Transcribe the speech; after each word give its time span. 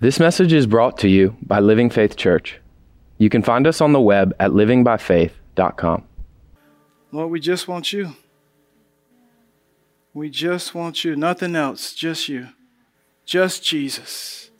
This 0.00 0.18
message 0.18 0.54
is 0.54 0.66
brought 0.66 0.96
to 1.00 1.08
you 1.08 1.36
by 1.42 1.60
Living 1.60 1.90
Faith 1.90 2.16
Church. 2.16 2.58
You 3.18 3.28
can 3.28 3.42
find 3.42 3.66
us 3.66 3.82
on 3.82 3.92
the 3.92 4.00
web 4.00 4.34
at 4.40 4.52
livingbyfaith.com. 4.52 6.04
Lord, 7.12 7.30
we 7.30 7.38
just 7.38 7.68
want 7.68 7.92
you. 7.92 8.16
We 10.14 10.30
just 10.30 10.74
want 10.74 11.04
you. 11.04 11.16
Nothing 11.16 11.54
else, 11.54 11.92
just 11.92 12.30
you. 12.30 12.48
Just 13.26 13.62
Jesus. 13.62 14.50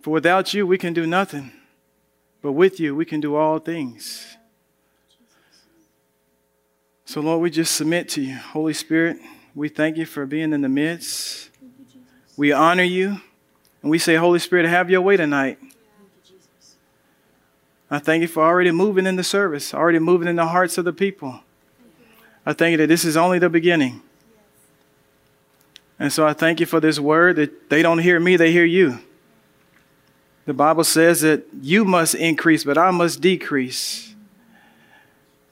For 0.00 0.08
without 0.08 0.54
you, 0.54 0.66
we 0.66 0.78
can 0.78 0.94
do 0.94 1.06
nothing. 1.06 1.52
But 2.40 2.52
with 2.52 2.80
you, 2.80 2.96
we 2.96 3.04
can 3.04 3.20
do 3.20 3.36
all 3.36 3.58
things. 3.58 4.38
So, 7.04 7.20
Lord, 7.20 7.42
we 7.42 7.50
just 7.50 7.74
submit 7.76 8.08
to 8.10 8.22
you. 8.22 8.36
Holy 8.36 8.72
Spirit, 8.72 9.18
we 9.54 9.68
thank 9.68 9.98
you 9.98 10.06
for 10.06 10.24
being 10.24 10.54
in 10.54 10.62
the 10.62 10.70
midst. 10.70 11.50
We 12.36 12.52
honor 12.52 12.82
you. 12.82 13.20
And 13.82 13.90
we 13.90 13.98
say, 13.98 14.14
Holy 14.14 14.38
Spirit, 14.38 14.66
have 14.66 14.90
your 14.90 15.00
way 15.00 15.16
tonight. 15.16 15.58
I 17.90 17.98
thank 17.98 18.22
you 18.22 18.28
for 18.28 18.42
already 18.42 18.70
moving 18.70 19.06
in 19.06 19.16
the 19.16 19.24
service, 19.24 19.74
already 19.74 19.98
moving 19.98 20.28
in 20.28 20.36
the 20.36 20.46
hearts 20.46 20.78
of 20.78 20.84
the 20.84 20.92
people. 20.92 21.40
I 22.46 22.52
thank 22.54 22.72
you 22.72 22.76
that 22.78 22.86
this 22.86 23.04
is 23.04 23.16
only 23.16 23.38
the 23.38 23.50
beginning. 23.50 24.02
And 25.98 26.12
so 26.12 26.26
I 26.26 26.32
thank 26.32 26.58
you 26.58 26.66
for 26.66 26.80
this 26.80 26.98
word 26.98 27.36
that 27.36 27.70
they 27.70 27.82
don't 27.82 27.98
hear 27.98 28.18
me, 28.18 28.36
they 28.36 28.50
hear 28.50 28.64
you. 28.64 28.98
The 30.46 30.54
Bible 30.54 30.84
says 30.84 31.20
that 31.20 31.44
you 31.60 31.84
must 31.84 32.14
increase, 32.14 32.64
but 32.64 32.78
I 32.78 32.90
must 32.90 33.20
decrease. 33.20 34.14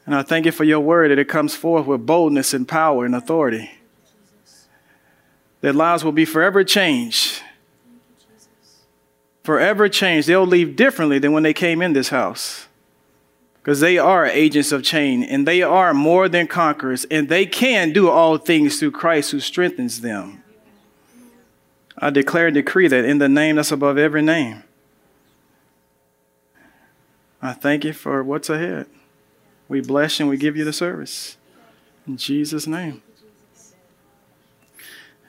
And 0.07 0.15
I 0.15 0.23
thank 0.23 0.47
you 0.47 0.53
for 0.53 0.65
your 0.65 0.81
word 0.81 1.11
that 1.11 1.19
it 1.19 1.29
comes 1.29 1.55
forth 1.55 1.87
with 1.87 2.07
boldness 2.07 2.55
and 2.55 2.67
power 2.67 3.05
and 3.05 3.15
authority. 3.15 3.71
Their 5.61 5.73
lives 5.73 6.05
will 6.05 6.13
be 6.13 6.25
forever 6.25 6.65
changed. 6.65 7.43
Forever 9.45 9.89
changed. 9.89 10.29
They'll 10.29 10.47
leave 10.47 10.77
differently 10.77 11.19
than 11.19 11.33
when 11.33 11.43
they 11.43 11.53
came 11.53 11.83
in 11.83 11.93
this 11.93 12.09
house. 12.09 12.67
Because 13.63 13.81
they 13.81 13.99
are 13.99 14.25
agents 14.25 14.73
of 14.73 14.83
change 14.83 15.27
and 15.29 15.47
they 15.47 15.63
are 15.63 15.93
more 15.93 16.29
than 16.29 16.47
conquerors 16.47 17.05
and 17.11 17.29
they 17.29 17.45
can 17.45 17.93
do 17.93 18.09
all 18.09 18.39
things 18.39 18.79
through 18.79 18.93
Christ 18.93 19.33
who 19.33 19.41
strengthens 19.41 20.01
them. 20.01 20.43
I 21.99 22.09
declare 22.09 22.47
and 22.47 22.55
decree 22.55 22.89
that 22.89 23.05
in 23.05 23.19
the 23.19 23.29
name 23.29 23.57
that's 23.57 23.71
above 23.71 23.99
every 23.99 24.23
name. 24.23 24.63
I 27.43 27.53
thank 27.53 27.85
you 27.85 27.93
for 27.93 28.23
what's 28.23 28.49
ahead. 28.49 28.87
We 29.69 29.81
bless 29.83 30.21
and 30.21 30.29
we 30.29 30.37
give 30.37 30.57
you 30.57 30.65
the 30.65 30.73
service. 30.73 31.37
In 32.07 32.17
Jesus' 32.17 32.67
name. 32.67 33.03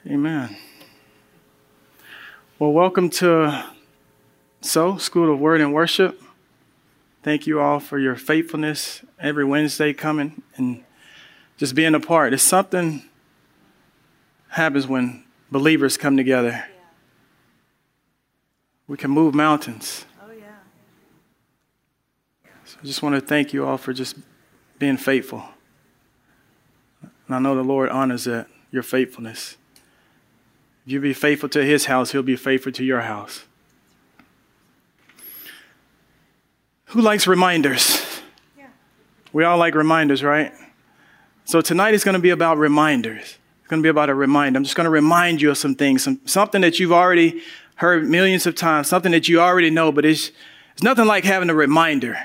Amen. 0.04 0.56
Well, 2.58 2.72
welcome 2.72 3.08
to 3.10 3.66
So 4.60 4.96
School 4.96 5.32
of 5.32 5.38
Word 5.38 5.60
and 5.60 5.72
Worship. 5.72 6.20
Thank 7.22 7.46
you 7.46 7.60
all 7.60 7.78
for 7.78 8.00
your 8.00 8.16
faithfulness 8.16 9.02
every 9.20 9.44
Wednesday 9.44 9.92
coming 9.92 10.42
and 10.56 10.82
just 11.56 11.76
being 11.76 11.94
a 11.94 12.00
part. 12.00 12.34
It's 12.34 12.42
something 12.42 13.04
happens 14.48 14.88
when 14.88 15.22
believers 15.52 15.96
come 15.96 16.16
together. 16.16 16.50
Yeah. 16.50 16.64
We 18.88 18.96
can 18.96 19.12
move 19.12 19.36
mountains. 19.36 20.04
Oh 20.20 20.32
yeah. 20.32 20.46
So 22.64 22.78
I 22.82 22.86
just 22.86 23.04
want 23.04 23.14
to 23.14 23.20
thank 23.20 23.52
you 23.52 23.64
all 23.64 23.78
for 23.78 23.92
just 23.92 24.16
being 24.80 24.96
faithful. 24.96 25.44
And 27.00 27.36
I 27.36 27.38
know 27.38 27.54
the 27.54 27.62
Lord 27.62 27.88
honors 27.88 28.24
that, 28.24 28.48
your 28.72 28.82
faithfulness. 28.82 29.58
If 30.84 30.92
you 30.92 31.00
be 31.00 31.12
faithful 31.12 31.48
to 31.50 31.64
his 31.64 31.86
house, 31.86 32.12
he'll 32.12 32.22
be 32.22 32.36
faithful 32.36 32.72
to 32.72 32.84
your 32.84 33.02
house. 33.02 33.44
Who 36.86 37.00
likes 37.00 37.26
reminders? 37.26 38.04
Yeah. 38.58 38.66
We 39.32 39.44
all 39.44 39.58
like 39.58 39.74
reminders, 39.74 40.22
right? 40.22 40.52
So 41.44 41.60
tonight 41.60 41.94
is 41.94 42.04
going 42.04 42.14
to 42.14 42.20
be 42.20 42.30
about 42.30 42.58
reminders. 42.58 43.22
It's 43.22 43.68
going 43.68 43.80
to 43.80 43.86
be 43.86 43.88
about 43.88 44.10
a 44.10 44.14
reminder. 44.14 44.58
I'm 44.58 44.64
just 44.64 44.76
going 44.76 44.84
to 44.84 44.90
remind 44.90 45.40
you 45.40 45.50
of 45.50 45.58
some 45.58 45.74
things, 45.74 46.02
some, 46.02 46.20
something 46.24 46.60
that 46.60 46.78
you've 46.78 46.92
already 46.92 47.42
heard 47.76 48.08
millions 48.08 48.46
of 48.46 48.54
times, 48.54 48.88
something 48.88 49.12
that 49.12 49.28
you 49.28 49.40
already 49.40 49.70
know, 49.70 49.90
but 49.92 50.04
it's, 50.04 50.32
it's 50.74 50.82
nothing 50.82 51.06
like 51.06 51.24
having 51.24 51.48
a 51.48 51.54
reminder. 51.54 52.18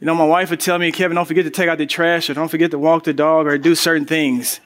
You 0.00 0.06
know, 0.06 0.14
my 0.14 0.26
wife 0.26 0.50
would 0.50 0.60
tell 0.60 0.78
me, 0.78 0.92
Kevin, 0.92 1.14
don't 1.14 1.24
forget 1.26 1.44
to 1.44 1.50
take 1.50 1.68
out 1.68 1.78
the 1.78 1.86
trash 1.86 2.28
or 2.28 2.34
don't 2.34 2.48
forget 2.48 2.70
to 2.72 2.78
walk 2.78 3.04
the 3.04 3.12
dog 3.14 3.46
or 3.46 3.56
do 3.58 3.74
certain 3.74 4.06
things. 4.06 4.60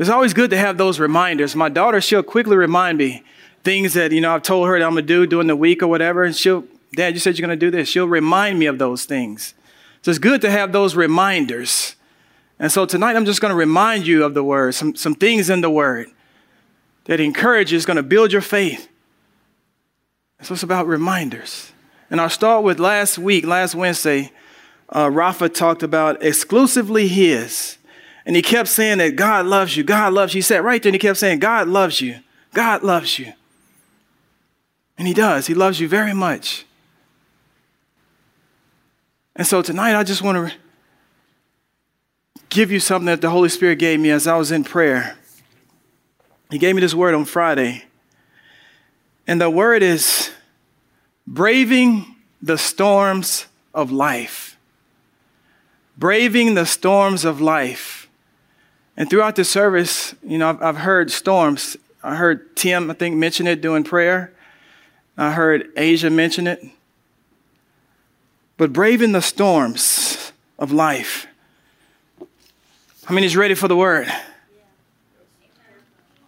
It's 0.00 0.08
always 0.08 0.32
good 0.32 0.48
to 0.48 0.56
have 0.56 0.78
those 0.78 0.98
reminders. 0.98 1.54
My 1.54 1.68
daughter, 1.68 2.00
she'll 2.00 2.22
quickly 2.22 2.56
remind 2.56 2.96
me 2.96 3.22
things 3.62 3.92
that, 3.92 4.12
you 4.12 4.22
know, 4.22 4.34
I've 4.34 4.42
told 4.42 4.66
her 4.66 4.78
that 4.78 4.84
I'm 4.84 4.92
going 4.92 5.06
to 5.06 5.06
do 5.06 5.26
during 5.26 5.46
the 5.46 5.54
week 5.54 5.82
or 5.82 5.88
whatever. 5.88 6.24
And 6.24 6.34
she'll, 6.34 6.64
Dad, 6.94 7.12
you 7.12 7.20
said 7.20 7.38
you're 7.38 7.46
going 7.46 7.60
to 7.60 7.66
do 7.66 7.70
this. 7.70 7.86
She'll 7.86 8.08
remind 8.08 8.58
me 8.58 8.64
of 8.64 8.78
those 8.78 9.04
things. 9.04 9.52
So 10.00 10.10
it's 10.10 10.18
good 10.18 10.40
to 10.40 10.50
have 10.50 10.72
those 10.72 10.96
reminders. 10.96 11.96
And 12.58 12.72
so 12.72 12.86
tonight 12.86 13.14
I'm 13.14 13.26
just 13.26 13.42
going 13.42 13.50
to 13.50 13.56
remind 13.56 14.06
you 14.06 14.24
of 14.24 14.32
the 14.32 14.42
word, 14.42 14.74
some, 14.74 14.96
some 14.96 15.14
things 15.14 15.50
in 15.50 15.60
the 15.60 15.68
word 15.68 16.08
that 17.04 17.20
encourage 17.20 17.70
you, 17.70 17.76
is 17.76 17.84
going 17.84 17.98
to 17.98 18.02
build 18.02 18.32
your 18.32 18.40
faith. 18.40 18.88
So 20.40 20.54
it's 20.54 20.62
about 20.62 20.86
reminders. 20.86 21.72
And 22.08 22.22
I'll 22.22 22.30
start 22.30 22.64
with 22.64 22.80
last 22.80 23.18
week, 23.18 23.44
last 23.44 23.74
Wednesday, 23.74 24.32
uh, 24.88 25.10
Rafa 25.10 25.50
talked 25.50 25.82
about 25.82 26.22
exclusively 26.22 27.06
his. 27.06 27.76
And 28.30 28.36
he 28.36 28.42
kept 28.42 28.68
saying 28.68 28.98
that 28.98 29.16
God 29.16 29.46
loves 29.46 29.76
you. 29.76 29.82
God 29.82 30.12
loves 30.12 30.34
you. 30.34 30.38
He 30.38 30.42
said 30.42 30.62
right 30.62 30.80
there, 30.80 30.90
and 30.90 30.94
he 30.94 31.00
kept 31.00 31.18
saying, 31.18 31.40
God 31.40 31.66
loves 31.66 32.00
you. 32.00 32.20
God 32.54 32.84
loves 32.84 33.18
you. 33.18 33.32
And 34.96 35.08
he 35.08 35.12
does. 35.12 35.48
He 35.48 35.54
loves 35.54 35.80
you 35.80 35.88
very 35.88 36.14
much. 36.14 36.64
And 39.34 39.44
so 39.44 39.62
tonight, 39.62 39.98
I 39.98 40.04
just 40.04 40.22
want 40.22 40.48
to 40.48 40.56
give 42.50 42.70
you 42.70 42.78
something 42.78 43.06
that 43.06 43.20
the 43.20 43.30
Holy 43.30 43.48
Spirit 43.48 43.80
gave 43.80 43.98
me 43.98 44.10
as 44.10 44.28
I 44.28 44.36
was 44.36 44.52
in 44.52 44.62
prayer. 44.62 45.18
He 46.52 46.58
gave 46.58 46.76
me 46.76 46.80
this 46.82 46.94
word 46.94 47.16
on 47.16 47.24
Friday. 47.24 47.82
And 49.26 49.40
the 49.40 49.50
word 49.50 49.82
is 49.82 50.30
braving 51.26 52.14
the 52.40 52.58
storms 52.58 53.48
of 53.74 53.90
life. 53.90 54.56
Braving 55.98 56.54
the 56.54 56.64
storms 56.64 57.24
of 57.24 57.40
life. 57.40 57.99
And 58.96 59.08
throughout 59.08 59.36
the 59.36 59.44
service, 59.44 60.14
you 60.22 60.38
know, 60.38 60.50
I've, 60.50 60.62
I've 60.62 60.76
heard 60.78 61.10
storms. 61.10 61.76
I 62.02 62.16
heard 62.16 62.56
Tim, 62.56 62.90
I 62.90 62.94
think, 62.94 63.16
mention 63.16 63.46
it 63.46 63.60
during 63.60 63.84
prayer. 63.84 64.32
I 65.16 65.32
heard 65.32 65.70
Asia 65.76 66.10
mention 66.10 66.46
it. 66.46 66.64
But 68.56 68.72
braving 68.72 69.12
the 69.12 69.22
storms 69.22 70.32
of 70.58 70.72
life, 70.72 71.26
I 73.08 73.12
mean, 73.12 73.22
he's 73.22 73.36
ready 73.36 73.54
for 73.54 73.68
the 73.68 73.76
word? 73.76 74.06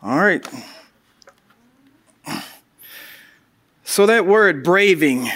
All 0.03 0.19
right. 0.19 0.47
So 3.84 4.06
that 4.06 4.27
word 4.27 4.65
braving, 4.65 5.28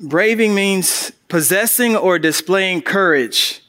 braving 0.00 0.54
means 0.54 1.12
possessing 1.28 1.96
or 1.96 2.18
displaying 2.18 2.82
courage 2.82 3.63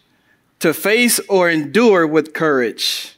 to 0.65 0.73
face 0.73 1.19
or 1.29 1.47
endure 1.47 2.07
with 2.07 2.33
courage. 2.33 3.15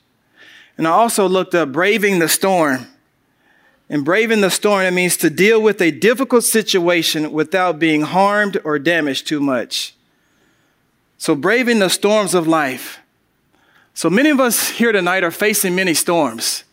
And 0.77 0.85
I 0.85 0.91
also 0.91 1.29
looked 1.29 1.55
up 1.55 1.71
braving 1.71 2.19
the 2.19 2.27
storm. 2.27 2.87
And 3.89 4.03
braving 4.03 4.41
the 4.41 4.49
storm, 4.49 4.81
it 4.81 4.91
means 4.91 5.15
to 5.15 5.29
deal 5.29 5.61
with 5.61 5.81
a 5.81 5.89
difficult 5.89 6.43
situation 6.43 7.31
without 7.31 7.79
being 7.79 8.01
harmed 8.01 8.59
or 8.65 8.77
damaged 8.77 9.27
too 9.27 9.39
much. 9.39 9.95
So, 11.17 11.35
braving 11.35 11.79
the 11.79 11.87
storms 11.87 12.33
of 12.33 12.47
life. 12.47 12.99
So, 13.93 14.09
many 14.09 14.29
of 14.29 14.41
us 14.41 14.67
here 14.71 14.91
tonight 14.91 15.23
are 15.23 15.31
facing 15.31 15.73
many 15.73 15.93
storms. 15.93 16.65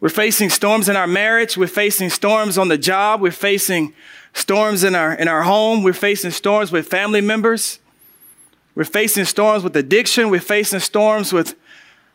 We're 0.00 0.08
facing 0.08 0.48
storms 0.48 0.88
in 0.88 0.96
our 0.96 1.06
marriage. 1.06 1.58
We're 1.58 1.66
facing 1.66 2.08
storms 2.08 2.56
on 2.56 2.68
the 2.68 2.78
job. 2.78 3.20
We're 3.20 3.30
facing 3.30 3.92
storms 4.32 4.84
in 4.84 4.94
our, 4.94 5.12
in 5.12 5.28
our 5.28 5.42
home. 5.42 5.82
We're 5.82 5.92
facing 5.92 6.30
storms 6.30 6.72
with 6.72 6.88
family 6.88 7.20
members. 7.20 7.78
We're 8.76 8.84
facing 8.84 9.24
storms 9.24 9.64
with 9.64 9.74
addiction. 9.74 10.30
We're 10.30 10.38
facing 10.38 10.80
storms 10.80 11.32
with 11.32 11.56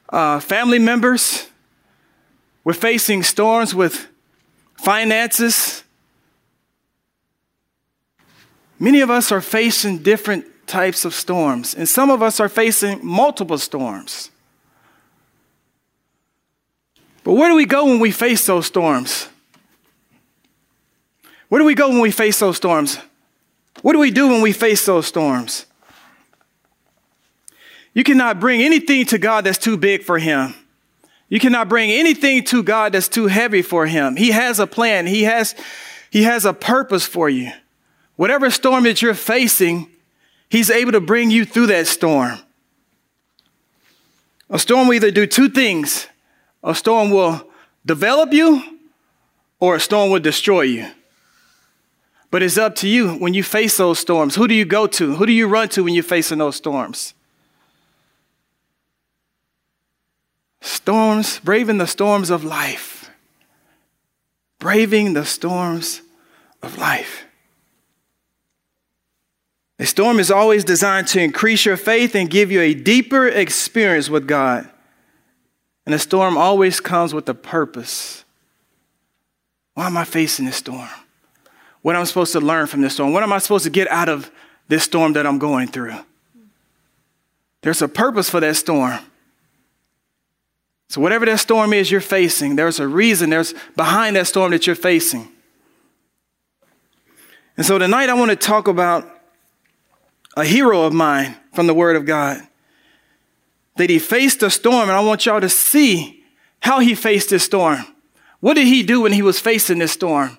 uh, 0.09 0.39
family 0.39 0.79
members. 0.79 1.49
We're 2.63 2.73
facing 2.73 3.23
storms 3.23 3.73
with 3.73 4.07
finances. 4.75 5.83
Many 8.79 9.01
of 9.01 9.09
us 9.09 9.31
are 9.31 9.41
facing 9.41 9.99
different 10.03 10.45
types 10.67 11.03
of 11.03 11.13
storms, 11.13 11.73
and 11.73 11.89
some 11.89 12.09
of 12.09 12.21
us 12.21 12.39
are 12.39 12.47
facing 12.47 13.03
multiple 13.03 13.57
storms. 13.57 14.29
But 17.23 17.33
where 17.33 17.49
do 17.49 17.55
we 17.55 17.65
go 17.65 17.85
when 17.85 17.99
we 17.99 18.11
face 18.11 18.45
those 18.45 18.67
storms? 18.67 19.27
Where 21.49 21.59
do 21.59 21.65
we 21.65 21.75
go 21.75 21.89
when 21.89 21.99
we 21.99 22.11
face 22.11 22.39
those 22.39 22.57
storms? 22.57 22.99
What 23.81 23.93
do 23.93 23.99
we 23.99 24.11
do 24.11 24.27
when 24.27 24.41
we 24.41 24.53
face 24.53 24.85
those 24.85 25.07
storms? 25.07 25.65
You 27.93 28.03
cannot 28.03 28.39
bring 28.39 28.61
anything 28.61 29.05
to 29.07 29.17
God 29.17 29.43
that's 29.43 29.57
too 29.57 29.77
big 29.77 30.03
for 30.03 30.17
Him. 30.17 30.53
You 31.31 31.39
cannot 31.39 31.69
bring 31.69 31.91
anything 31.91 32.43
to 32.43 32.61
God 32.61 32.91
that's 32.91 33.07
too 33.07 33.27
heavy 33.27 33.61
for 33.61 33.85
him. 33.88 34.17
He 34.17 34.31
has 34.31 34.59
a 34.59 34.67
plan. 34.67 35.07
He 35.07 35.23
has, 35.23 35.55
he 36.09 36.23
has 36.23 36.43
a 36.43 36.51
purpose 36.51 37.05
for 37.05 37.29
you. 37.29 37.53
Whatever 38.17 38.51
storm 38.51 38.83
that 38.83 39.01
you're 39.01 39.13
facing, 39.13 39.89
he's 40.49 40.69
able 40.69 40.91
to 40.91 40.99
bring 40.99 41.31
you 41.31 41.45
through 41.45 41.67
that 41.67 41.88
storm. 41.88 42.38
A 44.49 44.59
storm 44.59 44.89
will 44.89 44.95
either 44.95 45.09
do 45.09 45.25
two 45.25 45.47
things. 45.47 46.07
A 46.61 46.75
storm 46.75 47.11
will 47.11 47.49
develop 47.85 48.33
you 48.33 48.61
or 49.61 49.75
a 49.75 49.79
storm 49.79 50.11
will 50.11 50.19
destroy 50.19 50.63
you. 50.63 50.91
But 52.29 52.43
it's 52.43 52.57
up 52.57 52.75
to 52.77 52.89
you 52.89 53.13
when 53.13 53.33
you 53.33 53.41
face 53.41 53.77
those 53.77 53.99
storms. 53.99 54.35
Who 54.35 54.49
do 54.49 54.53
you 54.53 54.65
go 54.65 54.85
to? 54.85 55.15
Who 55.15 55.25
do 55.25 55.31
you 55.31 55.47
run 55.47 55.69
to 55.69 55.85
when 55.85 55.93
you're 55.93 56.03
facing 56.03 56.39
those 56.39 56.57
storms? 56.57 57.13
Storms, 60.61 61.39
braving 61.39 61.79
the 61.79 61.87
storms 61.87 62.29
of 62.29 62.43
life. 62.43 63.09
Braving 64.59 65.13
the 65.13 65.25
storms 65.25 66.01
of 66.61 66.77
life. 66.77 67.25
A 69.79 69.85
storm 69.85 70.19
is 70.19 70.29
always 70.29 70.63
designed 70.63 71.07
to 71.07 71.19
increase 71.19 71.65
your 71.65 71.77
faith 71.77 72.13
and 72.13 72.29
give 72.29 72.51
you 72.51 72.61
a 72.61 72.75
deeper 72.75 73.27
experience 73.27 74.09
with 74.09 74.27
God. 74.27 74.69
And 75.87 75.95
a 75.95 75.99
storm 75.99 76.37
always 76.37 76.79
comes 76.79 77.15
with 77.15 77.27
a 77.27 77.33
purpose. 77.33 78.23
Why 79.73 79.87
am 79.87 79.97
I 79.97 80.03
facing 80.03 80.45
this 80.45 80.57
storm? 80.57 80.87
What 81.81 81.95
am 81.95 82.03
I 82.03 82.05
supposed 82.05 82.33
to 82.33 82.39
learn 82.39 82.67
from 82.67 82.81
this 82.81 82.93
storm? 82.93 83.11
What 83.13 83.23
am 83.23 83.33
I 83.33 83.39
supposed 83.39 83.63
to 83.63 83.71
get 83.71 83.87
out 83.87 84.07
of 84.07 84.29
this 84.67 84.83
storm 84.83 85.13
that 85.13 85.25
I'm 85.25 85.39
going 85.39 85.67
through? 85.67 85.95
There's 87.61 87.81
a 87.81 87.87
purpose 87.87 88.29
for 88.29 88.39
that 88.39 88.55
storm. 88.55 88.99
So, 90.91 90.99
whatever 90.99 91.25
that 91.25 91.39
storm 91.39 91.71
is 91.71 91.89
you're 91.89 92.01
facing, 92.01 92.57
there's 92.57 92.77
a 92.77 92.85
reason 92.85 93.29
there's 93.29 93.53
behind 93.77 94.17
that 94.17 94.27
storm 94.27 94.51
that 94.51 94.67
you're 94.67 94.75
facing. 94.75 95.31
And 97.55 97.65
so 97.65 97.79
tonight 97.79 98.09
I 98.09 98.13
want 98.13 98.29
to 98.31 98.35
talk 98.35 98.67
about 98.67 99.09
a 100.35 100.43
hero 100.43 100.83
of 100.83 100.91
mine 100.91 101.38
from 101.53 101.67
the 101.67 101.73
Word 101.73 101.95
of 101.95 102.05
God. 102.05 102.41
That 103.77 103.89
he 103.89 103.99
faced 103.99 104.43
a 104.43 104.49
storm, 104.49 104.89
and 104.89 104.91
I 104.91 104.99
want 104.99 105.25
y'all 105.25 105.39
to 105.39 105.47
see 105.47 106.25
how 106.59 106.79
he 106.79 106.93
faced 106.93 107.29
this 107.29 107.45
storm. 107.45 107.85
What 108.41 108.55
did 108.55 108.67
he 108.67 108.83
do 108.83 108.99
when 108.99 109.13
he 109.13 109.21
was 109.21 109.39
facing 109.39 109.79
this 109.79 109.93
storm? 109.93 110.38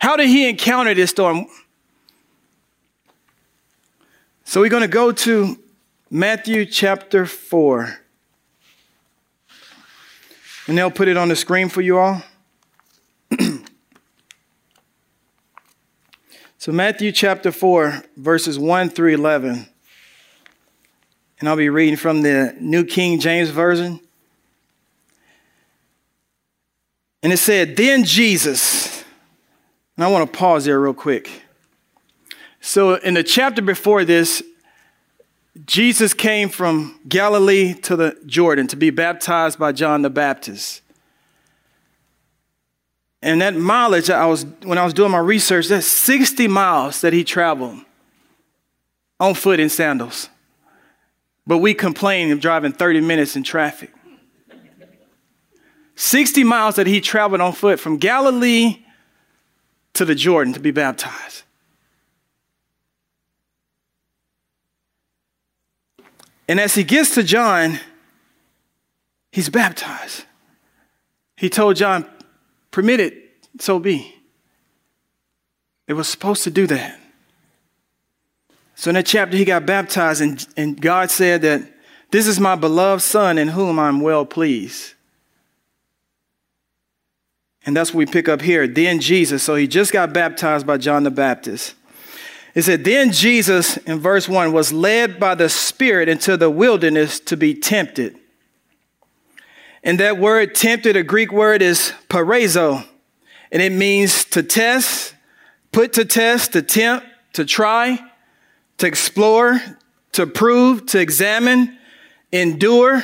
How 0.00 0.14
did 0.14 0.28
he 0.28 0.48
encounter 0.48 0.94
this 0.94 1.10
storm? 1.10 1.46
So 4.44 4.60
we're 4.60 4.68
going 4.68 4.82
to 4.82 4.88
go 4.88 5.10
to 5.10 5.58
Matthew 6.08 6.66
chapter 6.66 7.26
4. 7.26 8.01
And 10.66 10.78
they'll 10.78 10.90
put 10.90 11.08
it 11.08 11.16
on 11.16 11.28
the 11.28 11.36
screen 11.36 11.68
for 11.68 11.80
you 11.80 11.98
all. 11.98 12.22
so, 16.58 16.70
Matthew 16.70 17.10
chapter 17.10 17.50
4, 17.50 18.04
verses 18.16 18.58
1 18.58 18.90
through 18.90 19.14
11. 19.14 19.66
And 21.40 21.48
I'll 21.48 21.56
be 21.56 21.68
reading 21.68 21.96
from 21.96 22.22
the 22.22 22.56
New 22.60 22.84
King 22.84 23.18
James 23.18 23.50
Version. 23.50 23.98
And 27.22 27.32
it 27.32 27.38
said, 27.38 27.76
Then 27.76 28.04
Jesus, 28.04 29.04
and 29.96 30.04
I 30.04 30.08
want 30.08 30.30
to 30.30 30.38
pause 30.38 30.64
there 30.64 30.80
real 30.80 30.94
quick. 30.94 31.42
So, 32.60 32.94
in 32.94 33.14
the 33.14 33.24
chapter 33.24 33.62
before 33.62 34.04
this, 34.04 34.42
Jesus 35.66 36.14
came 36.14 36.48
from 36.48 36.98
Galilee 37.06 37.74
to 37.74 37.94
the 37.94 38.18
Jordan 38.24 38.66
to 38.68 38.76
be 38.76 38.90
baptized 38.90 39.58
by 39.58 39.72
John 39.72 40.02
the 40.02 40.10
Baptist. 40.10 40.80
And 43.20 43.40
that 43.40 43.54
mileage 43.54 44.10
I 44.10 44.26
was 44.26 44.44
when 44.64 44.78
I 44.78 44.84
was 44.84 44.94
doing 44.94 45.12
my 45.12 45.18
research, 45.18 45.68
that's 45.68 45.86
60 45.86 46.48
miles 46.48 47.02
that 47.02 47.12
he 47.12 47.22
traveled 47.22 47.78
on 49.20 49.34
foot 49.34 49.60
in 49.60 49.68
sandals. 49.68 50.28
But 51.46 51.58
we 51.58 51.74
complain 51.74 52.32
of 52.32 52.40
driving 52.40 52.72
30 52.72 53.00
minutes 53.00 53.36
in 53.36 53.42
traffic. 53.42 53.92
60 55.94 56.42
miles 56.44 56.76
that 56.76 56.86
he 56.86 57.00
traveled 57.00 57.40
on 57.40 57.52
foot 57.52 57.78
from 57.78 57.98
Galilee 57.98 58.84
to 59.94 60.04
the 60.04 60.14
Jordan 60.14 60.52
to 60.54 60.60
be 60.60 60.70
baptized. 60.70 61.41
And 66.48 66.60
as 66.60 66.74
he 66.74 66.84
gets 66.84 67.14
to 67.14 67.22
John, 67.22 67.78
he's 69.30 69.48
baptized. 69.48 70.24
He 71.36 71.48
told 71.48 71.76
John, 71.76 72.06
Permit 72.70 73.00
it, 73.00 73.14
so 73.58 73.78
be. 73.78 74.14
It 75.86 75.92
was 75.92 76.08
supposed 76.08 76.44
to 76.44 76.50
do 76.50 76.66
that. 76.68 76.98
So 78.74 78.90
in 78.90 78.94
that 78.94 79.06
chapter, 79.06 79.36
he 79.36 79.44
got 79.44 79.66
baptized, 79.66 80.22
and, 80.22 80.46
and 80.56 80.80
God 80.80 81.10
said 81.10 81.42
that 81.42 81.62
this 82.10 82.26
is 82.26 82.40
my 82.40 82.56
beloved 82.56 83.02
Son 83.02 83.38
in 83.38 83.48
whom 83.48 83.78
I'm 83.78 84.00
well 84.00 84.24
pleased. 84.24 84.94
And 87.64 87.76
that's 87.76 87.90
what 87.90 87.98
we 87.98 88.06
pick 88.06 88.28
up 88.28 88.42
here. 88.42 88.66
Then 88.66 89.00
Jesus, 89.00 89.42
so 89.42 89.54
he 89.54 89.66
just 89.66 89.92
got 89.92 90.12
baptized 90.12 90.66
by 90.66 90.78
John 90.78 91.04
the 91.04 91.10
Baptist. 91.10 91.74
It 92.54 92.62
said, 92.62 92.84
Then 92.84 93.12
Jesus, 93.12 93.76
in 93.78 93.98
verse 93.98 94.28
1, 94.28 94.52
was 94.52 94.72
led 94.72 95.18
by 95.18 95.34
the 95.34 95.48
Spirit 95.48 96.08
into 96.08 96.36
the 96.36 96.50
wilderness 96.50 97.18
to 97.20 97.36
be 97.36 97.54
tempted. 97.54 98.18
And 99.82 99.98
that 100.00 100.18
word 100.18 100.54
tempted, 100.54 100.96
a 100.96 101.02
Greek 101.02 101.32
word, 101.32 101.62
is 101.62 101.92
peirazo. 102.08 102.86
And 103.50 103.62
it 103.62 103.72
means 103.72 104.24
to 104.26 104.42
test, 104.42 105.14
put 105.72 105.92
to 105.94 106.04
test, 106.04 106.52
to 106.52 106.62
tempt, 106.62 107.06
to 107.32 107.44
try, 107.44 107.98
to 108.78 108.86
explore, 108.86 109.60
to 110.12 110.26
prove, 110.26 110.86
to 110.86 111.00
examine, 111.00 111.78
endure, 112.30 113.02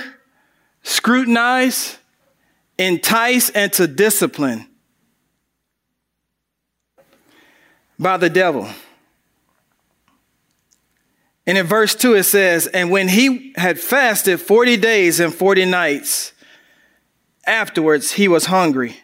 scrutinize, 0.83 1.99
entice, 2.79 3.51
and 3.51 3.73
to 3.75 3.87
discipline 3.87 4.67
by 7.99 8.17
the 8.17 8.31
devil. 8.31 8.69
And 11.49 11.57
in 11.57 11.67
verse 11.67 11.95
2, 11.95 12.13
it 12.13 12.25
says, 12.25 12.67
And 12.67 12.91
when 12.91 13.09
he 13.09 13.55
had 13.57 13.81
fasted 13.81 14.39
40 14.39 14.77
days 14.77 15.19
and 15.19 15.35
40 15.35 15.65
nights, 15.65 16.35
afterwards 17.47 18.13
he 18.13 18.29
was 18.29 18.45
hungry. 18.45 18.99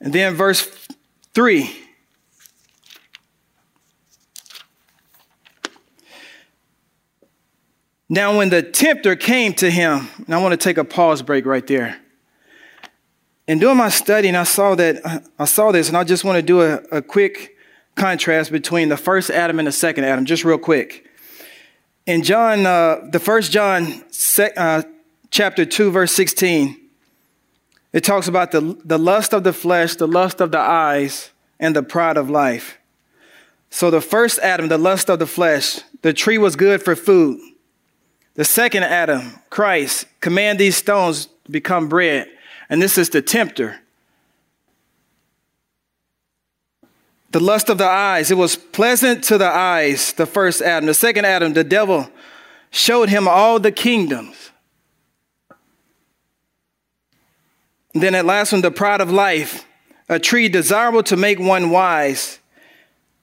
And 0.00 0.10
then 0.10 0.32
verse 0.34 0.62
3. 1.34 1.70
Now, 8.08 8.38
when 8.38 8.48
the 8.48 8.62
tempter 8.62 9.16
came 9.16 9.52
to 9.54 9.70
him, 9.70 10.08
and 10.24 10.34
I 10.34 10.38
want 10.38 10.52
to 10.52 10.56
take 10.56 10.78
a 10.78 10.84
pause 10.84 11.20
break 11.20 11.44
right 11.44 11.66
there. 11.66 12.00
In 13.46 13.58
doing 13.58 13.76
my 13.76 13.90
study, 13.90 14.28
and 14.28 14.36
I 14.36 14.44
saw 14.44 14.74
that 14.76 15.26
I 15.38 15.44
saw 15.44 15.72
this, 15.72 15.88
and 15.88 15.96
I 15.96 16.04
just 16.04 16.24
want 16.24 16.36
to 16.36 16.42
do 16.42 16.62
a, 16.62 16.76
a 16.90 17.02
quick 17.02 17.51
contrast 17.94 18.50
between 18.50 18.88
the 18.88 18.96
first 18.96 19.30
Adam 19.30 19.58
and 19.58 19.68
the 19.68 19.72
second 19.72 20.04
Adam, 20.04 20.24
just 20.24 20.44
real 20.44 20.58
quick. 20.58 21.08
In 22.06 22.22
John, 22.22 22.66
uh, 22.66 23.00
the 23.10 23.20
first 23.20 23.52
John 23.52 24.04
sec, 24.10 24.52
uh, 24.56 24.82
chapter 25.30 25.64
2, 25.64 25.90
verse 25.90 26.12
16, 26.12 26.78
it 27.92 28.02
talks 28.04 28.26
about 28.26 28.50
the, 28.50 28.78
the 28.84 28.98
lust 28.98 29.32
of 29.32 29.44
the 29.44 29.52
flesh, 29.52 29.94
the 29.96 30.08
lust 30.08 30.40
of 30.40 30.50
the 30.50 30.58
eyes, 30.58 31.30
and 31.60 31.76
the 31.76 31.82
pride 31.82 32.16
of 32.16 32.30
life. 32.30 32.78
So 33.70 33.90
the 33.90 34.00
first 34.00 34.38
Adam, 34.40 34.68
the 34.68 34.78
lust 34.78 35.08
of 35.08 35.18
the 35.18 35.26
flesh, 35.26 35.80
the 36.02 36.12
tree 36.12 36.38
was 36.38 36.56
good 36.56 36.82
for 36.82 36.96
food. 36.96 37.40
The 38.34 38.44
second 38.44 38.84
Adam, 38.84 39.38
Christ, 39.50 40.06
command 40.20 40.58
these 40.58 40.76
stones 40.76 41.26
to 41.44 41.50
become 41.50 41.88
bread. 41.88 42.28
And 42.68 42.80
this 42.80 42.96
is 42.96 43.10
the 43.10 43.22
tempter. 43.22 43.80
The 47.32 47.40
lust 47.40 47.70
of 47.70 47.78
the 47.78 47.88
eyes. 47.88 48.30
It 48.30 48.36
was 48.36 48.56
pleasant 48.56 49.24
to 49.24 49.38
the 49.38 49.48
eyes, 49.48 50.12
the 50.12 50.26
first 50.26 50.60
Adam. 50.60 50.86
The 50.86 50.94
second 50.94 51.24
Adam, 51.24 51.54
the 51.54 51.64
devil 51.64 52.10
showed 52.70 53.08
him 53.08 53.26
all 53.26 53.58
the 53.58 53.72
kingdoms. 53.72 54.50
Then 57.94 58.14
at 58.14 58.26
last 58.26 58.52
one, 58.52 58.60
the 58.60 58.70
pride 58.70 59.00
of 59.00 59.10
life, 59.10 59.66
a 60.08 60.18
tree 60.18 60.48
desirable 60.48 61.02
to 61.04 61.16
make 61.16 61.38
one 61.38 61.70
wise. 61.70 62.38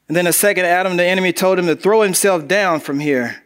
And 0.08 0.18
then 0.18 0.26
the 0.26 0.34
second 0.34 0.66
Adam, 0.66 0.98
the 0.98 1.06
enemy 1.06 1.32
told 1.32 1.60
him 1.60 1.68
to 1.68 1.76
throw 1.76 2.02
himself 2.02 2.48
down 2.48 2.80
from 2.80 3.00
here. 3.00 3.44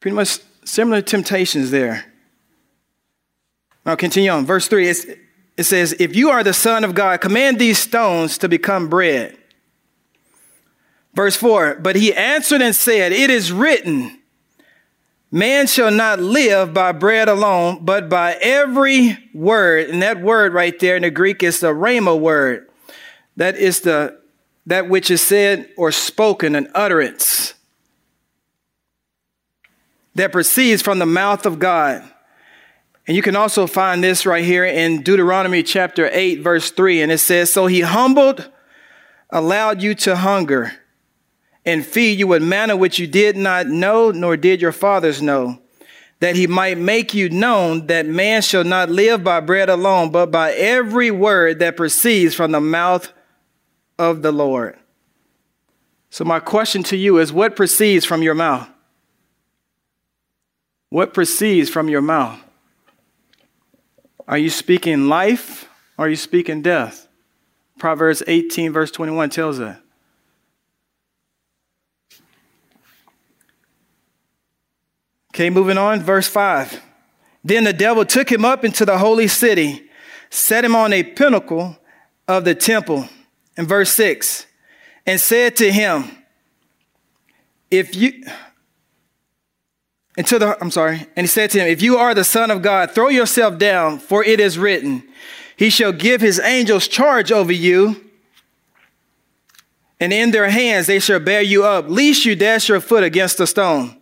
Pretty 0.00 0.14
much 0.14 0.40
similar 0.64 1.00
temptations 1.00 1.70
there. 1.70 2.04
Now 3.86 3.96
continue 3.96 4.30
on. 4.30 4.44
Verse 4.44 4.68
3 4.68 4.92
it 5.58 5.64
says, 5.64 5.94
If 5.98 6.14
you 6.14 6.30
are 6.30 6.44
the 6.44 6.54
Son 6.54 6.84
of 6.84 6.94
God, 6.94 7.20
command 7.20 7.58
these 7.58 7.78
stones 7.78 8.38
to 8.38 8.48
become 8.48 8.88
bread. 8.88 9.36
Verse 11.14 11.36
4 11.36 11.80
But 11.80 11.96
he 11.96 12.14
answered 12.14 12.62
and 12.62 12.74
said, 12.74 13.10
It 13.10 13.28
is 13.28 13.50
written, 13.50 14.20
Man 15.32 15.66
shall 15.66 15.90
not 15.90 16.20
live 16.20 16.72
by 16.72 16.92
bread 16.92 17.28
alone, 17.28 17.84
but 17.84 18.08
by 18.08 18.38
every 18.40 19.18
word. 19.34 19.90
And 19.90 20.00
that 20.00 20.22
word 20.22 20.54
right 20.54 20.78
there 20.78 20.94
in 20.94 21.02
the 21.02 21.10
Greek 21.10 21.42
is 21.42 21.58
the 21.58 21.72
rhema 21.72 22.18
word. 22.18 22.68
That 23.36 23.56
is 23.56 23.80
the 23.80 24.16
that 24.64 24.88
which 24.88 25.10
is 25.10 25.22
said 25.22 25.68
or 25.76 25.90
spoken, 25.90 26.54
an 26.54 26.70
utterance 26.74 27.54
that 30.14 30.30
proceeds 30.30 30.82
from 30.82 30.98
the 30.98 31.06
mouth 31.06 31.46
of 31.46 31.58
God. 31.58 32.08
And 33.08 33.16
you 33.16 33.22
can 33.22 33.36
also 33.36 33.66
find 33.66 34.04
this 34.04 34.26
right 34.26 34.44
here 34.44 34.66
in 34.66 35.02
Deuteronomy 35.02 35.62
chapter 35.62 36.10
8, 36.12 36.42
verse 36.42 36.70
3. 36.70 37.00
And 37.00 37.10
it 37.10 37.18
says, 37.18 37.50
So 37.50 37.66
he 37.66 37.80
humbled, 37.80 38.50
allowed 39.30 39.80
you 39.80 39.94
to 39.94 40.14
hunger 40.14 40.72
and 41.64 41.86
feed 41.86 42.18
you 42.18 42.26
with 42.26 42.42
manna 42.42 42.76
which 42.76 42.98
you 42.98 43.06
did 43.06 43.34
not 43.34 43.66
know, 43.66 44.10
nor 44.10 44.36
did 44.36 44.60
your 44.60 44.72
fathers 44.72 45.22
know, 45.22 45.58
that 46.20 46.36
he 46.36 46.46
might 46.46 46.76
make 46.76 47.14
you 47.14 47.30
known 47.30 47.86
that 47.86 48.04
man 48.04 48.42
shall 48.42 48.64
not 48.64 48.90
live 48.90 49.24
by 49.24 49.40
bread 49.40 49.70
alone, 49.70 50.10
but 50.10 50.30
by 50.30 50.52
every 50.52 51.10
word 51.10 51.60
that 51.60 51.78
proceeds 51.78 52.34
from 52.34 52.52
the 52.52 52.60
mouth 52.60 53.10
of 53.98 54.20
the 54.20 54.32
Lord. 54.32 54.78
So, 56.10 56.24
my 56.24 56.40
question 56.40 56.82
to 56.84 56.96
you 56.96 57.18
is 57.18 57.32
what 57.32 57.56
proceeds 57.56 58.04
from 58.04 58.22
your 58.22 58.34
mouth? 58.34 58.68
What 60.90 61.14
proceeds 61.14 61.70
from 61.70 61.88
your 61.88 62.02
mouth? 62.02 62.42
Are 64.28 64.36
you 64.36 64.50
speaking 64.50 65.08
life 65.08 65.68
or 65.96 66.04
are 66.04 66.08
you 66.08 66.16
speaking 66.16 66.60
death? 66.60 67.08
Proverbs 67.78 68.22
18, 68.26 68.72
verse 68.72 68.90
21 68.90 69.30
tells 69.30 69.58
us. 69.58 69.78
Okay, 75.32 75.48
moving 75.48 75.78
on, 75.78 76.00
verse 76.00 76.28
5. 76.28 76.82
Then 77.42 77.64
the 77.64 77.72
devil 77.72 78.04
took 78.04 78.30
him 78.30 78.44
up 78.44 78.64
into 78.64 78.84
the 78.84 78.98
holy 78.98 79.28
city, 79.28 79.88
set 80.28 80.64
him 80.64 80.76
on 80.76 80.92
a 80.92 81.02
pinnacle 81.02 81.78
of 82.26 82.44
the 82.44 82.54
temple. 82.54 83.08
In 83.56 83.66
verse 83.66 83.92
6, 83.92 84.46
and 85.06 85.20
said 85.20 85.56
to 85.56 85.72
him, 85.72 86.04
If 87.70 87.96
you, 87.96 88.24
and 90.18 90.26
to 90.26 90.38
the, 90.40 90.60
I'm 90.60 90.72
sorry, 90.72 91.06
and 91.14 91.24
he 91.24 91.28
said 91.28 91.52
to 91.52 91.60
him, 91.60 91.68
If 91.68 91.80
you 91.80 91.96
are 91.96 92.12
the 92.12 92.24
Son 92.24 92.50
of 92.50 92.60
God, 92.60 92.90
throw 92.90 93.08
yourself 93.08 93.56
down, 93.56 94.00
for 94.00 94.24
it 94.24 94.40
is 94.40 94.58
written, 94.58 95.04
He 95.56 95.70
shall 95.70 95.92
give 95.92 96.20
his 96.20 96.40
angels 96.40 96.88
charge 96.88 97.30
over 97.30 97.52
you, 97.52 98.04
and 100.00 100.12
in 100.12 100.32
their 100.32 100.50
hands 100.50 100.88
they 100.88 100.98
shall 100.98 101.20
bear 101.20 101.40
you 101.40 101.64
up, 101.64 101.88
lest 101.88 102.24
you 102.24 102.34
dash 102.34 102.68
your 102.68 102.80
foot 102.80 103.04
against 103.04 103.38
a 103.38 103.46
stone. 103.46 103.96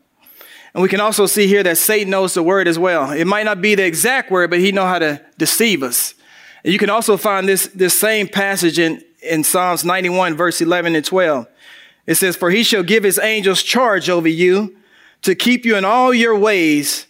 And 0.72 0.82
we 0.82 0.88
can 0.88 1.00
also 1.00 1.26
see 1.26 1.46
here 1.46 1.62
that 1.62 1.76
Satan 1.76 2.10
knows 2.10 2.32
the 2.32 2.42
word 2.42 2.66
as 2.66 2.78
well. 2.78 3.10
It 3.10 3.26
might 3.26 3.44
not 3.44 3.60
be 3.60 3.74
the 3.74 3.84
exact 3.84 4.30
word, 4.30 4.48
but 4.48 4.58
he 4.58 4.72
know 4.72 4.86
how 4.86 4.98
to 4.98 5.22
deceive 5.36 5.82
us. 5.82 6.14
And 6.64 6.72
you 6.72 6.78
can 6.78 6.88
also 6.88 7.18
find 7.18 7.46
this, 7.46 7.66
this 7.68 7.98
same 7.98 8.26
passage 8.26 8.78
in, 8.78 9.04
in 9.22 9.44
Psalms 9.44 9.84
91, 9.84 10.34
verse 10.34 10.62
11 10.62 10.96
and 10.96 11.04
12. 11.04 11.46
It 12.06 12.14
says, 12.14 12.36
For 12.36 12.50
he 12.50 12.62
shall 12.62 12.82
give 12.82 13.04
his 13.04 13.18
angels 13.18 13.62
charge 13.62 14.08
over 14.08 14.28
you 14.28 14.76
to 15.26 15.34
keep 15.34 15.66
you 15.66 15.76
in 15.76 15.84
all 15.84 16.14
your 16.14 16.36
ways. 16.36 17.06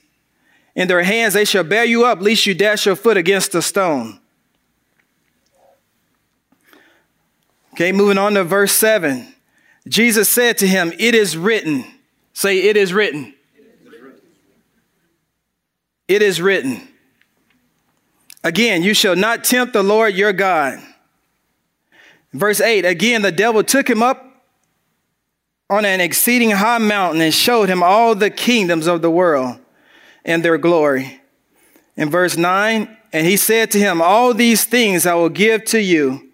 In 0.74 0.88
their 0.88 1.02
hands 1.02 1.34
they 1.34 1.44
shall 1.44 1.64
bear 1.64 1.84
you 1.84 2.04
up, 2.04 2.20
lest 2.20 2.46
you 2.46 2.54
dash 2.54 2.84
your 2.84 2.96
foot 2.96 3.16
against 3.16 3.54
a 3.54 3.62
stone. 3.62 4.18
Okay, 7.74 7.92
moving 7.92 8.18
on 8.18 8.34
to 8.34 8.44
verse 8.44 8.72
7. 8.72 9.26
Jesus 9.86 10.28
said 10.28 10.58
to 10.58 10.66
him, 10.66 10.92
It 10.98 11.14
is 11.14 11.36
written. 11.36 11.84
Say, 12.32 12.58
It 12.58 12.76
is 12.76 12.92
written. 12.92 13.34
It 16.08 16.22
is 16.22 16.40
written. 16.40 16.88
Again, 18.42 18.82
you 18.82 18.94
shall 18.94 19.16
not 19.16 19.44
tempt 19.44 19.72
the 19.72 19.82
Lord 19.82 20.14
your 20.14 20.32
God. 20.32 20.80
Verse 22.32 22.60
8 22.60 22.84
Again, 22.84 23.22
the 23.22 23.32
devil 23.32 23.62
took 23.62 23.88
him 23.88 24.02
up 24.02 24.25
on 25.68 25.84
an 25.84 26.00
exceeding 26.00 26.50
high 26.50 26.78
mountain 26.78 27.20
and 27.20 27.34
showed 27.34 27.68
him 27.68 27.82
all 27.82 28.14
the 28.14 28.30
kingdoms 28.30 28.86
of 28.86 29.02
the 29.02 29.10
world 29.10 29.58
and 30.24 30.44
their 30.44 30.58
glory. 30.58 31.20
In 31.96 32.10
verse 32.10 32.36
9, 32.36 32.96
and 33.12 33.26
he 33.26 33.36
said 33.36 33.70
to 33.72 33.78
him, 33.78 34.02
All 34.02 34.34
these 34.34 34.64
things 34.64 35.06
I 35.06 35.14
will 35.14 35.28
give 35.28 35.64
to 35.66 35.80
you 35.80 36.30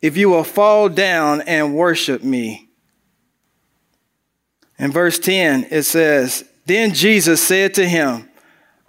if 0.00 0.16
you 0.16 0.28
will 0.28 0.44
fall 0.44 0.88
down 0.88 1.42
and 1.42 1.74
worship 1.74 2.22
me. 2.22 2.68
In 4.78 4.90
verse 4.90 5.18
10, 5.18 5.68
it 5.70 5.82
says, 5.82 6.44
Then 6.66 6.94
Jesus 6.94 7.42
said 7.42 7.74
to 7.74 7.88
him, 7.88 8.28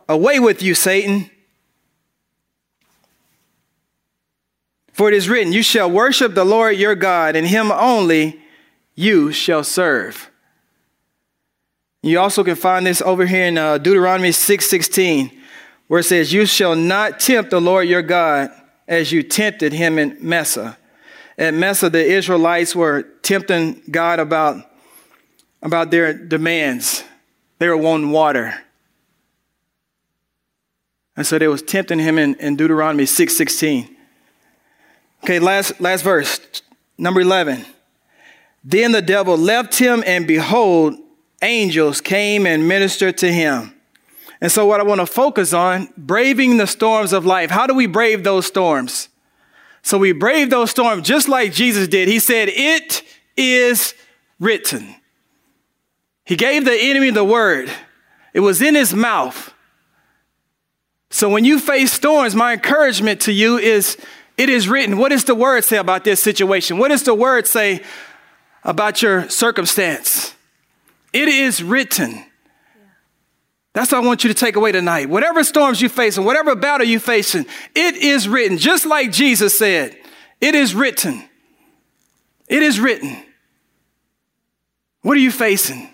Away 0.10 0.39
with 0.39 0.62
you, 0.62 0.74
Satan. 0.74 1.30
For 4.94 5.10
it 5.10 5.13
is 5.13 5.27
written, 5.27 5.51
You 5.51 5.63
shall 5.63 5.92
worship 5.92 6.34
the 6.34 6.46
Lord 6.46 6.77
your 6.77 6.96
God, 6.96 7.36
and 7.36 7.46
him 7.46 7.72
only 7.72 8.39
you 8.96 9.32
shall 9.32 9.64
serve. 9.64 10.32
You 12.02 12.20
also 12.20 12.44
can 12.44 12.56
find 12.56 12.86
this 12.86 13.02
over 13.02 13.25
here 13.25 13.46
in 13.46 13.58
uh, 13.58 13.78
Deuteronomy 13.78 14.32
6 14.32 14.74
where 15.88 16.00
it 16.00 16.04
says, 16.04 16.32
You 16.32 16.46
shall 16.46 16.75
not 16.75 17.20
tempt 17.20 17.52
the 17.52 17.60
Lord 17.60 17.88
your 17.88 18.02
God 18.02 18.52
as 18.88 19.12
you 19.12 19.24
tempted 19.24 19.74
him 19.74 19.98
in 19.98 20.18
Massah. 20.22 20.78
At 21.38 21.54
Massah, 21.54 21.90
the 21.90 22.04
Israelites 22.04 22.75
were 22.75 23.04
tempting 23.22 23.82
God 23.90 24.20
about, 24.20 24.64
about 25.62 25.92
their 25.92 26.14
demands. 26.14 27.04
They 27.60 27.68
were 27.68 27.78
wanting 27.78 28.12
water. 28.12 28.54
And 31.18 31.25
so 31.25 31.40
they 31.40 31.48
was 31.48 31.62
tempting 31.62 32.00
him 32.00 32.18
in, 32.18 32.36
in 32.36 32.56
Deuteronomy 32.56 33.06
6 33.06 33.42
Okay, 35.24 35.40
last, 35.40 35.82
last 35.82 36.04
verse, 36.04 36.40
number 36.98 37.22
11. 37.22 37.66
Then 38.66 38.92
the 38.92 39.02
devil 39.02 39.38
left 39.38 39.78
him, 39.78 40.04
and 40.08 40.26
behold, 40.26 40.96
angels 41.44 42.02
came 42.02 42.48
and 42.48 42.68
ministered 42.68 43.18
to 43.20 43.32
him. 43.32 43.74
And 44.42 44.52
so, 44.52 44.66
what 44.66 44.80
I 44.80 44.84
want 44.84 45.00
to 45.02 45.06
focus 45.06 45.54
on, 45.54 45.88
braving 45.96 46.58
the 46.58 46.68
storms 46.68 47.14
of 47.14 47.26
life. 47.26 47.52
How 47.52 47.68
do 47.68 47.76
we 47.76 47.86
brave 47.86 48.24
those 48.24 48.48
storms? 48.48 49.08
So, 49.84 50.00
we 50.00 50.12
brave 50.12 50.50
those 50.50 50.72
storms 50.72 51.08
just 51.08 51.30
like 51.30 51.54
Jesus 51.54 51.88
did. 51.88 52.08
He 52.08 52.20
said, 52.20 52.50
It 52.52 53.04
is 53.38 53.94
written. 54.40 54.96
He 56.26 56.36
gave 56.36 56.66
the 56.66 56.76
enemy 56.76 57.12
the 57.12 57.24
word, 57.24 57.72
it 58.34 58.40
was 58.40 58.62
in 58.62 58.76
his 58.76 58.94
mouth. 58.94 59.54
So 61.12 61.30
when 61.30 61.46
you 61.46 61.60
face 61.60 61.94
storms, 61.94 62.36
my 62.36 62.52
encouragement 62.54 63.22
to 63.22 63.32
you 63.32 63.58
is 63.58 63.96
it 64.38 64.50
is 64.50 64.68
written. 64.68 64.98
What 64.98 65.10
does 65.10 65.24
the 65.24 65.36
word 65.36 65.64
say 65.64 65.78
about 65.78 66.04
this 66.04 66.22
situation? 66.22 66.78
What 66.78 66.90
does 66.90 67.04
the 67.04 67.14
word 67.14 67.48
say 67.48 67.84
about 68.66 69.02
your 69.02 69.30
circumstance? 69.30 70.36
It 71.14 71.30
is 71.30 71.64
written. 71.64 72.26
That's 73.74 73.92
what 73.92 74.04
I 74.04 74.06
want 74.06 74.24
you 74.24 74.30
to 74.30 74.34
take 74.34 74.56
away 74.56 74.72
tonight. 74.72 75.10
Whatever 75.10 75.44
storms 75.44 75.82
you're 75.82 75.90
facing, 75.90 76.26
whatever 76.26 76.56
battle 76.56 76.88
you're 76.88 77.00
facing, 77.00 77.46
it 77.76 77.96
is 77.96 78.28
written. 78.28 78.58
Just 78.58 78.86
like 78.86 79.12
Jesus 79.12 79.58
said, 79.58 79.96
it 80.42 80.56
is 80.56 80.74
written. 80.74 81.24
It 82.48 82.64
is 82.64 82.80
written. 82.80 83.18
What 85.02 85.18
are 85.18 85.22
you 85.22 85.32
facing? 85.32 85.90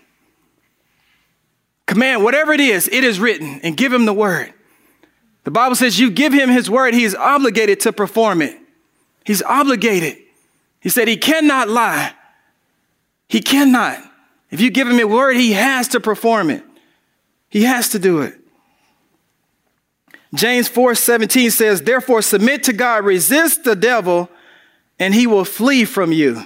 Command, 1.86 2.24
whatever 2.24 2.54
it 2.54 2.62
is, 2.62 2.88
it 2.88 3.04
is 3.04 3.20
written, 3.20 3.60
and 3.64 3.76
give 3.76 3.92
him 3.92 4.06
the 4.06 4.14
word. 4.14 4.54
The 5.44 5.52
Bible 5.52 5.76
says 5.76 6.00
you 6.00 6.10
give 6.12 6.34
him 6.34 6.50
his 6.50 6.70
word, 6.70 6.94
he 6.94 7.04
is 7.04 7.16
obligated 7.16 7.82
to 7.82 7.92
perform 7.92 8.42
it. 8.42 8.58
He's 9.26 9.44
obligated. 9.44 10.18
He 10.80 10.90
said 10.90 11.08
he 11.08 11.18
cannot 11.18 11.68
lie. 11.68 12.14
He 13.32 13.40
cannot. 13.40 13.98
If 14.50 14.60
you 14.60 14.70
give 14.70 14.90
him 14.90 15.00
a 15.00 15.06
word, 15.06 15.38
he 15.38 15.54
has 15.54 15.88
to 15.90 16.02
perform 16.02 16.50
it. 16.50 16.66
He 17.48 17.64
has 17.64 17.88
to 17.90 18.00
do 18.00 18.20
it. 18.20 18.38
James 20.34 20.68
4 20.68 20.96
17 20.96 21.50
says, 21.50 21.82
Therefore, 21.82 22.22
submit 22.22 22.62
to 22.64 22.74
God, 22.74 23.06
resist 23.06 23.64
the 23.64 23.74
devil, 23.74 24.30
and 25.00 25.16
he 25.16 25.28
will 25.28 25.46
flee 25.46 25.86
from 25.86 26.12
you. 26.12 26.46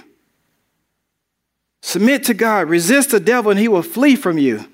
Submit 1.80 2.22
to 2.26 2.34
God, 2.34 2.68
resist 2.68 3.10
the 3.10 3.18
devil, 3.18 3.50
and 3.50 3.58
he 3.58 3.66
will 3.66 3.82
flee 3.82 4.14
from 4.14 4.38
you. 4.38 4.66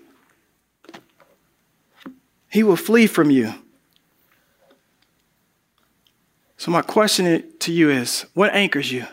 He 2.50 2.62
will 2.62 2.76
flee 2.76 3.07
from 3.07 3.31
you. 3.31 3.54
So, 6.59 6.71
my 6.71 6.83
question 6.83 7.54
to 7.61 7.73
you 7.73 7.88
is 7.88 8.26
what 8.35 8.52
anchors 8.52 8.92
you? 8.92 9.07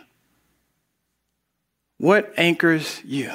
What 2.00 2.32
anchors 2.38 3.02
you? 3.04 3.30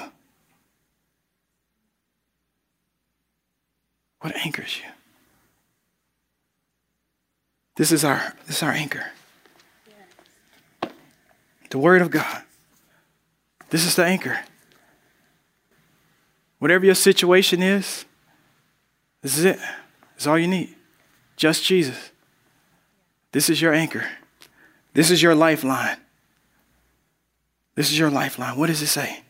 What 4.22 4.36
anchors 4.38 4.79
you? 4.79 4.89
This 7.75 7.91
is 7.91 8.03
our 8.03 8.34
this 8.48 8.57
is 8.57 8.63
our 8.63 8.72
anchor. 8.72 9.05
The 11.69 11.77
word 11.77 12.01
of 12.01 12.10
God. 12.10 12.41
This 13.69 13.86
is 13.86 13.95
the 13.95 14.03
anchor. 14.03 14.39
Whatever 16.57 16.86
your 16.86 16.95
situation 16.95 17.62
is, 17.62 18.05
This 19.22 19.38
is 19.38 19.45
it. 19.45 19.60
It's 20.15 20.25
all 20.25 20.39
you 20.39 20.48
need. 20.48 20.74
Just 21.36 21.63
Jesus. 21.63 22.10
This 23.31 23.48
is 23.48 23.62
your 23.62 23.75
anchor. 23.75 24.07
This 24.95 25.12
is 25.12 25.22
your 25.22 25.36
lifeline. 25.36 25.98
This 27.75 27.91
is 27.91 28.00
your 28.00 28.10
lifeline. 28.10 28.58
What 28.58 28.67
does 28.67 28.82
it 28.82 28.88
say? 28.88 29.22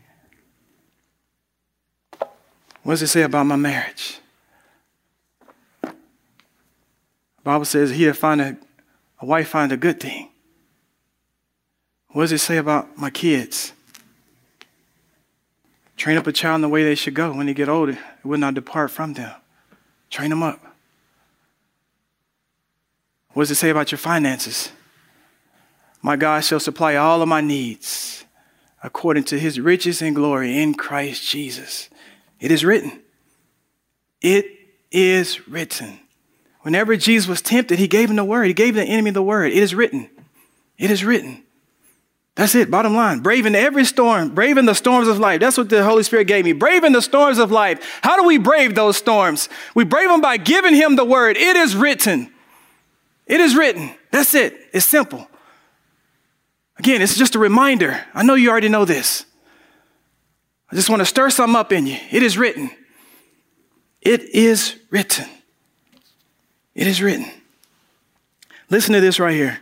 What 2.84 2.94
does 2.94 3.02
it 3.02 3.08
say 3.08 3.24
about 3.24 3.48
my 3.48 3.56
marriage? 3.56 4.20
The 5.82 5.94
Bible 7.44 7.66
says 7.66 7.90
he 7.90 8.06
that 8.06 8.16
find 8.16 8.40
a, 8.40 8.58
a 9.20 9.26
wife 9.26 9.50
find 9.50 9.72
a 9.72 9.78
good 9.78 10.00
thing. 10.00 10.30
What 12.10 12.24
does 12.24 12.32
it 12.32 12.38
say 12.38 12.58
about 12.58 12.98
my 12.98 13.10
kids? 13.10 13.74
Train 15.98 16.18
up 16.18 16.28
a 16.28 16.32
child 16.32 16.56
in 16.56 16.62
the 16.62 16.70
way 16.70 16.84
they 16.84 16.96
should 16.96 17.16
go. 17.16 17.34
When 17.34 17.48
they 17.48 17.54
get 17.54 17.70
older, 17.70 17.94
it 17.94 18.26
will 18.26 18.38
not 18.38 18.54
depart 18.54 18.92
from 18.92 19.14
them. 19.14 19.34
Train 20.12 20.30
them 20.30 20.44
up. 20.44 20.60
What 23.34 23.44
does 23.44 23.52
it 23.52 23.56
say 23.56 23.70
about 23.70 23.92
your 23.92 23.98
finances? 23.98 24.72
My 26.02 26.16
God 26.16 26.44
shall 26.44 26.60
supply 26.60 26.96
all 26.96 27.22
of 27.22 27.28
my 27.28 27.42
needs 27.42 28.25
according 28.84 29.24
to 29.26 29.40
his 29.40 29.60
riches 29.60 30.02
and 30.02 30.16
glory 30.16 30.62
in 30.62 30.74
Christ 30.74 31.28
Jesus. 31.28 31.90
It 32.40 32.52
is 32.52 32.64
written. 32.64 33.02
It 34.22 34.46
is 34.92 35.48
written. 35.48 36.00
Whenever 36.62 36.96
Jesus 36.96 37.28
was 37.28 37.42
tempted, 37.42 37.78
he 37.78 37.88
gave 37.88 38.10
him 38.10 38.16
the 38.16 38.24
word. 38.24 38.48
He 38.48 38.54
gave 38.54 38.76
the 38.76 38.84
enemy 38.84 39.12
the 39.12 39.22
word. 39.22 39.52
It 39.52 39.62
is 39.62 39.76
written. 39.76 40.10
It 40.78 40.92
is 40.92 41.04
written. 41.04 41.44
That's 42.36 42.54
it, 42.54 42.70
bottom 42.70 42.96
line. 42.96 43.20
Braving 43.20 43.56
every 43.56 43.86
storm, 43.86 44.36
braving 44.36 44.66
the 44.66 44.74
storms 44.74 45.08
of 45.08 45.20
life. 45.20 45.40
That's 45.40 45.58
what 45.58 45.70
the 45.70 45.86
Holy 45.86 46.04
Spirit 46.04 46.28
gave 46.28 46.44
me. 46.44 46.52
Braving 46.52 46.92
the 46.92 47.02
storms 47.02 47.38
of 47.38 47.50
life. 47.50 48.00
How 48.02 48.18
do 48.18 48.28
we 48.28 48.38
brave 48.38 48.76
those 48.76 48.98
storms? 48.98 49.48
We 49.74 49.86
brave 49.86 50.10
them 50.10 50.20
by 50.20 50.36
giving 50.38 50.76
Him 50.76 50.98
the 50.98 51.06
word. 51.06 51.38
It 51.38 51.56
is 51.56 51.76
written. 51.76 52.32
It 53.26 53.40
is 53.40 53.56
written. 53.56 53.92
That's 54.12 54.36
it. 54.36 54.58
It's 54.74 54.86
simple. 54.86 55.30
Again, 56.78 57.02
it's 57.02 57.18
just 57.18 57.36
a 57.36 57.40
reminder. 57.40 58.04
I 58.14 58.24
know 58.24 58.36
you 58.36 58.50
already 58.50 58.70
know 58.70 58.86
this. 58.86 59.26
I 60.72 60.76
just 60.76 60.90
want 60.90 61.00
to 61.02 61.06
stir 61.06 61.30
something 61.30 61.56
up 61.56 61.72
in 61.72 61.86
you. 61.88 61.98
It 62.12 62.24
is 62.24 62.38
written. 62.38 62.70
It 64.02 64.22
is 64.34 64.76
written. 64.90 65.26
It 66.74 66.88
is 66.88 67.02
written. 67.02 67.26
Listen 68.70 68.94
to 68.94 69.02
this 69.02 69.20
right 69.20 69.34
here. 69.34 69.60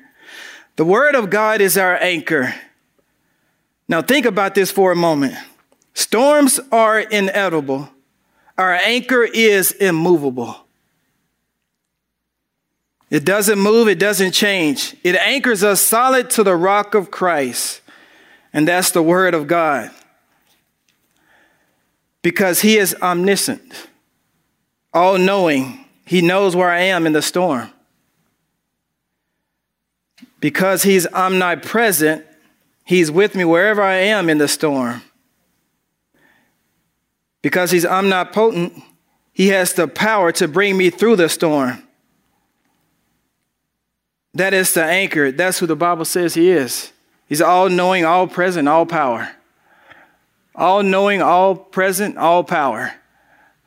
The 0.75 0.85
Word 0.85 1.15
of 1.15 1.29
God 1.29 1.61
is 1.61 1.77
our 1.77 1.95
anchor. 2.01 2.55
Now, 3.87 4.01
think 4.01 4.25
about 4.25 4.55
this 4.55 4.71
for 4.71 4.91
a 4.91 4.95
moment. 4.95 5.35
Storms 5.93 6.59
are 6.71 6.99
inevitable, 6.99 7.89
our 8.57 8.73
anchor 8.73 9.23
is 9.23 9.71
immovable. 9.71 10.62
It 13.13 13.23
doesn't 13.23 13.59
move, 13.59 13.87
it 13.87 13.99
doesn't 13.99 14.33
change. 14.33 14.95
It 15.03 15.15
anchors 15.15 15.63
us 15.63 15.79
solid 15.79 16.29
to 16.31 16.43
the 16.43 16.55
rock 16.55 16.95
of 16.95 17.11
Christ, 17.11 17.79
and 18.51 18.67
that's 18.67 18.91
the 18.91 19.03
Word 19.03 19.33
of 19.33 19.47
God. 19.47 19.91
Because 22.21 22.61
He 22.61 22.77
is 22.77 22.93
omniscient, 23.01 23.87
all 24.93 25.17
knowing, 25.17 25.85
He 26.05 26.21
knows 26.21 26.55
where 26.55 26.69
I 26.69 26.81
am 26.81 27.07
in 27.07 27.13
the 27.13 27.21
storm 27.21 27.69
because 30.43 30.83
he's 30.83 31.07
omnipresent, 31.07 32.25
he's 32.83 33.09
with 33.09 33.33
me 33.33 33.45
wherever 33.45 33.81
I 33.81 33.93
am 33.93 34.27
in 34.27 34.39
the 34.39 34.49
storm. 34.49 35.01
Because 37.41 37.71
he's 37.71 37.85
omnipotent, 37.85 38.73
he 39.31 39.47
has 39.47 39.71
the 39.71 39.87
power 39.87 40.33
to 40.33 40.49
bring 40.49 40.75
me 40.75 40.89
through 40.89 41.15
the 41.15 41.29
storm. 41.29 41.81
That 44.33 44.53
is 44.53 44.73
the 44.73 44.83
anchor. 44.83 45.31
That's 45.31 45.59
who 45.59 45.67
the 45.67 45.75
Bible 45.75 46.05
says 46.05 46.33
he 46.33 46.49
is. 46.49 46.91
He's 47.27 47.41
all 47.41 47.69
knowing, 47.69 48.05
all 48.05 48.27
present, 48.27 48.67
all 48.67 48.85
power. 48.85 49.31
All 50.55 50.83
knowing, 50.83 51.21
all 51.21 51.55
present, 51.55 52.17
all 52.17 52.43
power. 52.43 52.93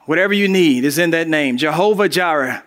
Whatever 0.06 0.32
you 0.32 0.48
need 0.48 0.84
is 0.84 0.98
in 0.98 1.10
that 1.10 1.28
name. 1.28 1.56
Jehovah 1.56 2.08
Jireh. 2.08 2.64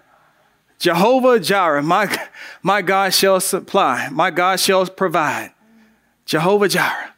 Jehovah 0.78 1.40
Jireh, 1.40 1.84
my, 1.84 2.28
my 2.64 2.82
God 2.82 3.14
shall 3.14 3.42
supply, 3.42 4.08
my 4.10 4.32
God 4.32 4.60
shall 4.60 4.86
provide. 4.88 5.52
Jehovah 6.26 6.70
Jireh. 6.70 7.14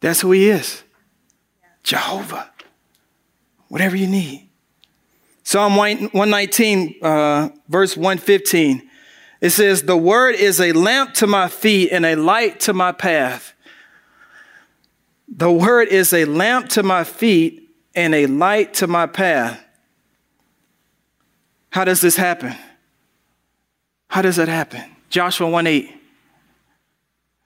That's 0.00 0.22
who 0.22 0.32
he 0.32 0.48
is. 0.48 0.82
Jehovah. 1.82 2.50
Whatever 3.68 3.96
you 3.96 4.06
need. 4.06 4.48
Psalm 5.44 5.76
119, 5.76 6.96
uh, 7.02 7.48
verse 7.68 7.96
115. 7.96 8.88
It 9.42 9.50
says, 9.50 9.82
The 9.82 9.96
word 9.96 10.36
is 10.36 10.60
a 10.60 10.72
lamp 10.72 11.14
to 11.14 11.26
my 11.26 11.48
feet 11.48 11.90
and 11.90 12.06
a 12.06 12.14
light 12.14 12.60
to 12.60 12.72
my 12.72 12.92
path. 12.92 13.52
The 15.28 15.50
word 15.50 15.88
is 15.88 16.12
a 16.12 16.24
lamp 16.24 16.68
to 16.70 16.84
my 16.84 17.02
feet 17.02 17.68
and 17.94 18.14
a 18.14 18.26
light 18.26 18.74
to 18.74 18.86
my 18.86 19.06
path. 19.06 19.62
How 21.70 21.84
does 21.84 22.00
this 22.00 22.16
happen? 22.16 22.54
How 24.08 24.22
does 24.22 24.36
that 24.36 24.48
happen? 24.48 24.82
Joshua 25.10 25.50
1 25.50 25.66
8. 25.66 25.90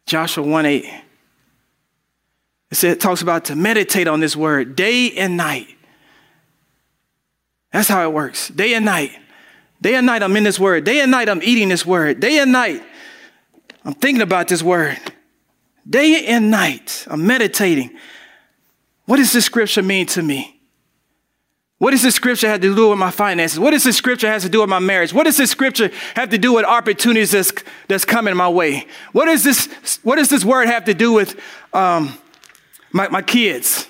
Joshua 0.04 0.44
1 0.44 0.66
8. 0.66 0.84
It, 2.70 2.74
says, 2.74 2.92
it 2.92 3.00
talks 3.00 3.22
about 3.22 3.46
to 3.46 3.56
meditate 3.56 4.06
on 4.06 4.20
this 4.20 4.36
word 4.36 4.76
day 4.76 5.12
and 5.12 5.36
night. 5.36 5.68
That's 7.72 7.88
how 7.88 8.02
it 8.02 8.12
works. 8.12 8.48
Day 8.48 8.74
and 8.74 8.84
night. 8.84 9.12
Day 9.80 9.94
and 9.94 10.06
night, 10.06 10.22
I'm 10.22 10.36
in 10.36 10.44
this 10.44 10.58
word. 10.58 10.84
Day 10.84 11.00
and 11.00 11.10
night, 11.10 11.28
I'm 11.28 11.42
eating 11.42 11.68
this 11.68 11.84
word. 11.84 12.20
Day 12.20 12.38
and 12.38 12.52
night, 12.52 12.82
I'm 13.84 13.94
thinking 13.94 14.22
about 14.22 14.48
this 14.48 14.62
word. 14.62 14.98
Day 15.88 16.26
and 16.26 16.50
night, 16.50 17.06
I'm 17.08 17.26
meditating. 17.26 17.96
What 19.04 19.18
does 19.18 19.32
this 19.32 19.44
scripture 19.44 19.82
mean 19.82 20.06
to 20.06 20.22
me? 20.22 20.60
What 21.78 21.90
does 21.90 22.02
this 22.02 22.14
scripture 22.14 22.48
have 22.48 22.62
to 22.62 22.74
do 22.74 22.88
with 22.88 22.98
my 22.98 23.10
finances? 23.10 23.60
What 23.60 23.72
does 23.72 23.84
this 23.84 23.96
scripture 23.96 24.28
have 24.28 24.42
to 24.42 24.48
do 24.48 24.60
with 24.60 24.70
my 24.70 24.78
marriage? 24.78 25.12
What 25.12 25.24
does 25.24 25.36
this 25.36 25.50
scripture 25.50 25.90
have 26.14 26.30
to 26.30 26.38
do 26.38 26.54
with 26.54 26.64
opportunities 26.64 27.32
that's, 27.32 27.52
that's 27.86 28.04
coming 28.06 28.34
my 28.34 28.48
way? 28.48 28.86
What, 29.12 29.28
is 29.28 29.44
this, 29.44 30.00
what 30.02 30.16
does 30.16 30.30
this 30.30 30.42
word 30.44 30.68
have 30.68 30.86
to 30.86 30.94
do 30.94 31.12
with 31.12 31.38
um, 31.74 32.16
my, 32.92 33.08
my 33.08 33.20
kids? 33.20 33.88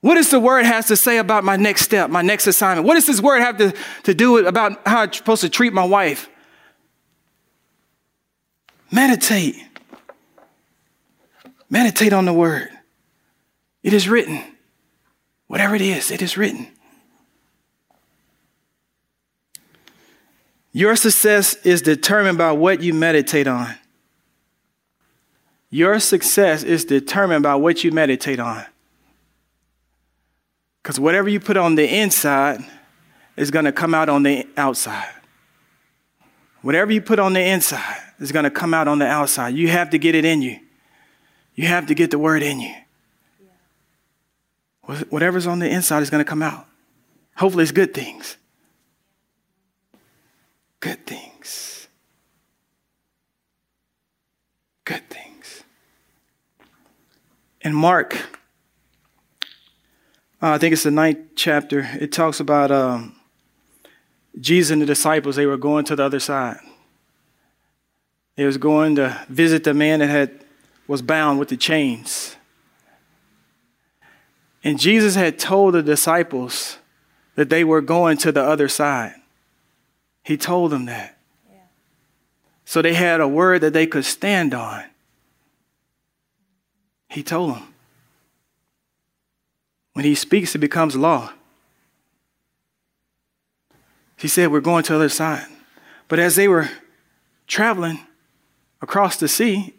What 0.00 0.14
does 0.14 0.30
the 0.30 0.38
word 0.38 0.64
has 0.64 0.86
to 0.86 0.96
say 0.96 1.18
about 1.18 1.42
my 1.42 1.56
next 1.56 1.82
step, 1.82 2.08
my 2.08 2.22
next 2.22 2.46
assignment? 2.46 2.86
What 2.86 2.94
does 2.94 3.06
this 3.06 3.20
word 3.20 3.40
have 3.40 3.58
to, 3.58 3.74
to 4.04 4.14
do 4.14 4.32
with 4.32 4.46
about 4.46 4.80
how 4.86 5.00
I'm 5.00 5.12
supposed 5.12 5.42
to 5.42 5.48
treat 5.48 5.72
my 5.72 5.84
wife? 5.84 6.28
Meditate. 8.92 9.56
Meditate 11.68 12.12
on 12.12 12.24
the 12.24 12.32
word. 12.32 12.70
It 13.82 13.92
is 13.92 14.08
written. 14.08 14.42
Whatever 15.48 15.74
it 15.74 15.82
is, 15.82 16.10
it 16.10 16.22
is 16.22 16.36
written. 16.36 16.68
Your 20.72 20.94
success 20.94 21.54
is 21.64 21.82
determined 21.82 22.38
by 22.38 22.52
what 22.52 22.82
you 22.82 22.94
meditate 22.94 23.46
on. 23.46 23.74
Your 25.70 25.98
success 25.98 26.62
is 26.62 26.84
determined 26.84 27.42
by 27.42 27.56
what 27.56 27.82
you 27.82 27.90
meditate 27.90 28.38
on. 28.38 28.64
Because 30.88 30.98
whatever 30.98 31.28
you 31.28 31.38
put 31.38 31.58
on 31.58 31.74
the 31.74 31.86
inside 31.86 32.64
is 33.36 33.50
going 33.50 33.66
to 33.66 33.72
come 33.72 33.92
out 33.92 34.08
on 34.08 34.22
the 34.22 34.48
outside. 34.56 35.12
Whatever 36.62 36.92
you 36.92 37.02
put 37.02 37.18
on 37.18 37.34
the 37.34 37.42
inside 37.42 38.00
is 38.18 38.32
going 38.32 38.44
to 38.44 38.50
come 38.50 38.72
out 38.72 38.88
on 38.88 38.98
the 38.98 39.06
outside. 39.06 39.54
You 39.54 39.68
have 39.68 39.90
to 39.90 39.98
get 39.98 40.14
it 40.14 40.24
in 40.24 40.40
you. 40.40 40.58
You 41.54 41.66
have 41.66 41.88
to 41.88 41.94
get 41.94 42.10
the 42.10 42.18
word 42.18 42.42
in 42.42 42.60
you. 42.60 42.74
Whatever's 45.10 45.46
on 45.46 45.58
the 45.58 45.68
inside 45.68 46.02
is 46.02 46.08
going 46.08 46.24
to 46.24 46.28
come 46.28 46.40
out. 46.40 46.66
Hopefully, 47.36 47.64
it's 47.64 47.72
good 47.72 47.92
things. 47.92 48.38
Good 50.80 51.04
things. 51.04 51.86
Good 54.86 55.06
things. 55.10 55.64
In 57.60 57.74
Mark, 57.74 58.37
uh, 60.40 60.50
I 60.50 60.58
think 60.58 60.72
it's 60.72 60.84
the 60.84 60.90
ninth 60.90 61.18
chapter, 61.34 61.88
it 62.00 62.12
talks 62.12 62.40
about 62.40 62.70
um, 62.70 63.16
Jesus 64.40 64.70
and 64.70 64.80
the 64.80 64.86
disciples, 64.86 65.36
they 65.36 65.46
were 65.46 65.56
going 65.56 65.84
to 65.86 65.96
the 65.96 66.04
other 66.04 66.20
side. 66.20 66.58
They 68.36 68.44
was 68.44 68.56
going 68.56 68.94
to 68.96 69.26
visit 69.28 69.64
the 69.64 69.74
man 69.74 69.98
that 69.98 70.08
had 70.08 70.44
was 70.86 71.02
bound 71.02 71.38
with 71.38 71.48
the 71.48 71.56
chains. 71.56 72.36
And 74.64 74.78
Jesus 74.78 75.14
had 75.14 75.38
told 75.38 75.74
the 75.74 75.82
disciples 75.82 76.78
that 77.34 77.50
they 77.50 77.62
were 77.62 77.80
going 77.80 78.16
to 78.18 78.32
the 78.32 78.42
other 78.42 78.68
side. 78.68 79.14
He 80.24 80.36
told 80.36 80.72
them 80.72 80.86
that. 80.86 81.18
Yeah. 81.48 81.58
So 82.64 82.82
they 82.82 82.94
had 82.94 83.20
a 83.20 83.28
word 83.28 83.60
that 83.60 83.72
they 83.72 83.86
could 83.86 84.04
stand 84.04 84.54
on. 84.54 84.84
He 87.08 87.22
told 87.22 87.54
them. 87.54 87.67
When 89.98 90.04
he 90.04 90.14
speaks, 90.14 90.54
it 90.54 90.58
becomes 90.58 90.94
law. 90.94 91.32
He 94.16 94.28
said, 94.28 94.52
We're 94.52 94.60
going 94.60 94.84
to 94.84 94.92
the 94.92 94.96
other 94.96 95.08
side. 95.08 95.46
But 96.06 96.20
as 96.20 96.36
they 96.36 96.46
were 96.46 96.70
traveling 97.48 97.98
across 98.80 99.16
the 99.16 99.26
sea, 99.26 99.74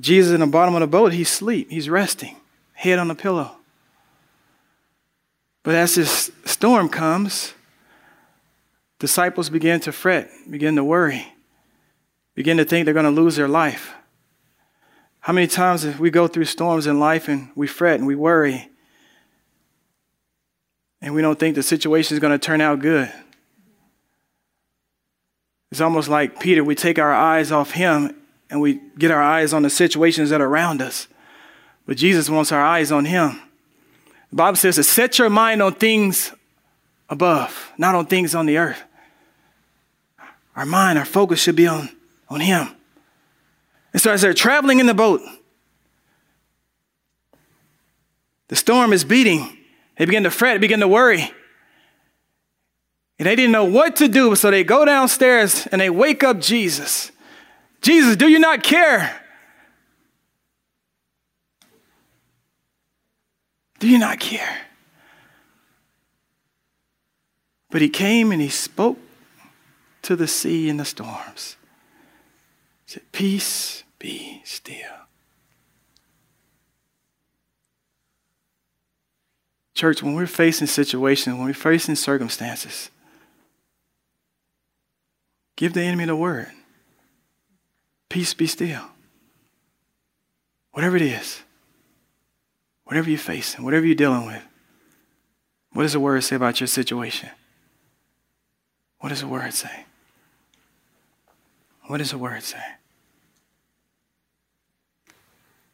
Jesus 0.00 0.34
in 0.34 0.40
the 0.40 0.48
bottom 0.48 0.74
of 0.74 0.80
the 0.80 0.88
boat, 0.88 1.12
he's 1.12 1.30
asleep, 1.30 1.70
he's 1.70 1.88
resting, 1.88 2.34
head 2.72 2.98
on 2.98 3.06
the 3.06 3.14
pillow. 3.14 3.52
But 5.62 5.76
as 5.76 5.94
this 5.94 6.32
storm 6.44 6.88
comes, 6.88 7.54
disciples 8.98 9.50
begin 9.50 9.78
to 9.82 9.92
fret, 9.92 10.32
begin 10.50 10.74
to 10.74 10.82
worry, 10.82 11.32
begin 12.34 12.56
to 12.56 12.64
think 12.64 12.86
they're 12.86 12.92
going 12.92 13.04
to 13.04 13.22
lose 13.22 13.36
their 13.36 13.46
life. 13.46 13.92
How 15.20 15.32
many 15.32 15.46
times 15.46 15.86
we 16.00 16.10
go 16.10 16.26
through 16.26 16.46
storms 16.46 16.88
in 16.88 16.98
life 16.98 17.28
and 17.28 17.50
we 17.54 17.68
fret 17.68 18.00
and 18.00 18.08
we 18.08 18.16
worry 18.16 18.68
and 21.02 21.14
we 21.14 21.20
don't 21.20 21.38
think 21.38 21.56
the 21.56 21.62
situation 21.62 22.14
is 22.14 22.20
going 22.20 22.32
to 22.32 22.38
turn 22.38 22.62
out 22.62 22.78
good? 22.78 23.12
It's 25.70 25.80
almost 25.80 26.08
like 26.08 26.38
Peter, 26.38 26.62
we 26.62 26.74
take 26.74 26.98
our 26.98 27.12
eyes 27.12 27.50
off 27.50 27.72
him 27.72 28.14
and 28.48 28.60
we 28.60 28.80
get 28.98 29.10
our 29.10 29.22
eyes 29.22 29.52
on 29.52 29.62
the 29.62 29.70
situations 29.70 30.30
that 30.30 30.40
are 30.40 30.46
around 30.46 30.80
us. 30.80 31.08
But 31.86 31.96
Jesus 31.96 32.30
wants 32.30 32.52
our 32.52 32.62
eyes 32.62 32.92
on 32.92 33.06
him. 33.06 33.40
The 34.30 34.36
Bible 34.36 34.56
says 34.56 34.76
to 34.76 34.84
set 34.84 35.18
your 35.18 35.30
mind 35.30 35.62
on 35.62 35.74
things 35.74 36.32
above, 37.08 37.72
not 37.76 37.94
on 37.94 38.06
things 38.06 38.34
on 38.34 38.46
the 38.46 38.58
earth. 38.58 38.82
Our 40.54 40.66
mind, 40.66 40.98
our 40.98 41.04
focus 41.04 41.40
should 41.40 41.56
be 41.56 41.66
on, 41.66 41.88
on 42.28 42.40
him. 42.40 42.68
And 43.92 44.00
so 44.00 44.12
as 44.12 44.22
they're 44.22 44.34
traveling 44.34 44.78
in 44.78 44.86
the 44.86 44.94
boat, 44.94 45.22
the 48.48 48.56
storm 48.56 48.92
is 48.92 49.04
beating. 49.04 49.56
They 50.02 50.06
begin 50.06 50.24
to 50.24 50.32
fret, 50.32 50.54
they 50.54 50.58
begin 50.58 50.80
to 50.80 50.88
worry. 50.88 51.32
And 53.20 53.26
they 53.28 53.36
didn't 53.36 53.52
know 53.52 53.66
what 53.66 53.94
to 53.96 54.08
do, 54.08 54.34
so 54.34 54.50
they 54.50 54.64
go 54.64 54.84
downstairs 54.84 55.68
and 55.68 55.80
they 55.80 55.90
wake 55.90 56.24
up 56.24 56.40
Jesus. 56.40 57.12
Jesus, 57.82 58.16
do 58.16 58.26
you 58.26 58.40
not 58.40 58.64
care? 58.64 59.22
Do 63.78 63.88
you 63.88 63.96
not 63.96 64.18
care? 64.18 64.62
But 67.70 67.80
he 67.80 67.88
came 67.88 68.32
and 68.32 68.42
he 68.42 68.48
spoke 68.48 68.98
to 70.02 70.16
the 70.16 70.26
sea 70.26 70.68
and 70.68 70.80
the 70.80 70.84
storms. 70.84 71.54
He 72.86 72.94
said, 72.94 73.12
Peace 73.12 73.84
be 74.00 74.42
still. 74.44 75.06
Church, 79.74 80.02
when 80.02 80.14
we're 80.14 80.26
facing 80.26 80.66
situations, 80.66 81.36
when 81.36 81.46
we're 81.46 81.54
facing 81.54 81.94
circumstances, 81.94 82.90
give 85.56 85.72
the 85.72 85.82
enemy 85.82 86.04
the 86.04 86.16
word. 86.16 86.50
Peace 88.08 88.34
be 88.34 88.46
still. 88.46 88.84
Whatever 90.72 90.96
it 90.96 91.02
is, 91.02 91.42
whatever 92.84 93.08
you're 93.08 93.18
facing, 93.18 93.64
whatever 93.64 93.86
you're 93.86 93.94
dealing 93.94 94.26
with, 94.26 94.42
what 95.72 95.82
does 95.82 95.94
the 95.94 96.00
word 96.00 96.22
say 96.22 96.36
about 96.36 96.60
your 96.60 96.66
situation? 96.66 97.30
What 99.00 99.08
does 99.08 99.20
the 99.20 99.26
word 99.26 99.52
say? 99.54 99.86
What 101.86 101.98
does 101.98 102.10
the 102.10 102.18
word 102.18 102.42
say? 102.42 102.62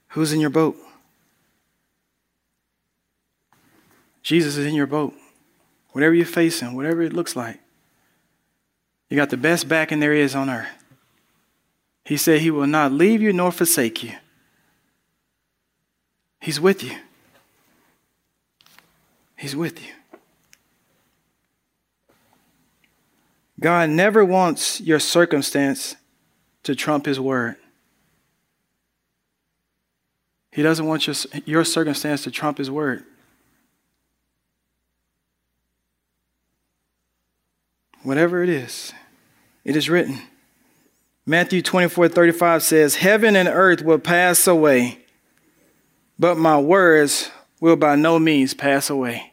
Who's 0.09 0.33
in 0.33 0.41
your 0.41 0.51
boat? 0.51 0.77
Jesus 4.29 4.59
is 4.59 4.67
in 4.67 4.75
your 4.75 4.87
boat. 4.87 5.15
Whatever 5.93 6.13
you're 6.13 6.27
facing, 6.27 6.77
whatever 6.77 7.01
it 7.01 7.15
looks 7.15 7.35
like, 7.35 7.61
you 9.09 9.17
got 9.17 9.31
the 9.31 9.39
best 9.39 9.67
backing 9.69 10.01
there 10.01 10.13
is 10.13 10.35
on 10.35 10.51
earth. 10.51 10.69
He 12.05 12.19
said 12.19 12.43
he 12.43 12.51
will 12.51 12.67
not 12.67 12.93
leave 12.93 13.23
you 13.23 13.33
nor 13.33 13.51
forsake 13.51 14.03
you. 14.03 14.13
He's 16.43 16.61
with 16.61 16.85
you. 16.85 16.99
He's 19.35 19.57
with 19.57 19.83
you. 19.83 19.95
God 23.59 23.89
never 23.89 24.27
wants 24.27 24.79
your 24.79 24.99
circumstance 24.99 25.97
to 26.65 26.75
trump 26.75 27.07
his 27.07 27.19
word. 27.19 27.57
He 30.53 30.61
doesn't 30.63 30.85
want 30.85 31.07
your, 31.07 31.17
your 31.47 31.65
circumstance 31.65 32.25
to 32.25 32.31
trump 32.31 32.59
his 32.59 32.71
word. 32.71 33.07
Whatever 38.03 38.43
it 38.43 38.49
is, 38.49 38.93
it 39.65 39.77
is 39.77 39.91
written. 39.91 40.21
Matthew 41.27 41.61
24 41.61 42.09
35 42.09 42.63
says, 42.63 42.95
Heaven 42.97 43.37
and 43.37 43.49
earth 43.49 43.83
will 43.83 43.99
pass 43.99 44.47
away, 44.47 44.99
but 46.19 46.39
my 46.39 46.59
words 46.59 47.31
will 47.61 47.77
by 47.77 47.97
no 47.97 48.19
means 48.19 48.55
pass 48.55 48.89
away. 48.89 49.33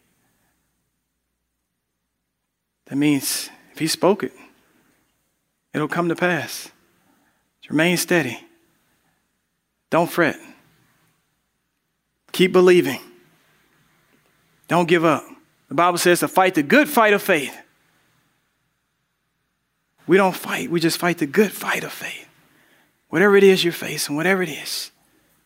That 2.87 2.97
means 2.97 3.49
if 3.71 3.79
he 3.79 3.87
spoke 3.87 4.23
it, 4.23 4.33
it'll 5.73 5.87
come 5.87 6.09
to 6.09 6.15
pass. 6.15 6.71
Remain 7.69 7.97
steady. 7.97 8.39
Don't 9.89 10.09
fret. 10.09 10.37
Keep 12.31 12.51
believing. 12.51 12.99
Don't 14.67 14.87
give 14.87 15.05
up. 15.05 15.23
The 15.69 15.75
Bible 15.75 15.97
says 15.97 16.19
to 16.19 16.27
fight 16.27 16.55
the 16.55 16.63
good 16.63 16.87
fight 16.87 17.13
of 17.13 17.21
faith. 17.21 17.55
We 20.07 20.17
don't 20.17 20.35
fight, 20.35 20.69
we 20.69 20.79
just 20.79 20.97
fight 20.97 21.17
the 21.17 21.25
good 21.25 21.51
fight 21.51 21.83
of 21.83 21.91
faith. 21.91 22.27
Whatever 23.09 23.37
it 23.37 23.43
is 23.43 23.63
you're 23.63 23.73
facing, 23.73 24.15
whatever 24.15 24.43
it 24.43 24.49
is, 24.49 24.91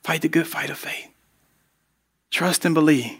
fight 0.03 0.21
the 0.21 0.29
good 0.29 0.47
fight 0.47 0.69
of 0.69 0.77
faith. 0.77 1.07
Trust 2.31 2.65
and 2.65 2.73
believe. 2.73 3.17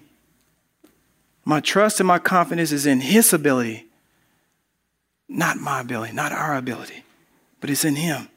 My 1.46 1.60
trust 1.60 2.00
and 2.00 2.08
my 2.08 2.20
confidence 2.20 2.72
is 2.72 2.86
in 2.86 3.02
His 3.02 3.34
ability, 3.34 3.86
not 5.28 5.58
my 5.58 5.82
ability, 5.82 6.14
not 6.14 6.32
our 6.32 6.56
ability, 6.56 7.04
but 7.60 7.70
it's 7.70 7.86
in 7.86 7.96
Him. 7.96 8.28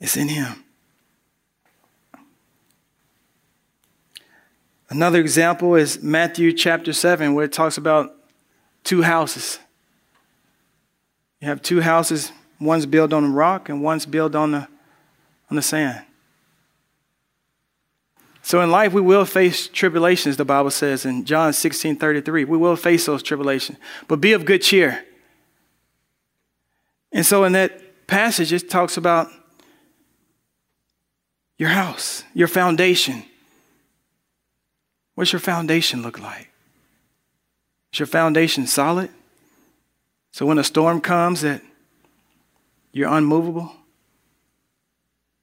It's 0.00 0.16
in 0.16 0.28
Him. 0.28 0.64
Another 4.88 5.20
example 5.20 5.76
is 5.76 6.02
Matthew 6.02 6.52
chapter 6.52 6.92
7, 6.92 7.34
where 7.34 7.44
it 7.44 7.52
talks 7.52 7.76
about 7.76 8.16
two 8.82 9.02
houses. 9.02 9.58
You 11.40 11.48
have 11.48 11.62
two 11.62 11.80
houses, 11.80 12.32
one's 12.60 12.86
built 12.86 13.12
on 13.12 13.22
the 13.22 13.28
rock 13.30 13.68
and 13.68 13.82
one's 13.82 14.06
built 14.06 14.34
on 14.34 14.52
the, 14.52 14.68
on 15.50 15.56
the 15.56 15.62
sand. 15.62 16.04
So 18.42 18.60
in 18.60 18.70
life, 18.70 18.92
we 18.92 19.00
will 19.00 19.24
face 19.24 19.68
tribulations, 19.68 20.36
the 20.36 20.44
Bible 20.44 20.70
says 20.70 21.04
in 21.04 21.24
John 21.24 21.52
16 21.52 21.96
33. 21.96 22.44
We 22.44 22.56
will 22.56 22.76
face 22.76 23.06
those 23.06 23.22
tribulations, 23.22 23.78
but 24.08 24.20
be 24.20 24.32
of 24.32 24.44
good 24.44 24.62
cheer. 24.62 25.04
And 27.12 27.24
so 27.24 27.44
in 27.44 27.52
that 27.52 28.06
passage, 28.06 28.52
it 28.52 28.68
talks 28.70 28.96
about 28.96 29.28
your 31.58 31.68
house, 31.68 32.24
your 32.34 32.48
foundation. 32.48 33.22
What's 35.14 35.32
your 35.32 35.40
foundation 35.40 36.02
look 36.02 36.18
like? 36.18 36.48
Is 37.92 38.00
your 38.00 38.06
foundation 38.06 38.66
solid? 38.66 39.10
So 40.32 40.46
when 40.46 40.58
a 40.58 40.64
storm 40.64 41.00
comes 41.00 41.40
that 41.42 41.62
you're 42.92 43.08
unmovable 43.08 43.72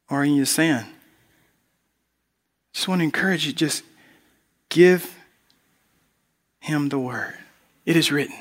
or 0.10 0.24
in 0.24 0.36
your 0.36 0.46
sand. 0.46 0.86
Just 2.74 2.88
want 2.88 3.00
to 3.00 3.04
encourage 3.04 3.46
you, 3.46 3.54
just 3.54 3.84
give 4.70 5.16
him 6.60 6.90
the 6.90 7.00
word. 7.00 7.38
It 7.86 7.96
is 7.96 8.12
written. 8.12 8.36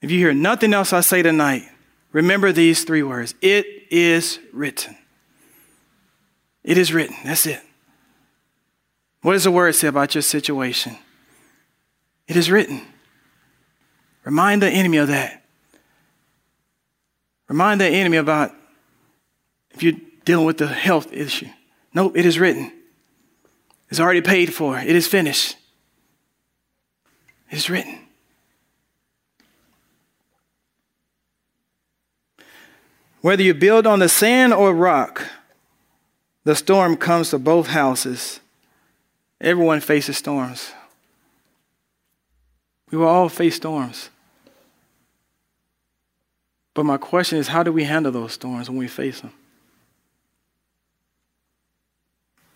If 0.00 0.10
you 0.10 0.18
hear 0.18 0.32
nothing 0.32 0.72
else 0.72 0.92
I 0.92 1.00
say 1.00 1.22
tonight, 1.22 1.68
remember 2.12 2.52
these 2.52 2.84
three 2.84 3.02
words. 3.02 3.34
It 3.40 3.66
is 3.90 4.38
written. 4.52 4.96
It 6.64 6.78
is 6.78 6.92
written. 6.92 7.16
That's 7.24 7.46
it. 7.46 7.60
What 9.22 9.32
does 9.32 9.44
the 9.44 9.50
word 9.50 9.74
say 9.74 9.88
about 9.88 10.14
your 10.14 10.22
situation? 10.22 10.96
It 12.26 12.36
is 12.36 12.50
written. 12.50 12.82
Remind 14.24 14.62
the 14.62 14.70
enemy 14.70 14.98
of 14.98 15.08
that. 15.08 15.44
Remind 17.48 17.80
the 17.80 17.86
enemy 17.86 18.16
about 18.16 18.52
if 19.72 19.82
you're 19.82 19.96
dealing 20.24 20.46
with 20.46 20.58
the 20.58 20.68
health 20.68 21.12
issue. 21.12 21.48
Nope, 21.92 22.16
it 22.16 22.24
is 22.24 22.38
written. 22.38 22.72
It's 23.90 24.00
already 24.00 24.22
paid 24.22 24.54
for. 24.54 24.78
It 24.78 24.96
is 24.96 25.06
finished. 25.06 25.56
It 27.50 27.56
is 27.58 27.68
written. 27.68 27.98
Whether 33.20 33.42
you 33.42 33.54
build 33.54 33.86
on 33.86 33.98
the 33.98 34.08
sand 34.08 34.52
or 34.52 34.74
rock, 34.74 35.28
the 36.44 36.56
storm 36.56 36.96
comes 36.96 37.30
to 37.30 37.38
both 37.38 37.68
houses. 37.68 38.40
Everyone 39.40 39.80
faces 39.80 40.16
storms. 40.16 40.72
We 42.90 42.98
will 42.98 43.06
all 43.06 43.28
face 43.28 43.56
storms. 43.56 44.10
But 46.74 46.84
my 46.84 46.96
question 46.96 47.38
is 47.38 47.48
how 47.48 47.62
do 47.62 47.72
we 47.72 47.84
handle 47.84 48.12
those 48.12 48.32
storms 48.32 48.68
when 48.68 48.78
we 48.78 48.88
face 48.88 49.20
them? 49.20 49.32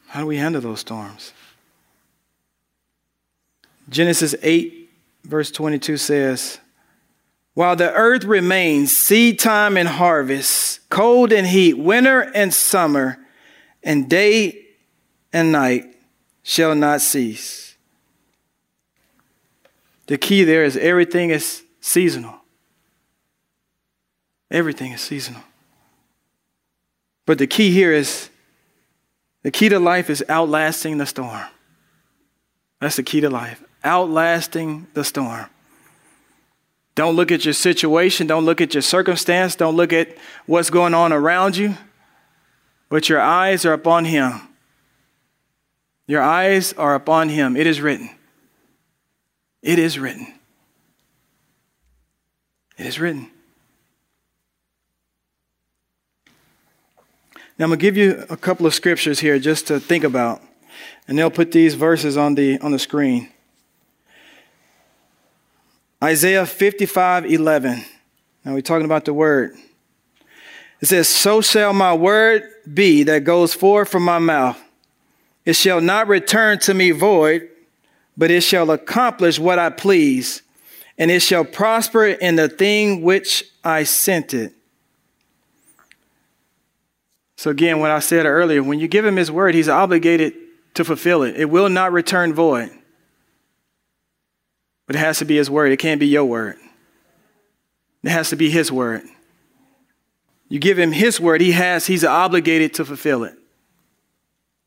How 0.09 0.21
do 0.21 0.27
we 0.27 0.39
handle 0.39 0.63
those 0.63 0.81
storms? 0.81 1.33
Genesis 3.89 4.35
8, 4.43 4.91
verse 5.25 5.51
22 5.51 5.97
says, 5.97 6.59
While 7.55 7.77
the 7.77 7.93
earth 7.93 8.25
remains, 8.25 8.97
seed 8.97 9.39
time 9.39 9.77
and 9.77 9.89
harvest, 9.89 10.89
cold 10.89 11.33
and 11.33 11.47
heat, 11.47 11.75
winter 11.75 12.23
and 12.35 12.53
summer, 12.53 13.19
and 13.83 14.09
day 14.09 14.65
and 15.33 15.53
night 15.53 15.85
shall 16.43 16.75
not 16.75 17.01
cease. 17.01 17.77
The 20.07 20.19
key 20.19 20.45
there 20.45 20.65
is 20.65 20.77
everything 20.77 21.31
is 21.31 21.63
seasonal. 21.81 22.41
Everything 24.51 24.93
is 24.93 25.01
seasonal. 25.01 25.43
But 27.25 27.39
the 27.39 27.47
key 27.47 27.73
here 27.73 27.93
is 27.93 28.31
the 29.43 29.51
key 29.51 29.69
to 29.69 29.79
life 29.79 30.11
is 30.11 30.25
outlasting 30.29 30.99
the 30.99 31.07
storm. 31.07 31.45
That's 32.81 32.97
the 32.97 33.03
key 33.03 33.21
to 33.21 33.31
life. 33.31 33.63
Outlasting 33.85 34.87
the 34.95 35.05
storm. 35.05 35.47
Don't 36.95 37.15
look 37.15 37.31
at 37.31 37.45
your 37.45 37.55
situation. 37.55 38.27
Don't 38.27 38.45
look 38.45 38.61
at 38.61 38.75
your 38.75 38.83
circumstance. 38.83 39.55
Don't 39.55 39.77
look 39.77 39.93
at 39.93 40.17
what's 40.47 40.71
going 40.71 40.95
on 40.95 41.13
around 41.13 41.57
you. 41.57 41.77
But 42.89 43.09
your 43.09 43.21
eyes 43.21 43.65
are 43.65 43.73
upon 43.73 44.05
Him. 44.05 44.41
Your 46.07 46.23
eyes 46.23 46.73
are 46.73 46.95
upon 46.95 47.29
Him. 47.29 47.57
It 47.57 47.67
is 47.67 47.81
written. 47.81 48.11
It 49.63 49.79
is 49.79 49.99
written. 49.99 50.33
It 52.79 52.87
is 52.87 52.99
written. 52.99 53.31
Now, 57.59 57.65
I'm 57.65 57.71
going 57.71 57.79
to 57.79 57.83
give 57.83 57.97
you 57.97 58.23
a 58.29 58.37
couple 58.37 58.67
of 58.67 58.75
scriptures 58.75 59.21
here 59.21 59.39
just 59.39 59.67
to 59.69 59.81
think 59.81 60.05
about, 60.05 60.43
and 61.09 61.19
they'll 61.19 61.31
put 61.31 61.53
these 61.53 61.73
verses 61.73 62.19
on 62.19 62.35
the, 62.35 62.59
on 62.59 62.71
the 62.71 62.79
screen. 62.79 63.31
Isaiah 66.05 66.45
55 66.45 67.25
11. 67.25 67.83
Now, 68.45 68.53
we're 68.53 68.61
talking 68.61 68.85
about 68.85 69.07
the 69.07 69.15
word. 69.15 69.57
It 70.83 70.87
says, 70.87 71.09
So 71.09 71.41
shall 71.41 71.73
my 71.73 71.95
word 71.95 72.43
be 72.73 73.05
that 73.05 73.25
goes 73.25 73.55
forth 73.55 73.89
from 73.89 74.03
my 74.03 74.19
mouth. 74.19 74.63
It 75.47 75.55
shall 75.55 75.81
not 75.81 76.09
return 76.09 76.59
to 76.61 76.75
me 76.75 76.91
void, 76.91 77.49
but 78.19 78.31
it 78.31 78.43
shall 78.43 78.71
accomplish 78.71 79.39
what 79.39 79.59
I 79.59 79.71
please, 79.71 80.43
and 80.99 81.11
it 81.11 81.21
shall 81.21 81.45
prosper 81.45 82.05
in 82.05 82.37
the 82.37 82.51
thing 82.51 83.01
which 83.01 83.45
I 83.65 83.85
sent 83.85 84.35
it. 84.35 84.53
So, 87.37 87.51
again, 87.51 87.81
what 87.81 87.91
I 87.91 87.99
said 87.99 88.27
earlier, 88.27 88.63
when 88.63 88.79
you 88.79 88.89
give 88.89 89.05
him 89.05 89.17
his 89.17 89.31
word, 89.31 89.55
he's 89.55 89.69
obligated 89.69 90.35
to 90.75 90.85
fulfill 90.85 91.23
it. 91.23 91.37
It 91.37 91.47
will 91.47 91.69
not 91.69 91.93
return 91.93 92.33
void. 92.33 92.71
But 94.87 94.97
it 94.97 95.01
has 95.01 95.19
to 95.19 95.25
be 95.25 95.37
his 95.37 95.51
word. 95.51 95.73
It 95.73 95.79
can't 95.79 96.01
be 96.01 96.07
your 96.07 96.25
word. 96.25 96.57
It 98.03 98.11
has 98.11 98.31
to 98.31 98.37
be 98.37 98.51
his 98.51 98.71
word. 98.71 99.03
You 100.49 100.61
give 100.61 100.79
him 100.79 100.93
his 100.93 101.19
word, 101.21 101.41
he 101.41 101.53
has, 101.53 101.87
he's 101.87 102.05
obligated 102.05 102.75
to 102.75 102.85
fulfill 102.85 103.25
it. 103.25 103.35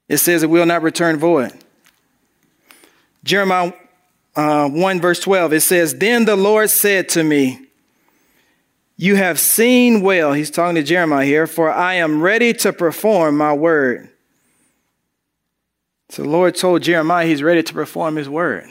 It 0.09 0.17
says 0.17 0.43
it 0.43 0.49
will 0.49 0.65
not 0.65 0.81
return 0.81 1.17
void. 1.17 1.53
Jeremiah 3.23 3.73
uh, 4.35 4.67
1, 4.69 5.01
verse 5.01 5.19
12, 5.21 5.53
it 5.53 5.61
says, 5.61 5.95
Then 5.95 6.25
the 6.25 6.35
Lord 6.35 6.69
said 6.69 7.07
to 7.09 7.23
me, 7.23 7.68
you 9.01 9.15
have 9.15 9.39
seen 9.39 10.01
well, 10.01 10.33
he's 10.33 10.51
talking 10.51 10.75
to 10.75 10.83
Jeremiah 10.83 11.25
here, 11.25 11.47
for 11.47 11.71
I 11.71 11.93
am 11.93 12.21
ready 12.21 12.51
to 12.55 12.73
perform 12.73 13.37
my 13.37 13.53
word. 13.53 14.09
So 16.09 16.23
the 16.23 16.27
Lord 16.27 16.53
told 16.53 16.81
Jeremiah 16.81 17.25
he's 17.25 17.41
ready 17.41 17.63
to 17.63 17.73
perform 17.73 18.17
his 18.17 18.27
word. 18.27 18.67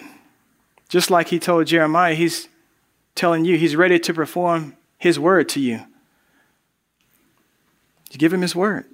Just 0.90 1.10
like 1.10 1.28
he 1.28 1.38
told 1.38 1.66
Jeremiah, 1.66 2.14
he's 2.14 2.46
telling 3.14 3.46
you 3.46 3.56
he's 3.56 3.74
ready 3.74 3.98
to 4.00 4.12
perform 4.12 4.76
his 4.98 5.18
word 5.18 5.48
to 5.50 5.60
you. 5.60 5.80
You 8.10 8.18
give 8.18 8.34
him 8.34 8.42
his 8.42 8.54
word. 8.54 8.84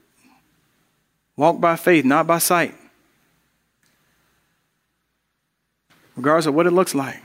Walk 1.36 1.60
by 1.60 1.74
faith, 1.74 2.04
not 2.04 2.28
by 2.28 2.38
sight. 2.38 2.76
Regardless 6.14 6.46
of 6.46 6.54
what 6.54 6.68
it 6.68 6.70
looks 6.70 6.94
like, 6.94 7.20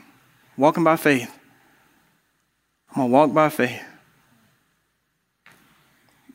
walking 0.57 0.83
by 0.83 0.95
faith. 0.95 1.31
I'm 2.89 3.01
going 3.01 3.09
to 3.09 3.13
walk 3.13 3.33
by 3.35 3.49
faith. 3.49 3.83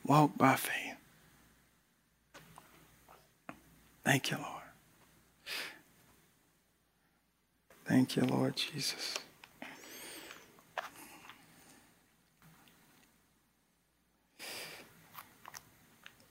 Walk 0.07 0.37
by 0.37 0.57
faith. 0.57 0.97
Thank 4.05 4.31
you, 4.31 4.37
Lord. 4.37 4.51
Thank 7.87 8.17
you, 8.17 8.23
Lord 8.23 8.57
Jesus. 8.57 9.17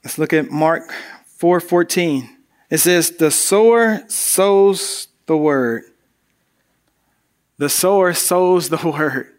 Let's 0.04 0.18
look 0.18 0.34
at 0.34 0.52
Mark 0.52 0.94
4:14. 1.40 2.38
It 2.70 2.80
says, 2.80 3.12
"The 3.12 3.32
sower 3.32 4.04
sows 4.08 5.08
the 5.26 5.38
word." 5.38 5.84
The 7.58 7.70
sower 7.70 8.14
sows 8.14 8.70
the 8.70 8.78
word. 8.84 9.34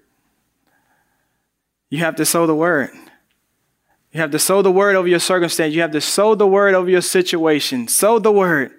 You 1.91 1.99
have 1.99 2.17
to 2.17 2.25
sow 2.25 2.47
the 2.47 2.55
word. 2.55 2.91
You 4.15 4.21
have 4.21 4.31
to 4.31 4.39
sow 4.39 4.63
the 4.63 4.71
word 4.71 4.95
over 4.95 5.09
your 5.09 5.19
circumstance. 5.19 5.75
You 5.75 5.81
have 5.81 5.91
to 5.91 6.01
sow 6.01 6.37
the 6.37 6.47
word 6.47 6.75
over 6.75 6.89
your 6.89 7.01
situation. 7.01 7.89
Sow 7.89 8.21
the 8.21 8.31
word. 8.31 8.71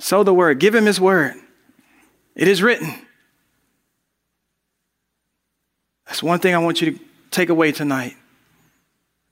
Sow 0.00 0.24
the 0.24 0.34
word. 0.34 0.58
Give 0.58 0.74
him 0.74 0.84
his 0.84 1.00
word. 1.00 1.34
It 2.34 2.48
is 2.48 2.60
written. 2.60 2.92
That's 6.06 6.24
one 6.24 6.40
thing 6.40 6.56
I 6.56 6.58
want 6.58 6.80
you 6.80 6.92
to 6.92 7.00
take 7.30 7.48
away 7.48 7.70
tonight. 7.70 8.16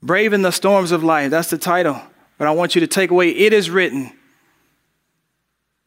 Braving 0.01 0.43
the 0.43 0.53
storms 0.53 0.93
of 0.93 1.03
life. 1.03 1.33
That's 1.33 1.51
the 1.51 1.59
title. 1.59 2.01
But 2.39 2.47
I 2.47 2.53
want 2.53 2.77
you 2.77 2.81
to 2.83 2.87
take 2.87 3.11
away 3.11 3.31
it 3.31 3.53
is 3.53 3.69
written. 3.69 4.13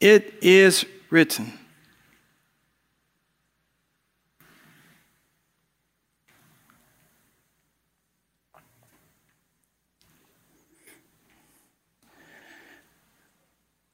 It 0.01 0.33
is 0.41 0.85
written. 1.09 1.53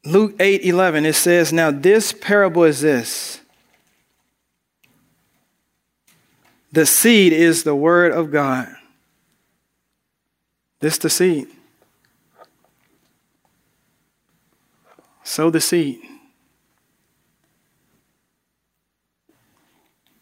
Luke 0.05 0.35
8 0.39 0.65
11, 0.65 1.05
it 1.05 1.13
says, 1.13 1.53
Now 1.53 1.71
this 1.71 2.11
parable 2.11 2.63
is 2.63 2.81
this 2.81 3.39
the 6.73 6.87
seed 6.87 7.33
is 7.33 7.63
the 7.63 7.75
word 7.75 8.11
of 8.11 8.31
God. 8.31 8.67
This 10.79 10.97
the 10.97 11.09
seed. 11.09 11.47
Sow 15.23 15.51
the 15.51 15.61
seed. 15.61 16.01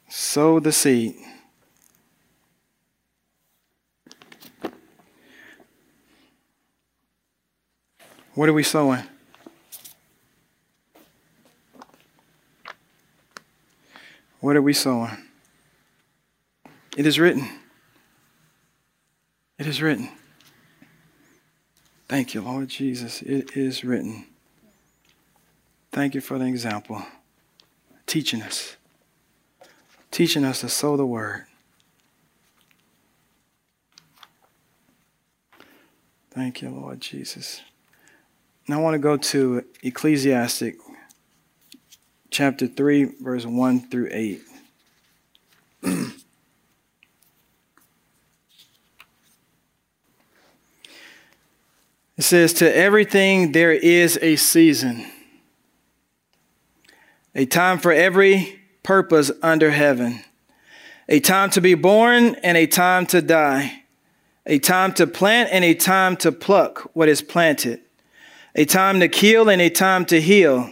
Sow 0.09 0.59
the 0.59 0.73
seed. 0.73 1.15
What 8.35 8.49
are 8.49 8.53
we 8.53 8.63
sowing? 8.63 9.03
What 14.41 14.55
are 14.55 14.61
we 14.61 14.73
sowing? 14.73 15.17
It 16.97 17.05
is 17.05 17.19
written. 17.19 17.47
It 19.59 19.67
is 19.67 19.83
written. 19.83 20.09
Thank 22.09 22.33
you, 22.33 22.41
Lord 22.41 22.67
Jesus. 22.67 23.21
It 23.21 23.55
is 23.55 23.83
written. 23.83 24.25
Thank 25.91 26.15
you 26.15 26.21
for 26.21 26.39
the 26.39 26.45
example. 26.45 27.03
Teaching 28.07 28.41
us. 28.41 28.77
Teaching 30.09 30.43
us 30.43 30.61
to 30.61 30.69
sow 30.69 30.97
the 30.97 31.05
word. 31.05 31.45
Thank 36.31 36.63
you, 36.63 36.69
Lord 36.69 36.99
Jesus. 36.99 37.61
Now 38.67 38.79
I 38.79 38.81
want 38.81 38.95
to 38.95 38.99
go 38.99 39.17
to 39.17 39.63
Ecclesiastic 39.83 40.77
chapter 42.31 42.65
3, 42.65 43.03
verse 43.19 43.45
1 43.45 43.89
through 43.89 44.07
8. 44.09 44.41
it 45.83 46.21
says, 52.19 52.53
To 52.53 52.75
everything 52.75 53.51
there 53.51 53.73
is 53.73 54.17
a 54.21 54.37
season, 54.37 55.05
a 57.35 57.45
time 57.45 57.77
for 57.77 57.91
every 57.91 58.61
purpose 58.81 59.29
under 59.43 59.71
heaven, 59.71 60.23
a 61.09 61.19
time 61.19 61.49
to 61.51 61.59
be 61.59 61.73
born 61.73 62.35
and 62.35 62.57
a 62.57 62.65
time 62.65 63.05
to 63.07 63.21
die, 63.21 63.83
a 64.45 64.57
time 64.57 64.93
to 64.93 65.05
plant 65.05 65.49
and 65.51 65.65
a 65.65 65.73
time 65.73 66.15
to 66.17 66.31
pluck 66.31 66.89
what 66.93 67.09
is 67.09 67.21
planted, 67.21 67.81
a 68.55 68.63
time 68.63 69.01
to 69.01 69.09
kill 69.09 69.49
and 69.49 69.61
a 69.61 69.69
time 69.69 70.05
to 70.05 70.21
heal, 70.21 70.71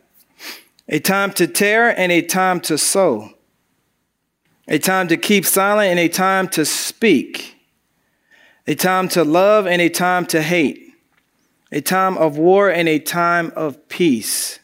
a 0.91 0.99
time 0.99 1.31
to 1.31 1.47
tear 1.47 1.97
and 1.97 2.11
a 2.11 2.21
time 2.21 2.59
to 2.59 2.77
sow, 2.77 3.31
a 4.67 4.77
time 4.77 5.07
to 5.07 5.17
keep 5.17 5.45
silent 5.45 5.89
and 5.89 5.99
a 5.99 6.09
time 6.09 6.49
to 6.49 6.65
speak, 6.65 7.55
a 8.67 8.75
time 8.75 9.07
to 9.07 9.23
love 9.23 9.65
and 9.65 9.81
a 9.81 9.89
time 9.89 10.25
to 10.27 10.41
hate, 10.41 10.93
a 11.71 11.79
time 11.79 12.17
of 12.17 12.37
war 12.37 12.69
and 12.69 12.89
a 12.89 12.99
time 12.99 13.53
of 13.55 13.87
peace. 13.87 14.59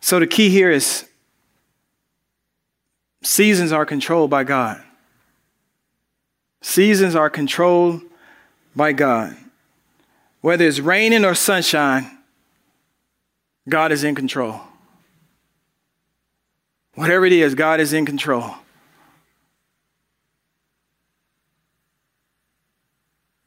So 0.00 0.20
the 0.20 0.26
key 0.26 0.50
here 0.50 0.70
is 0.70 1.06
Seasons 3.22 3.70
are 3.70 3.84
controlled 3.84 4.30
by 4.30 4.44
God. 4.44 4.82
Seasons 6.62 7.14
are 7.14 7.28
controlled 7.28 8.02
by 8.74 8.92
God. 8.92 9.36
Whether 10.40 10.66
it's 10.66 10.80
raining 10.80 11.24
or 11.24 11.34
sunshine, 11.34 12.19
God 13.68 13.92
is 13.92 14.04
in 14.04 14.14
control. 14.14 14.60
Whatever 16.94 17.26
it 17.26 17.32
is, 17.32 17.54
God 17.54 17.80
is 17.80 17.92
in 17.92 18.04
control. 18.04 18.54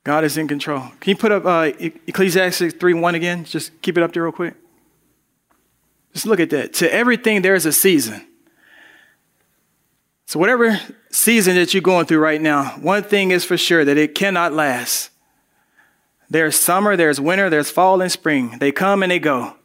God 0.04 0.23
is 0.23 0.38
in 0.38 0.47
control. 0.47 0.82
Can 0.99 1.12
you 1.12 1.15
put 1.15 1.32
up 1.32 1.45
uh, 1.45 1.71
Ecclesiastes 2.08 2.73
3 2.73 2.93
1 2.93 3.15
again? 3.15 3.45
Just 3.45 3.71
keep 3.82 3.97
it 3.97 4.04
up 4.04 4.13
there 4.13 4.23
real 4.23 4.32
quick. 4.32 4.56
Just 6.13 6.26
look 6.26 6.39
at 6.39 6.49
that. 6.52 6.73
To 6.76 6.93
everything, 6.93 7.41
there 7.41 7.56
is 7.56 7.65
a 7.65 7.71
season. 7.71 8.26
So, 10.26 10.39
whatever 10.39 10.80
season 11.10 11.56
that 11.56 11.73
you're 11.73 11.82
going 11.82 12.06
through 12.06 12.19
right 12.19 12.41
now, 12.41 12.71
one 12.82 13.04
thing 13.04 13.32
is 13.32 13.45
for 13.45 13.58
sure 13.58 13.86
that 13.86 13.97
it 13.97 14.15
cannot 14.15 14.54
last. 14.54 15.10
There's 16.30 16.56
summer, 16.56 16.95
there's 16.95 17.21
winter, 17.21 17.49
there's 17.49 17.69
fall 17.69 18.02
and 18.02 18.12
spring. 18.12 18.58
They 18.60 18.71
come 18.71 19.04
and 19.04 19.12
they 19.12 19.19
go. 19.19 19.56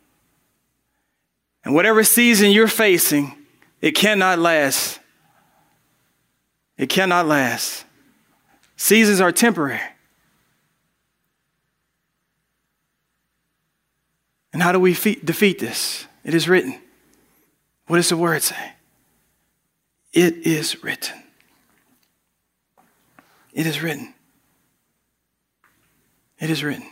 And 1.65 1.75
whatever 1.75 2.05
season 2.05 2.51
you're 2.51 2.69
facing, 2.69 3.35
it 3.81 3.93
cannot 3.93 4.39
last. 4.39 5.01
It 6.77 6.89
cannot 6.89 7.27
last. 7.27 7.85
Seasons 8.77 9.21
are 9.21 9.33
temporary. 9.33 9.81
And 14.53 14.63
how 14.63 14.73
do 14.73 14.81
we 14.81 14.93
defeat 14.93 15.59
this? 15.59 16.07
It 16.25 16.35
is 16.35 16.49
written. 16.49 16.79
What 17.87 17.97
does 17.97 18.09
the 18.09 18.17
word 18.17 18.43
say? 18.43 18.73
It 20.13 20.47
is 20.47 20.83
written. 20.83 21.23
It 23.53 23.67
is 23.67 23.83
written. 23.83 24.15
It 26.39 26.51
is 26.51 26.63
written. 26.63 26.87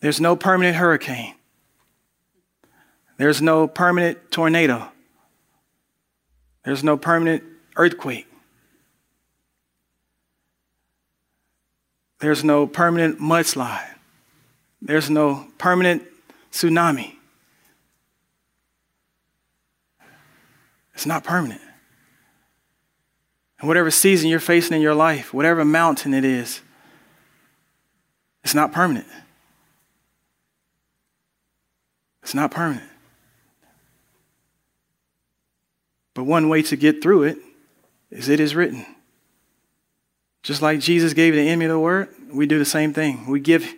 There's 0.00 0.20
no 0.20 0.36
permanent 0.36 0.76
hurricane. 0.76 1.34
There's 3.18 3.42
no 3.42 3.66
permanent 3.68 4.30
tornado. 4.30 4.88
There's 6.64 6.84
no 6.84 6.96
permanent 6.96 7.42
earthquake. 7.76 8.26
There's 12.20 12.42
no 12.42 12.66
permanent 12.66 13.20
mudslide. 13.20 13.94
There's 14.80 15.10
no 15.10 15.46
permanent 15.58 16.04
tsunami. 16.52 17.14
It's 20.94 21.06
not 21.06 21.24
permanent. 21.24 21.60
And 23.60 23.68
whatever 23.68 23.90
season 23.90 24.30
you're 24.30 24.40
facing 24.40 24.76
in 24.76 24.82
your 24.82 24.94
life, 24.94 25.34
whatever 25.34 25.64
mountain 25.64 26.14
it 26.14 26.24
is, 26.24 26.60
it's 28.44 28.54
not 28.54 28.72
permanent. 28.72 29.06
It's 32.22 32.34
not 32.34 32.50
permanent. 32.50 32.88
But 36.18 36.24
one 36.24 36.48
way 36.48 36.62
to 36.62 36.74
get 36.74 37.00
through 37.00 37.22
it 37.22 37.38
is 38.10 38.28
it 38.28 38.40
is 38.40 38.56
written. 38.56 38.84
Just 40.42 40.60
like 40.60 40.80
Jesus 40.80 41.12
gave 41.12 41.32
the 41.32 41.48
enemy 41.48 41.66
the 41.66 41.78
word, 41.78 42.08
we 42.32 42.44
do 42.44 42.58
the 42.58 42.64
same 42.64 42.92
thing. 42.92 43.28
We 43.28 43.38
give 43.38 43.72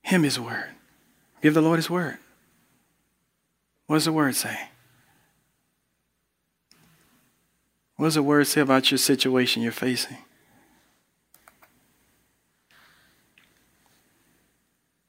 him 0.00 0.22
his 0.22 0.40
word. 0.40 0.70
Give 1.42 1.52
the 1.52 1.60
Lord 1.60 1.76
his 1.76 1.90
word. 1.90 2.16
What 3.86 3.96
does 3.96 4.06
the 4.06 4.14
word 4.14 4.34
say? 4.34 4.58
What 7.96 8.06
does 8.06 8.14
the 8.14 8.22
word 8.22 8.46
say 8.46 8.62
about 8.62 8.90
your 8.90 8.96
situation 8.96 9.62
you're 9.62 9.72
facing? 9.72 10.16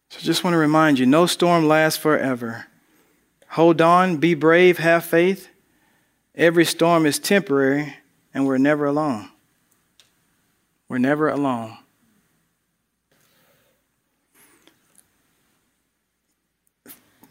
So 0.09 0.19
just 0.19 0.43
want 0.43 0.55
to 0.55 0.57
remind 0.57 0.99
you 0.99 1.05
no 1.05 1.25
storm 1.25 1.69
lasts 1.69 1.97
forever. 1.97 2.65
Hold 3.49 3.81
on, 3.81 4.17
be 4.17 4.33
brave, 4.33 4.77
have 4.77 5.05
faith. 5.05 5.49
Every 6.35 6.65
storm 6.65 7.05
is 7.05 7.17
temporary, 7.17 7.95
and 8.33 8.45
we're 8.45 8.57
never 8.57 8.85
alone. 8.85 9.29
We're 10.87 10.99
never 10.99 11.29
alone. 11.29 11.77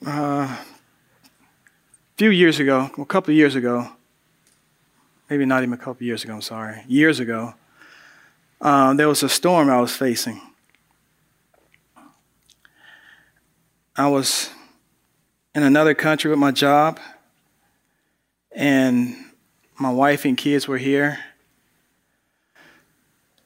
Uh, 0.05 0.11
a 0.13 0.59
few 2.17 2.31
years 2.31 2.61
ago, 2.61 2.91
a 2.97 3.05
couple 3.05 3.33
of 3.33 3.37
years 3.37 3.55
ago, 3.55 3.89
maybe 5.29 5.45
not 5.45 5.63
even 5.63 5.75
a 5.75 5.77
couple 5.77 5.95
of 5.95 6.03
years 6.03 6.25
ago, 6.25 6.35
I'm 6.35 6.43
sorry, 6.43 6.83
years 6.87 7.21
ago, 7.21 7.55
um, 8.61 8.97
there 8.97 9.09
was 9.09 9.23
a 9.23 9.29
storm 9.29 9.69
I 9.69 9.81
was 9.81 9.95
facing. 9.95 10.41
I 13.97 14.09
was 14.09 14.51
in 15.57 15.63
another 15.63 15.95
country 15.95 16.31
with 16.31 16.39
my 16.39 16.53
job, 16.53 17.01
and 18.53 19.17
my 19.79 19.91
wife 19.91 20.27
and 20.27 20.37
kids 20.37 20.69
were 20.69 20.77
here. 20.77 21.19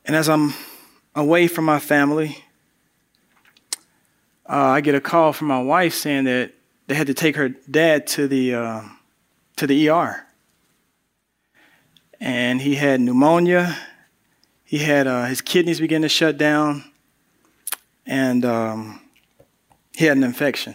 And 0.04 0.16
as 0.16 0.28
I'm 0.28 0.52
away 1.14 1.46
from 1.46 1.64
my 1.64 1.78
family, 1.78 2.44
uh, 4.46 4.56
I 4.56 4.80
get 4.80 4.96
a 4.96 5.00
call 5.00 5.32
from 5.32 5.46
my 5.46 5.62
wife 5.62 5.94
saying 5.94 6.24
that 6.24 6.52
they 6.88 6.96
had 6.96 7.06
to 7.06 7.14
take 7.14 7.36
her 7.36 7.48
dad 7.48 8.08
to 8.08 8.26
the 8.26 8.54
uh, 8.54 8.82
to 9.56 9.68
the 9.68 9.88
ER 9.88 10.26
and 12.20 12.60
he 12.60 12.74
had 12.74 13.00
pneumonia. 13.00 13.76
He 14.64 14.78
had 14.78 15.06
uh, 15.06 15.26
his 15.26 15.40
kidneys 15.40 15.78
began 15.78 16.02
to 16.02 16.08
shut 16.08 16.36
down, 16.36 16.84
and 18.04 18.44
um, 18.44 19.00
he 19.94 20.04
had 20.06 20.16
an 20.16 20.24
infection. 20.24 20.74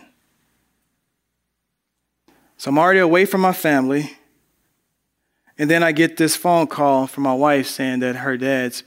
So 2.65 2.69
I'm 2.69 2.79
already 2.79 2.99
away 2.99 3.25
from 3.25 3.41
my 3.41 3.53
family. 3.53 4.17
And 5.55 5.69
then 5.69 5.83
I 5.83 5.91
get 5.91 6.17
this 6.17 6.35
phone 6.35 6.65
call 6.65 7.05
from 7.05 7.21
my 7.21 7.33
wife 7.35 7.67
saying 7.67 7.99
that 7.99 8.15
her 8.15 8.37
dad's 8.37 8.81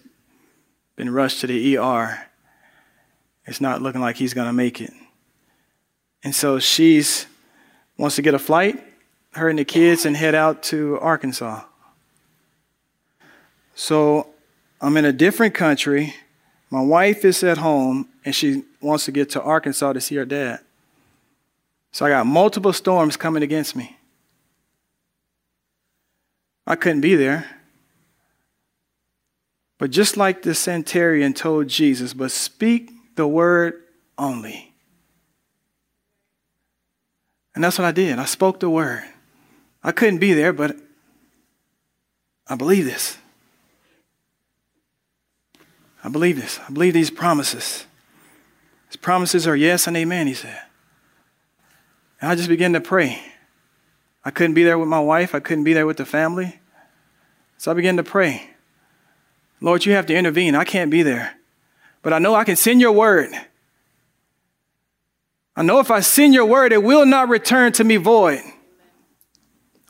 been 0.97 1.11
rushed 1.11 1.43
to 1.43 1.47
the 1.47 1.77
ER. 1.77 2.27
It's 3.47 3.61
not 3.61 3.81
looking 3.81 4.01
like 4.01 4.17
he's 4.17 4.35
going 4.35 4.49
to 4.49 4.53
make 4.53 4.81
it. 4.81 4.93
And 6.25 6.35
so 6.35 6.59
she's 6.59 7.27
wants 7.97 8.17
to 8.17 8.23
get 8.23 8.35
a 8.35 8.39
flight, 8.41 8.83
her 9.35 9.49
and 9.49 9.61
the 9.61 9.65
kids, 9.65 10.05
and 10.05 10.17
head 10.17 10.35
out 10.35 10.61
to 10.65 10.99
Arkansas. 10.99 11.63
So 13.77 14.27
I'm 14.81 14.97
in 14.97 15.05
a 15.05 15.13
different 15.13 15.55
country. 15.55 16.17
My 16.69 16.83
wife 16.83 17.25
is 17.25 17.45
at 17.45 17.59
home 17.59 18.09
and 18.25 18.35
she 18.35 18.65
wants 18.81 19.05
to 19.05 19.13
get 19.13 19.31
to 19.31 19.41
Arkansas 19.41 19.93
to 19.93 20.01
see 20.01 20.17
her 20.17 20.25
dad. 20.25 20.63
So 21.93 22.07
I 22.07 22.11
got 22.11 22.27
multiple 22.27 22.73
storms 22.73 23.17
coming 23.17 23.43
against 23.43 23.75
me. 23.75 23.97
I 26.67 26.77
couldn't 26.77 27.01
be 27.01 27.15
there. 27.15 27.59
But 29.79 29.91
just 29.91 30.17
like 30.17 30.43
the 30.43 30.55
centurion 30.55 31.33
told 31.33 31.69
Jesus, 31.69 32.13
but 32.13 32.31
speak 32.31 32.91
the 33.15 33.27
word 33.27 33.83
only. 34.19 34.75
And 37.55 37.65
that's 37.65 37.79
what 37.79 37.85
I 37.85 37.93
did. 37.93 38.19
I 38.19 38.25
spoke 38.25 38.61
the 38.61 38.69
word. 38.69 39.05
I 39.83 39.93
couldn't 39.93 40.19
be 40.19 40.33
there, 40.33 40.53
but 40.53 40.77
I 42.47 42.57
believe 42.57 42.85
this. 42.85 43.17
I 46.03 46.09
believe 46.09 46.37
this. 46.37 46.61
I 46.69 46.73
believe 46.73 46.95
these 46.95 47.11
promises. 47.11 47.87
His 48.89 48.97
promises 48.97 49.47
are 49.47 49.57
yes 49.57 49.87
and 49.87 49.97
amen, 49.97 50.27
he 50.27 50.35
said. 50.35 50.61
And 52.21 52.31
I 52.31 52.35
just 52.35 52.49
began 52.49 52.73
to 52.73 52.81
pray. 52.81 53.23
I 54.25 54.31
couldn't 54.31 54.55
be 54.55 54.65
there 54.65 54.79
with 54.79 54.89
my 54.89 55.01
wife, 55.01 55.35
I 55.35 55.41
couldn't 55.41 55.65
be 55.65 55.73
there 55.73 55.87
with 55.87 55.97
the 55.97 56.05
family. 56.05 56.61
So 57.57 57.71
I 57.71 57.75
began 57.75 57.97
to 57.97 58.05
pray. 58.05 58.51
Lord, 59.61 59.85
you 59.85 59.93
have 59.93 60.07
to 60.07 60.15
intervene. 60.15 60.55
I 60.55 60.65
can't 60.65 60.91
be 60.91 61.03
there. 61.03 61.35
But 62.03 62.13
I 62.13 62.19
know 62.19 62.35
I 62.35 62.45
can 62.45 62.57
send 62.57 62.81
your 62.81 62.93
word. 62.93 63.31
I 65.57 65.63
know 65.63 65.81
if 65.81 65.91
I 65.91 66.01
send 66.01 66.35
your 66.35 66.47
word, 66.47 66.73
it 66.73 66.85
will 66.85 67.05
not 67.05 67.29
return 67.29 67.73
to 67.73 67.85
me 67.85 67.97
void. 67.97 68.43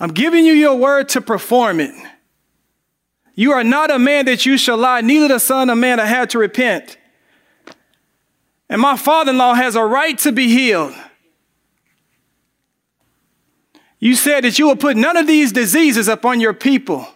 I'm 0.00 0.10
giving 0.10 0.46
you 0.46 0.54
your 0.54 0.76
word 0.76 1.10
to 1.10 1.20
perform 1.20 1.80
it. 1.80 1.94
You 3.34 3.52
are 3.52 3.64
not 3.64 3.90
a 3.90 3.98
man 3.98 4.24
that 4.24 4.46
you 4.46 4.56
shall 4.56 4.78
lie, 4.78 5.02
neither 5.02 5.28
the 5.28 5.38
son 5.38 5.68
of 5.68 5.76
man 5.76 5.98
that 5.98 6.08
had 6.08 6.30
to 6.30 6.38
repent. 6.38 6.96
And 8.70 8.80
my 8.80 8.96
father 8.96 9.30
in 9.30 9.38
law 9.38 9.54
has 9.54 9.76
a 9.76 9.84
right 9.84 10.16
to 10.18 10.32
be 10.32 10.48
healed. 10.48 10.94
You 13.98 14.14
said 14.14 14.44
that 14.44 14.58
you 14.58 14.66
will 14.66 14.76
put 14.76 14.96
none 14.96 15.16
of 15.16 15.26
these 15.26 15.52
diseases 15.52 16.08
upon 16.08 16.40
your 16.40 16.54
people. 16.54 17.06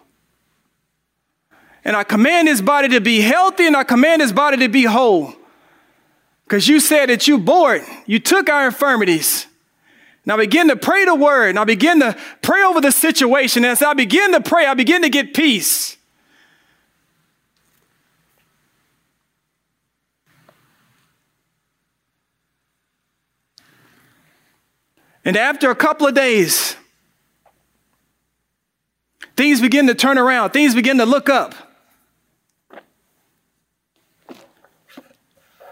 And 1.85 1.95
I 1.95 2.03
command 2.03 2.47
his 2.47 2.61
body 2.61 2.89
to 2.89 3.01
be 3.01 3.21
healthy 3.21 3.67
and 3.67 3.75
I 3.75 3.83
command 3.83 4.21
his 4.21 4.33
body 4.33 4.57
to 4.57 4.69
be 4.69 4.83
whole. 4.83 5.33
Because 6.45 6.67
you 6.67 6.79
said 6.79 7.09
that 7.09 7.27
you 7.27 7.37
bore 7.37 7.75
it. 7.75 7.83
You 8.05 8.19
took 8.19 8.49
our 8.49 8.65
infirmities. 8.65 9.47
Now 10.25 10.37
begin 10.37 10.69
to 10.69 10.75
pray 10.75 11.05
the 11.05 11.15
word. 11.15 11.57
I 11.57 11.63
begin 11.65 11.99
to 11.99 12.17
pray 12.41 12.63
over 12.63 12.79
the 12.79 12.91
situation. 12.91 13.65
As 13.65 13.81
I 13.81 13.93
begin 13.93 14.31
to 14.33 14.41
pray, 14.41 14.65
I 14.65 14.73
begin 14.73 15.01
to 15.01 15.09
get 15.09 15.33
peace. 15.33 15.97
And 25.25 25.37
after 25.37 25.69
a 25.69 25.75
couple 25.75 26.05
of 26.05 26.13
days, 26.13 26.75
things 29.35 29.61
begin 29.61 29.87
to 29.87 29.95
turn 29.95 30.17
around, 30.17 30.51
things 30.51 30.75
begin 30.75 30.97
to 30.97 31.05
look 31.05 31.29
up. 31.29 31.55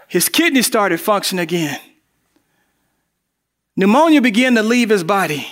His 0.08 0.28
kidney 0.28 0.62
started 0.62 1.00
functioning 1.00 1.42
again. 1.42 1.80
Pneumonia 3.76 4.20
began 4.20 4.54
to 4.56 4.62
leave 4.62 4.90
his 4.90 5.02
body. 5.02 5.46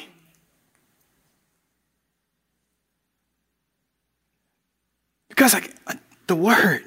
Because 5.31 5.55
I, 5.55 5.67
uh, 5.87 5.95
the 6.27 6.37
word, 6.37 6.83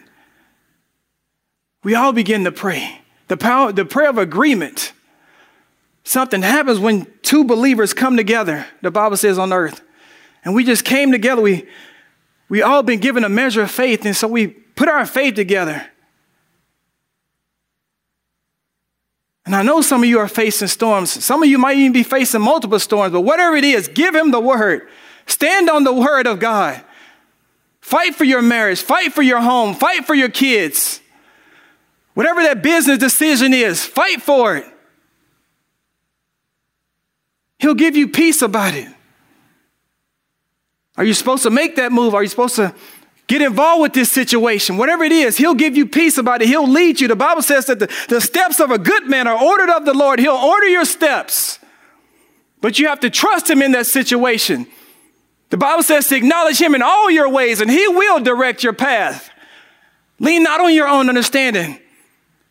we 1.84 1.96
all 1.96 2.14
begin 2.14 2.44
to 2.44 2.52
pray. 2.52 3.02
The 3.28 3.38
power, 3.38 3.72
the 3.72 3.86
prayer 3.86 4.12
of 4.12 4.20
agreement. 4.20 4.94
Something 6.04 6.42
happens 6.42 6.80
when 6.80 7.08
two 7.22 7.44
believers 7.46 7.94
come 7.94 8.18
together, 8.18 8.66
the 8.82 8.92
Bible 8.92 9.18
says 9.18 9.38
on 9.40 9.54
earth. 9.54 9.82
And 10.44 10.54
we 10.54 10.66
just 10.66 10.84
came 10.84 11.12
together. 11.12 11.42
We, 11.42 11.68
we 12.50 12.62
all 12.62 12.84
been 12.84 13.00
given 13.00 13.24
a 13.24 13.30
measure 13.30 13.62
of 13.62 13.72
faith, 13.72 14.06
and 14.06 14.16
so 14.16 14.28
we 14.28 14.48
put 14.48 14.90
our 14.90 15.06
faith 15.06 15.36
together. 15.36 15.88
And 19.46 19.56
I 19.56 19.62
know 19.62 19.82
some 19.82 20.04
of 20.04 20.10
you 20.10 20.20
are 20.20 20.28
facing 20.28 20.68
storms. 20.68 21.12
Some 21.24 21.44
of 21.44 21.50
you 21.50 21.58
might 21.58 21.78
even 21.78 21.92
be 21.92 22.04
facing 22.04 22.42
multiple 22.42 22.80
storms, 22.80 23.14
but 23.14 23.22
whatever 23.22 23.56
it 23.56 23.66
is, 23.66 23.88
give 23.88 24.16
him 24.16 24.32
the 24.32 24.40
word. 24.40 24.88
Stand 25.26 25.70
on 25.70 25.84
the 25.84 25.94
word 25.94 26.28
of 26.28 26.40
God. 26.40 26.82
Fight 27.82 28.16
for 28.16 28.24
your 28.24 28.42
marriage, 28.42 28.82
fight 28.82 29.12
for 29.12 29.22
your 29.22 29.42
home, 29.42 29.76
fight 29.76 30.06
for 30.06 30.16
your 30.16 30.30
kids. 30.30 31.02
Whatever 32.14 32.44
that 32.44 32.64
business 32.64 32.98
decision 32.98 33.54
is, 33.54 33.84
fight 33.84 34.22
for 34.22 34.56
it. 34.56 34.66
He'll 37.64 37.74
give 37.74 37.96
you 37.96 38.10
peace 38.10 38.42
about 38.42 38.74
it. 38.74 38.90
Are 40.98 41.06
you 41.06 41.14
supposed 41.14 41.44
to 41.44 41.50
make 41.50 41.78
that 41.78 41.94
move? 41.94 42.14
Are 42.14 42.22
you 42.22 42.28
supposed 42.28 42.58
to 42.58 42.76
get 43.28 43.42
involved 43.42 43.84
with 43.84 43.94
this 43.94 44.12
situation? 44.12 44.76
Whatever 44.76 45.06
it 45.06 45.14
is, 45.14 45.38
He'll 45.38 45.54
give 45.54 45.78
you 45.78 45.86
peace 45.86 46.18
about 46.18 46.42
it. 46.42 46.50
He'll 46.50 46.68
lead 46.68 47.00
you. 47.00 47.08
The 47.08 47.16
Bible 47.16 47.42
says 47.42 47.68
that 47.68 47.80
the, 47.80 47.90
the 48.10 48.20
steps 48.20 48.60
of 48.60 48.70
a 48.70 48.78
good 48.78 49.08
man 49.08 49.28
are 49.28 49.42
ordered 49.42 49.70
of 49.70 49.86
the 49.86 49.94
Lord. 49.94 50.20
He'll 50.20 50.34
order 50.34 50.68
your 50.68 50.84
steps. 50.84 51.58
But 52.60 52.80
you 52.80 52.90
have 52.90 53.00
to 53.00 53.10
trust 53.10 53.50
Him 53.50 53.62
in 53.62 53.72
that 53.72 53.88
situation. 53.88 54.68
The 55.50 55.56
Bible 55.56 55.84
says 55.84 56.10
to 56.10 56.18
acknowledge 56.18 56.60
Him 56.60 56.76
in 56.76 56.82
all 56.82 57.10
your 57.10 57.30
ways, 57.30 57.62
and 57.62 57.72
He 57.72 57.88
will 57.88 58.20
direct 58.20 58.62
your 58.62 58.74
path. 58.74 59.30
Lean 60.20 60.44
not 60.44 60.60
on 60.60 60.74
your 60.74 60.90
own 60.90 61.08
understanding. 61.08 61.80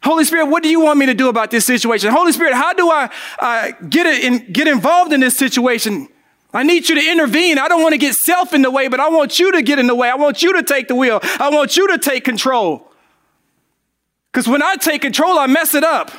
Holy 0.03 0.25
Spirit, 0.25 0.47
what 0.47 0.63
do 0.63 0.69
you 0.69 0.81
want 0.81 0.99
me 0.99 1.07
to 1.07 1.15
do 1.15 1.29
about 1.29 1.51
this 1.51 1.65
situation? 1.65 2.11
Holy 2.11 2.33
Spirit, 2.33 2.55
how 2.55 2.73
do 2.73 2.91
I 2.91 3.11
uh, 3.39 3.71
get, 3.89 4.07
in, 4.07 4.53
get 4.53 4.67
involved 4.67 5.13
in 5.13 5.21
this 5.21 5.37
situation? 5.37 6.09
I 6.53 6.65
need 6.65 6.89
you 6.89 6.97
to 6.97 7.11
intervene. 7.11 7.59
I 7.59 7.69
don't 7.69 7.83
want 7.83 7.93
to 7.93 7.99
get 7.99 8.15
self 8.15 8.53
in 8.53 8.63
the 8.63 8.71
way, 8.71 8.89
but 8.89 9.01
I 9.01 9.09
want 9.09 9.39
you 9.39 9.53
to 9.53 9.63
get 9.63 9.79
in 9.79 9.87
the 9.87 9.95
way. 9.95 10.11
I 10.11 10.17
want 10.17 10.43
you 10.43 10.55
to 10.55 10.63
take 10.63 10.89
the 10.89 10.95
wheel. 10.95 11.21
I 11.23 11.51
want 11.51 11.77
you 11.77 11.89
to 11.89 11.99
take 11.99 12.25
control. 12.25 12.91
Because 14.31 14.49
when 14.49 14.63
I 14.63 14.77
take 14.77 15.03
control, 15.03 15.39
I 15.39 15.47
mess 15.47 15.75
it 15.75 15.85
up. 15.85 16.11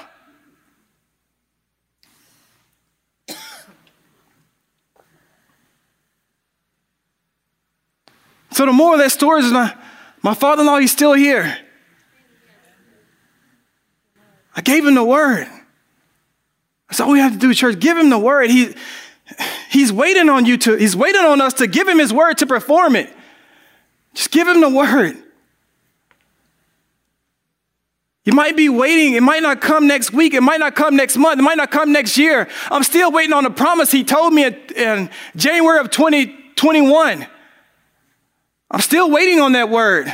So 8.51 8.67
the 8.67 8.71
moral 8.71 8.93
of 8.93 8.99
that 8.99 9.11
story 9.11 9.41
is 9.41 9.51
my, 9.51 9.75
my 10.21 10.35
father-in-law, 10.35 10.77
he's 10.77 10.91
still 10.91 11.13
here. 11.13 11.57
I 14.55 14.61
gave 14.61 14.85
him 14.85 14.95
the 14.95 15.03
word. 15.03 15.47
That's 16.89 16.99
all 16.99 17.11
we 17.11 17.19
have 17.19 17.33
to 17.33 17.39
do, 17.39 17.53
church. 17.53 17.79
Give 17.79 17.97
him 17.97 18.09
the 18.09 18.19
word. 18.19 18.49
He, 18.49 18.75
he's 19.69 19.91
waiting 19.91 20.29
on 20.29 20.45
you 20.45 20.57
to, 20.59 20.75
he's 20.75 20.95
waiting 20.95 21.23
on 21.23 21.41
us 21.41 21.53
to 21.55 21.67
give 21.67 21.87
him 21.87 21.99
his 21.99 22.13
word 22.13 22.37
to 22.39 22.45
perform 22.45 22.95
it. 22.95 23.11
Just 24.13 24.31
give 24.31 24.47
him 24.47 24.61
the 24.61 24.69
word. 24.69 25.17
You 28.25 28.33
might 28.33 28.55
be 28.55 28.69
waiting. 28.69 29.15
It 29.15 29.23
might 29.23 29.43
not 29.43 29.59
come 29.59 29.87
next 29.87 30.13
week. 30.13 30.33
It 30.33 30.41
might 30.41 30.59
not 30.59 30.75
come 30.75 30.95
next 30.95 31.17
month. 31.17 31.39
It 31.39 31.43
might 31.43 31.57
not 31.57 31.71
come 31.71 31.91
next 31.91 32.17
year. 32.17 32.47
I'm 32.71 32.83
still 32.83 33.11
waiting 33.11 33.33
on 33.33 33.43
the 33.43 33.49
promise 33.49 33.91
he 33.91 34.03
told 34.03 34.33
me 34.33 34.45
in 34.45 35.09
January 35.35 35.79
of 35.79 35.89
2021. 35.89 37.27
I'm 38.71 38.79
still 38.79 39.11
waiting 39.11 39.39
on 39.39 39.53
that 39.53 39.69
word. 39.69 40.13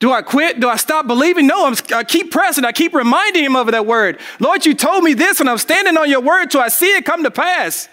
Do 0.00 0.12
I 0.12 0.22
quit? 0.22 0.60
Do 0.60 0.68
I 0.68 0.76
stop 0.76 1.06
believing? 1.06 1.46
No, 1.46 1.66
I'm, 1.66 1.74
i 1.94 2.04
keep 2.04 2.30
pressing. 2.30 2.64
I 2.64 2.72
keep 2.72 2.94
reminding 2.94 3.44
him 3.44 3.56
of 3.56 3.70
that 3.70 3.86
word. 3.86 4.20
Lord, 4.40 4.66
you 4.66 4.74
told 4.74 5.04
me 5.04 5.14
this, 5.14 5.40
and 5.40 5.48
I'm 5.48 5.58
standing 5.58 5.96
on 5.96 6.10
your 6.10 6.20
word 6.20 6.50
till 6.50 6.60
I 6.60 6.68
see 6.68 6.94
it 6.96 7.04
come 7.04 7.22
to 7.24 7.30
pass. 7.30 7.88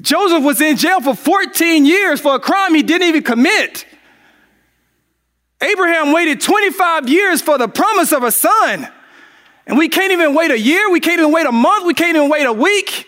Joseph 0.00 0.42
was 0.42 0.60
in 0.60 0.76
jail 0.76 1.00
for 1.00 1.14
14 1.14 1.86
years 1.86 2.20
for 2.20 2.34
a 2.34 2.40
crime 2.40 2.74
he 2.74 2.82
didn't 2.82 3.08
even 3.08 3.22
commit. 3.22 3.86
Abraham 5.60 6.12
waited 6.12 6.40
25 6.40 7.08
years 7.08 7.40
for 7.40 7.56
the 7.56 7.68
promise 7.68 8.12
of 8.12 8.24
a 8.24 8.32
son. 8.32 8.88
And 9.66 9.78
we 9.78 9.88
can't 9.88 10.12
even 10.12 10.34
wait 10.34 10.50
a 10.50 10.58
year. 10.58 10.90
We 10.90 10.98
can't 10.98 11.20
even 11.20 11.32
wait 11.32 11.46
a 11.46 11.52
month. 11.52 11.86
We 11.86 11.94
can't 11.94 12.16
even 12.16 12.28
wait 12.28 12.44
a 12.44 12.52
week. 12.52 13.06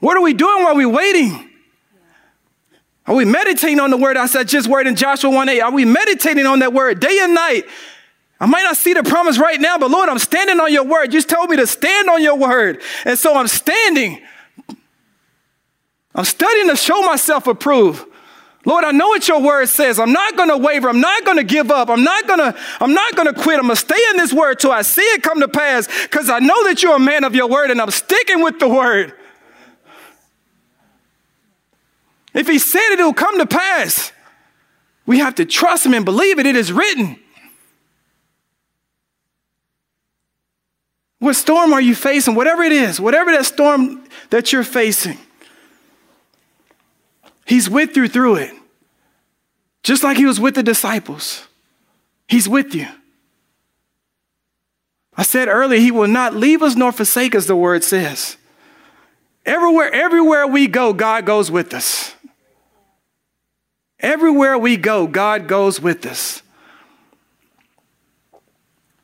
What 0.00 0.16
are 0.16 0.22
we 0.22 0.32
doing 0.32 0.64
while 0.64 0.74
we're 0.74 0.88
waiting? 0.88 1.48
Are 3.06 3.14
we 3.14 3.24
meditating 3.24 3.80
on 3.80 3.90
the 3.90 3.96
word 3.96 4.16
I 4.16 4.26
said 4.26 4.48
just 4.48 4.68
word 4.68 4.86
in 4.86 4.96
Joshua 4.96 5.30
1 5.30 5.48
8? 5.48 5.60
Are 5.60 5.72
we 5.72 5.84
meditating 5.84 6.46
on 6.46 6.60
that 6.60 6.72
word 6.72 7.00
day 7.00 7.18
and 7.22 7.34
night? 7.34 7.64
I 8.38 8.46
might 8.46 8.62
not 8.62 8.76
see 8.76 8.94
the 8.94 9.02
promise 9.02 9.38
right 9.38 9.60
now, 9.60 9.76
but 9.76 9.90
Lord, 9.90 10.08
I'm 10.08 10.18
standing 10.18 10.60
on 10.60 10.72
your 10.72 10.84
word. 10.84 11.12
You 11.12 11.18
just 11.18 11.28
told 11.28 11.50
me 11.50 11.56
to 11.56 11.66
stand 11.66 12.08
on 12.08 12.22
your 12.22 12.36
word. 12.36 12.80
And 13.04 13.18
so 13.18 13.36
I'm 13.36 13.48
standing. 13.48 14.22
I'm 16.14 16.24
studying 16.24 16.68
to 16.68 16.76
show 16.76 17.02
myself 17.02 17.46
approved. 17.46 18.06
Lord, 18.64 18.84
I 18.84 18.92
know 18.92 19.08
what 19.08 19.26
your 19.28 19.42
word 19.42 19.66
says. 19.68 19.98
I'm 19.98 20.12
not 20.12 20.36
going 20.36 20.48
to 20.48 20.56
waver. 20.56 20.88
I'm 20.88 21.00
not 21.00 21.24
going 21.24 21.36
to 21.36 21.44
give 21.44 21.70
up. 21.70 21.88
I'm 21.88 22.04
not 22.04 22.26
going 22.26 22.38
to 22.38 22.58
I'm 22.80 22.94
not 22.94 23.14
going 23.14 23.26
to 23.26 23.34
quit. 23.34 23.58
I'm 23.58 23.66
going 23.66 23.76
to 23.76 23.80
stay 23.80 24.00
in 24.10 24.16
this 24.16 24.32
word 24.32 24.58
till 24.58 24.72
I 24.72 24.82
see 24.82 25.02
it 25.02 25.22
come 25.22 25.40
to 25.40 25.48
pass 25.48 25.86
cuz 26.08 26.30
I 26.30 26.38
know 26.38 26.64
that 26.68 26.82
you're 26.82 26.96
a 26.96 27.00
man 27.00 27.24
of 27.24 27.34
your 27.34 27.48
word 27.48 27.70
and 27.70 27.80
I'm 27.80 27.90
sticking 27.90 28.42
with 28.42 28.58
the 28.58 28.68
word. 28.68 29.14
If 32.34 32.46
he 32.46 32.58
said 32.58 32.92
it, 32.92 33.00
it 33.00 33.04
will 33.04 33.12
come 33.12 33.38
to 33.38 33.46
pass. 33.46 34.12
We 35.06 35.18
have 35.18 35.34
to 35.36 35.44
trust 35.44 35.84
him 35.84 35.94
and 35.94 36.04
believe 36.04 36.38
it. 36.38 36.46
It 36.46 36.56
is 36.56 36.72
written. 36.72 37.18
What 41.18 41.34
storm 41.34 41.72
are 41.72 41.80
you 41.80 41.94
facing? 41.94 42.34
Whatever 42.34 42.62
it 42.62 42.72
is, 42.72 43.00
whatever 43.00 43.32
that 43.32 43.44
storm 43.44 44.04
that 44.30 44.52
you're 44.52 44.64
facing, 44.64 45.18
he's 47.46 47.68
with 47.68 47.96
you 47.96 48.08
through 48.08 48.36
it. 48.36 48.54
Just 49.82 50.02
like 50.02 50.16
he 50.16 50.26
was 50.26 50.40
with 50.40 50.54
the 50.54 50.62
disciples. 50.62 51.46
He's 52.28 52.48
with 52.48 52.74
you. 52.74 52.86
I 55.16 55.22
said 55.22 55.48
earlier, 55.48 55.80
He 55.80 55.90
will 55.90 56.08
not 56.08 56.34
leave 56.34 56.62
us 56.62 56.76
nor 56.76 56.92
forsake 56.92 57.34
us, 57.34 57.46
the 57.46 57.56
word 57.56 57.84
says. 57.84 58.36
Everywhere, 59.44 59.92
everywhere 59.92 60.46
we 60.46 60.66
go, 60.66 60.92
God 60.92 61.26
goes 61.26 61.50
with 61.50 61.74
us. 61.74 62.14
Everywhere 64.00 64.56
we 64.58 64.76
go, 64.76 65.06
God 65.06 65.46
goes 65.46 65.80
with 65.80 66.06
us. 66.06 66.42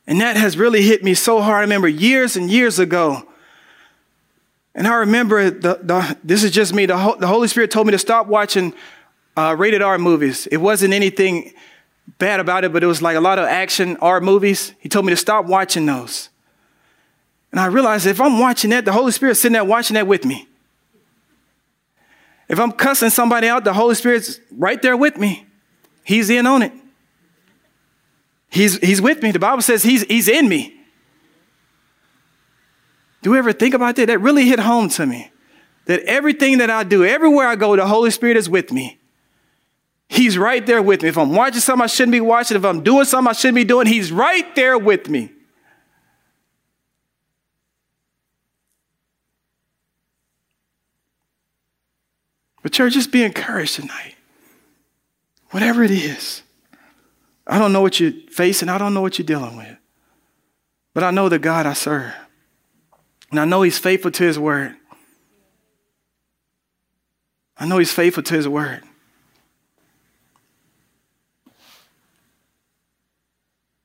And 0.07 0.21
that 0.21 0.37
has 0.37 0.57
really 0.57 0.81
hit 0.81 1.03
me 1.03 1.13
so 1.13 1.41
hard. 1.41 1.57
I 1.57 1.61
remember 1.61 1.87
years 1.87 2.35
and 2.35 2.49
years 2.49 2.79
ago. 2.79 3.27
And 4.73 4.87
I 4.87 4.95
remember 4.95 5.49
the, 5.49 5.79
the 5.81 6.17
this 6.23 6.43
is 6.43 6.51
just 6.51 6.73
me. 6.73 6.85
The, 6.85 7.15
the 7.19 7.27
Holy 7.27 7.47
Spirit 7.47 7.71
told 7.71 7.87
me 7.87 7.91
to 7.91 7.99
stop 7.99 8.27
watching 8.27 8.73
uh, 9.35 9.55
rated 9.57 9.81
R 9.81 9.97
movies. 9.97 10.47
It 10.47 10.57
wasn't 10.57 10.93
anything 10.93 11.53
bad 12.19 12.39
about 12.39 12.63
it, 12.63 12.71
but 12.71 12.83
it 12.83 12.87
was 12.87 13.01
like 13.01 13.17
a 13.17 13.19
lot 13.21 13.37
of 13.37 13.45
action 13.45 13.97
R 13.97 14.21
movies. 14.21 14.73
He 14.79 14.87
told 14.87 15.05
me 15.05 15.11
to 15.11 15.17
stop 15.17 15.45
watching 15.45 15.85
those. 15.85 16.29
And 17.51 17.59
I 17.59 17.65
realized 17.65 18.05
if 18.05 18.21
I'm 18.21 18.39
watching 18.39 18.69
that, 18.71 18.85
the 18.85 18.93
Holy 18.93 19.11
Spirit's 19.11 19.41
sitting 19.41 19.53
there 19.53 19.65
watching 19.65 19.95
that 19.95 20.07
with 20.07 20.25
me. 20.25 20.47
If 22.49 22.59
I'm 22.59 22.71
cussing 22.71 23.09
somebody 23.09 23.47
out, 23.47 23.63
the 23.63 23.73
Holy 23.73 23.95
Spirit's 23.95 24.39
right 24.51 24.81
there 24.81 24.95
with 24.95 25.17
me. 25.17 25.45
He's 26.03 26.29
in 26.29 26.47
on 26.47 26.61
it. 26.61 26.71
He's, 28.49 28.77
he's 28.77 29.01
with 29.01 29.21
me. 29.21 29.31
The 29.31 29.39
Bible 29.39 29.61
says 29.61 29.83
he's, 29.83 30.03
he's 30.03 30.27
in 30.27 30.47
me. 30.47 30.73
Do 33.21 33.31
we 33.31 33.37
ever 33.37 33.51
think 33.51 33.73
about 33.73 33.97
that? 33.97 34.05
That 34.07 34.19
really 34.19 34.45
hit 34.45 34.59
home 34.59 34.87
to 34.89 35.05
me. 35.05 35.31
That 35.85 36.01
everything 36.03 36.59
that 36.59 36.69
I 36.69 36.83
do, 36.83 37.03
everywhere 37.03 37.47
I 37.47 37.55
go, 37.55 37.75
the 37.75 37.85
Holy 37.85 38.11
Spirit 38.11 38.37
is 38.37 38.49
with 38.49 38.71
me. 38.71 38.99
He's 40.09 40.37
right 40.37 40.65
there 40.65 40.81
with 40.81 41.01
me. 41.01 41.09
If 41.09 41.17
I'm 41.17 41.33
watching 41.33 41.59
something 41.59 41.83
I 41.83 41.87
shouldn't 41.87 42.13
be 42.13 42.21
watching, 42.21 42.55
if 42.55 42.63
I'm 42.63 42.83
doing 42.83 43.03
something 43.03 43.29
I 43.29 43.33
shouldn't 43.33 43.55
be 43.55 43.65
doing, 43.65 43.87
He's 43.87 44.11
right 44.11 44.55
there 44.55 44.77
with 44.77 45.09
me. 45.09 45.31
But, 52.67 52.73
church, 52.73 52.95
just 52.95 53.13
be 53.13 53.23
encouraged 53.23 53.75
tonight. 53.75 54.15
Whatever 55.51 55.85
it 55.85 55.91
is. 55.91 56.43
I 57.47 57.59
don't 57.59 57.71
know 57.71 57.79
what 57.79 57.97
you're 57.97 58.11
facing, 58.29 58.67
I 58.67 58.77
don't 58.77 58.93
know 58.93 58.99
what 58.99 59.17
you're 59.17 59.25
dealing 59.25 59.55
with. 59.55 59.77
But 60.93 61.05
I 61.05 61.11
know 61.11 61.29
the 61.29 61.39
God 61.39 61.65
I 61.65 61.71
serve. 61.71 62.13
And 63.31 63.39
I 63.39 63.45
know 63.45 63.61
He's 63.61 63.79
faithful 63.79 64.11
to 64.11 64.21
His 64.21 64.37
word. 64.37 64.75
I 67.57 67.65
know 67.65 67.77
He's 67.77 67.93
faithful 67.93 68.23
to 68.23 68.33
His 68.33 68.49
word. 68.49 68.83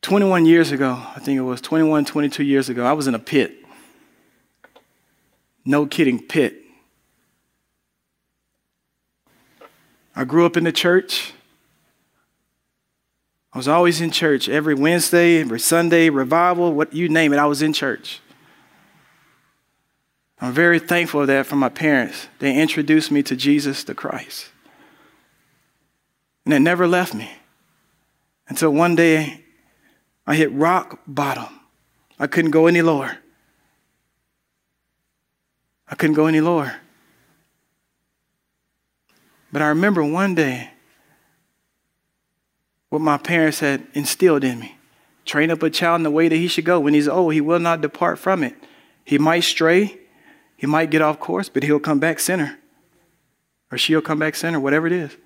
Twenty-one 0.01 0.45
years 0.45 0.73
ago, 0.73 1.01
I 1.15 1.21
think 1.21 1.39
it 1.39 1.43
was 1.43 1.61
21, 1.61 2.05
22 2.05 2.43
years 2.43 2.69
ago, 2.69 2.85
I 2.85 2.95
was 2.95 3.07
in 3.07 3.15
a 3.15 3.21
pit. 3.21 3.65
No 5.65 5.87
kidding, 5.87 6.19
pit. 6.21 6.62
I 10.15 10.25
grew 10.25 10.45
up 10.45 10.57
in 10.57 10.65
the 10.65 10.73
church. 10.73 11.33
I 13.53 13.59
was 13.59 13.69
always 13.69 14.01
in 14.01 14.11
church 14.11 14.49
every 14.49 14.75
Wednesday, 14.75 15.41
every 15.41 15.61
Sunday, 15.61 16.09
revival, 16.11 16.73
what 16.73 16.95
you 16.95 17.09
name 17.09 17.33
it, 17.33 17.39
I 17.39 17.47
was 17.47 17.63
in 17.63 17.73
church. 17.73 18.21
I'm 20.41 20.53
very 20.53 20.79
thankful 20.79 21.23
for 21.23 21.27
that 21.27 21.47
for 21.47 21.57
my 21.57 21.69
parents. 21.69 22.29
They 22.41 22.61
introduced 22.61 23.11
me 23.11 23.23
to 23.25 23.37
Jesus 23.37 23.85
the 23.85 23.95
Christ. 23.95 24.47
And 26.45 26.53
it 26.53 26.61
never 26.61 26.89
left 26.89 27.15
me 27.15 27.31
until 28.49 28.71
one 28.71 28.97
day 28.97 29.45
I 30.27 30.35
hit 30.35 30.51
rock 30.53 31.01
bottom. 31.07 31.61
I 32.19 32.27
couldn't 32.27 32.51
go 32.51 32.67
any 32.67 32.83
lower. 32.83 33.19
I 35.89 35.95
couldn't 35.95 36.17
go 36.17 36.27
any 36.27 36.41
lower. 36.41 36.77
But 39.53 39.63
I 39.63 39.69
remember 39.69 40.03
one 40.03 40.35
day 40.35 40.71
what 42.89 43.01
my 43.01 43.19
parents 43.19 43.61
had 43.61 43.87
instilled 43.95 44.45
in 44.45 44.61
me. 44.61 44.77
Train 45.25 45.51
up 45.51 45.63
a 45.63 45.71
child 45.71 46.01
in 46.01 46.03
the 46.03 46.11
way 46.11 46.29
that 46.29 46.37
he 46.37 46.49
should 46.49 46.65
go. 46.65 46.81
When 46.81 46.95
he's 46.95 47.09
old, 47.09 47.35
he 47.35 47.41
will 47.41 47.61
not 47.61 47.81
depart 47.81 48.19
from 48.19 48.43
it. 48.43 48.55
He 49.05 49.19
might 49.19 49.45
stray, 49.45 49.99
he 50.57 50.67
might 50.67 50.91
get 50.91 51.03
off 51.03 51.21
course, 51.21 51.49
but 51.49 51.63
he'll 51.63 51.81
come 51.81 51.99
back 51.99 52.19
sinner. 52.19 52.59
Or 53.71 53.79
she'll 53.79 54.03
come 54.03 54.19
back 54.19 54.35
sinner, 54.35 54.61
whatever 54.61 54.87
it 54.87 54.93
is. 54.93 55.17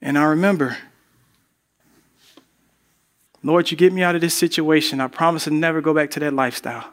And 0.00 0.18
I 0.18 0.24
remember, 0.24 0.76
Lord, 3.42 3.70
you 3.70 3.76
get 3.76 3.92
me 3.92 4.02
out 4.02 4.14
of 4.14 4.20
this 4.20 4.34
situation. 4.34 5.00
I 5.00 5.08
promise 5.08 5.44
to 5.44 5.50
never 5.50 5.80
go 5.80 5.94
back 5.94 6.10
to 6.12 6.20
that 6.20 6.34
lifestyle. 6.34 6.92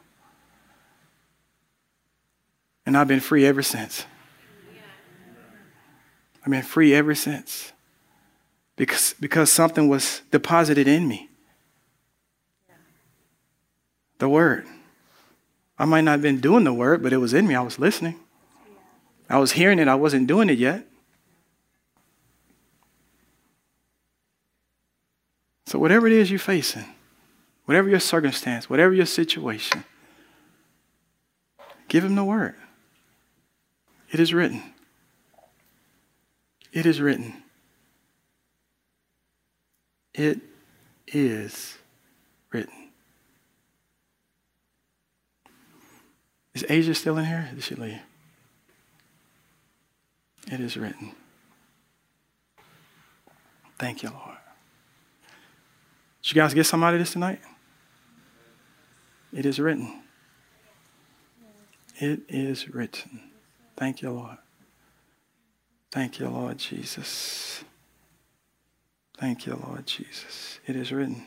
And 2.86 2.98
I've 2.98 3.08
been 3.08 3.20
free 3.20 3.46
ever 3.46 3.62
since. 3.62 4.06
I've 6.44 6.52
been 6.52 6.62
free 6.62 6.94
ever 6.94 7.16
since 7.16 7.72
because, 8.76 9.16
because 9.20 9.52
something 9.52 9.88
was 9.88 10.22
deposited 10.32 10.88
in 10.88 11.08
me. 11.08 11.30
The 14.20 14.30
word. 14.30 14.68
I 15.78 15.86
might 15.86 16.02
not 16.02 16.12
have 16.12 16.22
been 16.22 16.40
doing 16.40 16.64
the 16.64 16.74
word, 16.74 17.02
but 17.02 17.14
it 17.14 17.18
was 17.18 17.34
in 17.34 17.48
me. 17.48 17.56
I 17.56 17.62
was 17.62 17.80
listening. 17.80 18.20
I 19.30 19.40
was 19.40 19.54
hearing 19.54 19.80
it. 19.80 19.88
I 19.88 19.96
wasn't 19.96 20.28
doing 20.28 20.50
it 20.50 20.58
yet. 20.58 20.86
So, 25.66 25.80
whatever 25.80 26.06
it 26.06 26.14
is 26.14 26.30
you're 26.30 26.40
facing, 26.40 26.86
whatever 27.66 27.90
your 27.90 28.00
circumstance, 28.00 28.70
whatever 28.70 28.94
your 28.94 29.08
situation, 29.08 29.84
give 31.88 32.04
him 32.04 32.16
the 32.16 32.24
word. 32.24 32.56
It 34.12 34.20
is 34.20 34.34
written. 34.34 34.73
It 36.74 36.88
is 36.88 37.00
written. 37.00 37.36
It 40.16 40.42
is 41.08 41.78
written. 42.52 42.90
Is 46.56 46.66
Asia 46.68 46.96
still 46.96 47.18
in 47.18 47.26
here? 47.26 47.50
Did 47.54 47.64
she 47.64 47.76
leave? 47.76 48.00
It 50.52 50.60
is 50.60 50.76
written. 50.76 51.12
Thank 53.78 54.02
you, 54.02 54.10
Lord. 54.10 54.38
Did 56.22 56.32
you 56.32 56.42
guys 56.42 56.54
get 56.54 56.66
some 56.66 56.84
out 56.84 56.94
of 56.94 57.00
this 57.00 57.14
tonight? 57.14 57.40
It 59.32 59.46
is 59.46 59.60
written. 59.60 60.02
It 61.98 62.22
is 62.30 62.70
written. 62.70 63.22
Thank 63.76 64.02
you, 64.02 64.12
Lord. 64.12 64.38
Thank 65.94 66.18
you, 66.18 66.28
Lord 66.28 66.58
Jesus. 66.58 67.64
Thank 69.20 69.46
you, 69.46 69.62
Lord 69.68 69.86
Jesus. 69.86 70.60
It 70.66 70.76
is 70.76 70.92
written. 70.92 71.24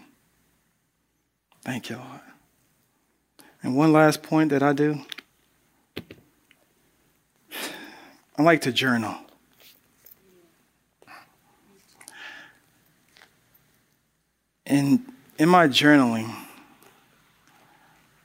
Thank 1.63 1.89
you, 1.89 1.99
Lord. 1.99 2.21
And 3.63 3.77
one 3.77 3.93
last 3.93 4.25
point 4.25 4.51
that 4.51 4.65
I 4.65 4.73
do 4.73 5.03
I 8.37 8.43
like 8.43 8.63
to 8.63 8.73
journal. 8.73 9.15
And 14.67 15.13
in 15.39 15.49
my 15.49 15.69
journaling, 15.69 16.35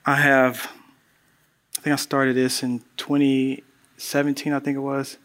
I 0.04 0.16
have, 0.16 0.72
I 1.78 1.82
think 1.82 1.92
I 1.92 1.96
started 1.96 2.34
this 2.34 2.64
in 2.64 2.82
2017, 2.96 4.52
I 4.52 4.58
think 4.58 4.74
it 4.76 4.80
was. 4.80 5.18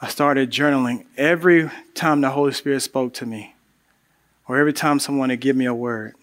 I 0.00 0.08
started 0.08 0.50
journaling 0.50 1.06
every 1.16 1.70
time 1.94 2.20
the 2.20 2.30
Holy 2.30 2.52
Spirit 2.52 2.80
spoke 2.80 3.14
to 3.14 3.26
me, 3.26 3.54
or 4.46 4.56
every 4.56 4.72
time 4.72 5.00
someone 5.00 5.30
would 5.30 5.40
give 5.40 5.56
me 5.56 5.66
a 5.66 5.74
word 5.74 6.14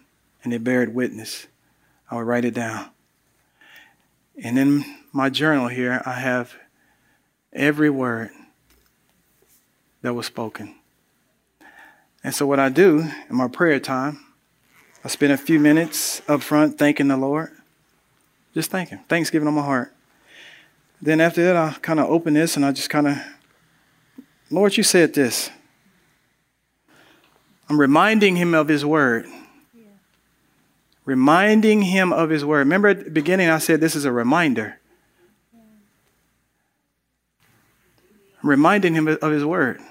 and 0.44 0.54
they 0.54 0.58
bared 0.58 0.96
witness, 0.96 1.48
I 2.10 2.16
would 2.16 2.26
write 2.26 2.46
it 2.46 2.54
down. 2.54 2.90
And 4.42 4.58
in 4.58 4.86
my 5.12 5.30
journal 5.30 5.68
here, 5.68 6.02
I 6.06 6.14
have 6.14 6.56
every 7.52 7.90
word 7.90 8.30
that 10.02 10.14
was 10.14 10.26
spoken. 10.26 10.76
And 12.24 12.34
so, 12.34 12.48
what 12.48 12.60
I 12.60 12.70
do 12.70 13.00
in 13.30 13.36
my 13.36 13.48
prayer 13.48 13.80
time, 13.80 14.20
I 15.04 15.10
spend 15.10 15.34
a 15.34 15.38
few 15.38 15.60
minutes 15.60 16.22
up 16.30 16.42
front 16.42 16.78
thanking 16.78 17.10
the 17.10 17.18
Lord, 17.18 17.52
just 18.54 18.72
thanking, 18.72 19.00
thanksgiving 19.10 19.48
on 19.48 19.54
my 19.54 19.64
heart. 19.64 19.94
Then 21.02 21.20
after 21.20 21.44
that, 21.44 21.56
I 21.56 21.78
kind 21.82 22.00
of 22.00 22.10
open 22.10 22.36
this 22.36 22.56
and 22.56 22.66
I 22.66 22.72
just 22.72 22.90
kind 22.90 23.08
of 23.08 23.18
Lord, 24.50 24.78
you 24.78 24.84
said 24.84 25.14
this. 25.14 25.50
I'm 27.68 27.80
reminding 27.80 28.36
him 28.36 28.54
of 28.54 28.68
his 28.68 28.86
word. 28.86 29.26
Yeah. 29.74 29.84
Reminding 31.04 31.82
him 31.82 32.14
of 32.14 32.30
his 32.30 32.46
word. 32.46 32.60
Remember 32.60 32.90
at 32.90 33.06
the 33.06 33.12
beginning, 33.12 33.50
I 33.50 33.58
said 33.58 33.82
this 33.82 33.96
is 33.96 34.06
a 34.06 34.12
reminder. 34.12 34.80
Yeah. 35.54 35.62
I'm 38.44 38.50
reminding 38.50 38.94
him 38.94 39.08
of 39.08 39.32
his 39.32 39.44
word. 39.44 39.82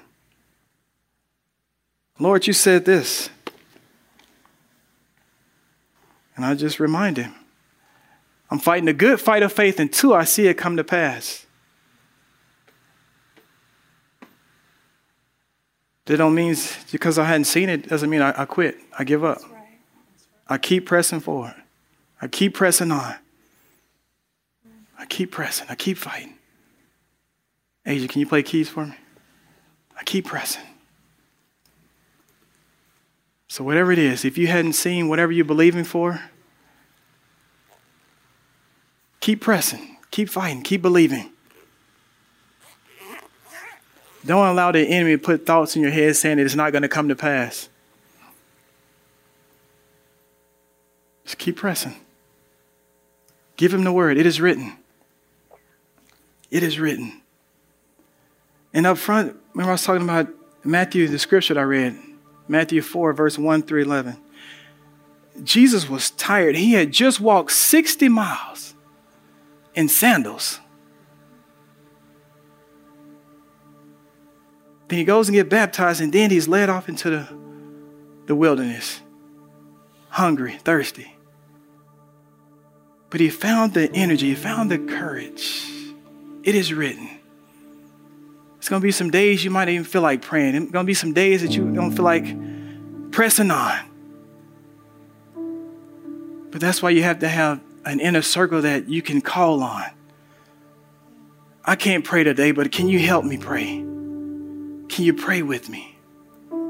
Lord, 2.18 2.46
you 2.46 2.52
said 2.52 2.84
this. 2.84 3.28
And 6.36 6.44
I 6.44 6.54
just 6.54 6.80
remind 6.80 7.16
him 7.16 7.34
I'm 8.50 8.58
fighting 8.58 8.88
a 8.88 8.92
good 8.92 9.20
fight 9.20 9.42
of 9.42 9.52
faith 9.52 9.80
until 9.80 10.14
I 10.14 10.24
see 10.24 10.46
it 10.46 10.54
come 10.54 10.76
to 10.76 10.84
pass. 10.84 11.43
That 16.06 16.18
don't 16.18 16.34
mean 16.34 16.54
because 16.92 17.18
I 17.18 17.24
hadn't 17.24 17.44
seen 17.44 17.68
it 17.68 17.88
doesn't 17.88 18.10
mean 18.10 18.20
I, 18.20 18.42
I 18.42 18.44
quit. 18.44 18.76
I 18.98 19.04
give 19.04 19.24
up. 19.24 19.38
I 20.46 20.58
keep 20.58 20.86
pressing 20.86 21.20
forward. 21.20 21.54
I 22.20 22.28
keep 22.28 22.54
pressing 22.54 22.90
on. 22.90 23.14
I 24.98 25.06
keep 25.06 25.30
pressing. 25.30 25.66
I 25.68 25.74
keep 25.74 25.96
fighting. 25.96 26.34
Asia, 27.86 28.08
can 28.08 28.20
you 28.20 28.26
play 28.26 28.42
keys 28.42 28.68
for 28.68 28.86
me? 28.86 28.94
I 29.98 30.02
keep 30.04 30.26
pressing. 30.26 30.62
So, 33.48 33.62
whatever 33.62 33.92
it 33.92 33.98
is, 33.98 34.24
if 34.24 34.36
you 34.36 34.48
hadn't 34.48 34.72
seen 34.72 35.08
whatever 35.08 35.30
you're 35.30 35.44
believing 35.44 35.84
for, 35.84 36.20
keep 39.20 39.40
pressing, 39.40 39.96
keep 40.10 40.28
fighting, 40.28 40.62
keep 40.62 40.82
believing. 40.82 41.30
Don't 44.26 44.46
allow 44.46 44.72
the 44.72 44.80
enemy 44.80 45.12
to 45.12 45.18
put 45.18 45.44
thoughts 45.44 45.76
in 45.76 45.82
your 45.82 45.90
head 45.90 46.16
saying 46.16 46.38
that 46.38 46.44
it's 46.44 46.54
not 46.54 46.72
going 46.72 46.82
to 46.82 46.88
come 46.88 47.08
to 47.08 47.16
pass. 47.16 47.68
Just 51.24 51.38
keep 51.38 51.56
pressing. 51.56 51.96
Give 53.56 53.72
him 53.72 53.84
the 53.84 53.92
word. 53.92 54.16
It 54.18 54.26
is 54.26 54.40
written. 54.40 54.76
It 56.50 56.62
is 56.62 56.78
written. 56.78 57.20
And 58.72 58.86
up 58.86 58.98
front, 58.98 59.36
remember 59.52 59.70
I 59.70 59.74
was 59.74 59.84
talking 59.84 60.02
about 60.02 60.28
Matthew, 60.64 61.06
the 61.06 61.18
scripture 61.18 61.54
that 61.54 61.60
I 61.60 61.64
read, 61.64 61.96
Matthew 62.48 62.82
4, 62.82 63.12
verse 63.12 63.38
1 63.38 63.62
through 63.62 63.82
11. 63.82 64.16
Jesus 65.42 65.88
was 65.88 66.10
tired. 66.10 66.56
He 66.56 66.72
had 66.72 66.92
just 66.92 67.20
walked 67.20 67.52
60 67.52 68.08
miles 68.08 68.74
in 69.74 69.88
sandals. 69.88 70.60
Then 74.88 74.98
he 74.98 75.04
goes 75.04 75.28
and 75.28 75.34
gets 75.34 75.48
baptized, 75.48 76.00
and 76.00 76.12
then 76.12 76.30
he's 76.30 76.46
led 76.46 76.68
off 76.68 76.88
into 76.88 77.10
the, 77.10 77.28
the 78.26 78.34
wilderness, 78.34 79.00
hungry, 80.10 80.52
thirsty. 80.52 81.14
But 83.10 83.20
he 83.20 83.30
found 83.30 83.74
the 83.74 83.90
energy, 83.92 84.30
he 84.30 84.34
found 84.34 84.70
the 84.70 84.78
courage. 84.78 85.64
It 86.42 86.54
is 86.54 86.72
written. 86.72 87.08
It's 88.58 88.68
to 88.68 88.80
be 88.80 88.92
some 88.92 89.10
days 89.10 89.44
you 89.44 89.50
might 89.50 89.68
even 89.68 89.84
feel 89.84 90.02
like 90.02 90.22
praying. 90.22 90.54
It's 90.54 90.72
to 90.72 90.84
be 90.84 90.94
some 90.94 91.12
days 91.12 91.42
that 91.42 91.54
you 91.54 91.70
don't 91.72 91.92
feel 91.92 92.04
like 92.04 92.24
pressing 93.12 93.50
on. 93.50 93.78
But 96.50 96.60
that's 96.60 96.82
why 96.82 96.90
you 96.90 97.02
have 97.02 97.18
to 97.20 97.28
have 97.28 97.60
an 97.84 98.00
inner 98.00 98.22
circle 98.22 98.62
that 98.62 98.88
you 98.88 99.02
can 99.02 99.20
call 99.20 99.62
on. 99.62 99.84
I 101.64 101.76
can't 101.76 102.04
pray 102.04 102.24
today, 102.24 102.52
but 102.52 102.72
can 102.72 102.88
you 102.88 102.98
help 102.98 103.24
me 103.24 103.36
pray? 103.38 103.84
Can 104.94 105.04
you 105.04 105.12
pray 105.12 105.42
with 105.42 105.68
me? 105.68 105.98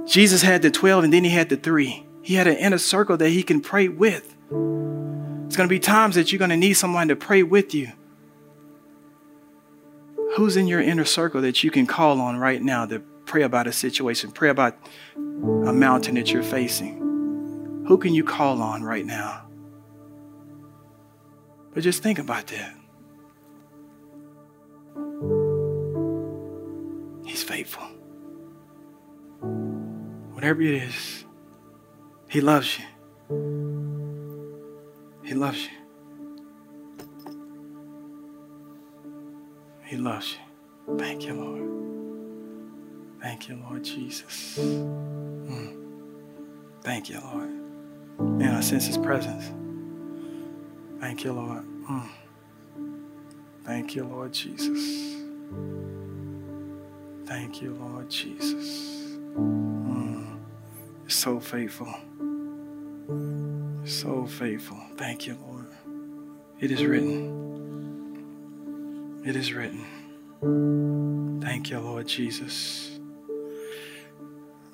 Jesus 0.07 0.41
had 0.41 0.63
the 0.63 0.71
12 0.71 1.05
and 1.05 1.13
then 1.13 1.25
he 1.25 1.31
had 1.31 1.51
the 1.51 1.59
three. 1.59 2.07
He 2.23 2.37
had 2.37 2.47
an 2.47 2.57
inner 2.57 2.79
circle 2.79 3.19
that 3.19 3.29
he 3.29 3.43
can 3.43 3.61
pray 3.61 3.87
with. 3.89 4.35
It's 5.45 5.57
going 5.57 5.69
to 5.69 5.69
be 5.69 5.79
times 5.79 6.15
that 6.15 6.33
you're 6.33 6.39
going 6.39 6.49
to 6.49 6.57
need 6.57 6.73
someone 6.73 7.09
to 7.09 7.17
pray 7.17 7.43
with 7.43 7.75
you. 7.75 7.93
Who's 10.37 10.57
in 10.57 10.67
your 10.67 10.81
inner 10.81 11.05
circle 11.05 11.43
that 11.43 11.63
you 11.63 11.71
can 11.71 11.87
call 11.87 12.19
on 12.19 12.39
right 12.39 12.63
now 12.63 12.87
to 12.87 13.01
pray 13.27 13.43
about 13.43 13.67
a 13.67 13.73
situation, 13.73 14.33
pray 14.33 14.49
about 14.49 14.79
a 15.17 15.73
mountain 15.75 16.15
that 16.15 16.33
you're 16.33 16.43
facing? 16.43 17.85
Who 17.89 17.99
can 17.99 18.15
you 18.15 18.25
call 18.25 18.63
on 18.63 18.83
right 18.83 19.05
now? 19.05 19.43
But 21.75 21.83
just 21.83 22.03
think 22.03 22.19
about 22.19 22.47
that. 22.47 22.75
He's 27.27 27.43
faithful. 27.43 27.94
Whatever 30.35 30.63
it 30.63 30.83
is, 30.83 31.25
He 32.29 32.41
loves 32.41 32.79
you. 32.79 32.85
He 35.25 35.35
loves 35.35 35.65
you. 35.65 35.71
He 39.85 39.97
loves 39.97 40.37
you. 40.89 40.99
Thank 40.99 41.25
you, 41.27 41.35
Lord. 41.35 41.85
Thank 43.23 43.49
you, 43.49 43.63
Lord 43.69 43.85
Jesus. 43.85 44.59
Mm. 44.59 45.77
Thank 46.83 47.09
you, 47.09 47.21
Lord. 47.21 47.51
Man, 48.39 48.55
I 48.55 48.61
sense 48.61 48.87
His 48.87 48.99
presence. 48.99 49.53
Thank 51.01 51.25
you, 51.25 51.33
Lord. 51.33 51.65
Mm. 51.89 52.09
Thank 53.65 53.95
you, 53.95 54.05
Lord 54.05 54.33
Jesus. 54.33 55.23
Thank 57.25 57.63
you, 57.63 57.75
Lord 57.75 58.11
Jesus. 58.11 59.17
So 61.07 61.39
faithful. 61.41 61.95
So 63.85 64.27
faithful. 64.27 64.79
Thank 64.97 65.27
you, 65.27 65.37
Lord. 65.47 65.67
It 66.61 66.71
is 66.71 66.85
written. 66.85 68.23
It 69.25 69.37
is 69.37 69.53
written. 69.53 71.41
Thank 71.43 71.71
you, 71.71 71.79
Lord 71.79 72.07
Jesus. 72.07 72.99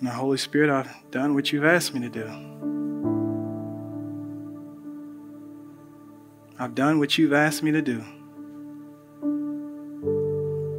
Now, 0.00 0.12
Holy 0.12 0.38
Spirit, 0.38 0.70
I've 0.70 0.88
done 1.10 1.34
what 1.34 1.52
you've 1.52 1.64
asked 1.64 1.92
me 1.94 2.00
to 2.00 2.08
do. 2.08 2.26
I've 6.58 6.74
done 6.74 6.98
what 6.98 7.16
you've 7.16 7.32
asked 7.32 7.62
me 7.62 7.72
to 7.72 7.80
do. 7.80 8.04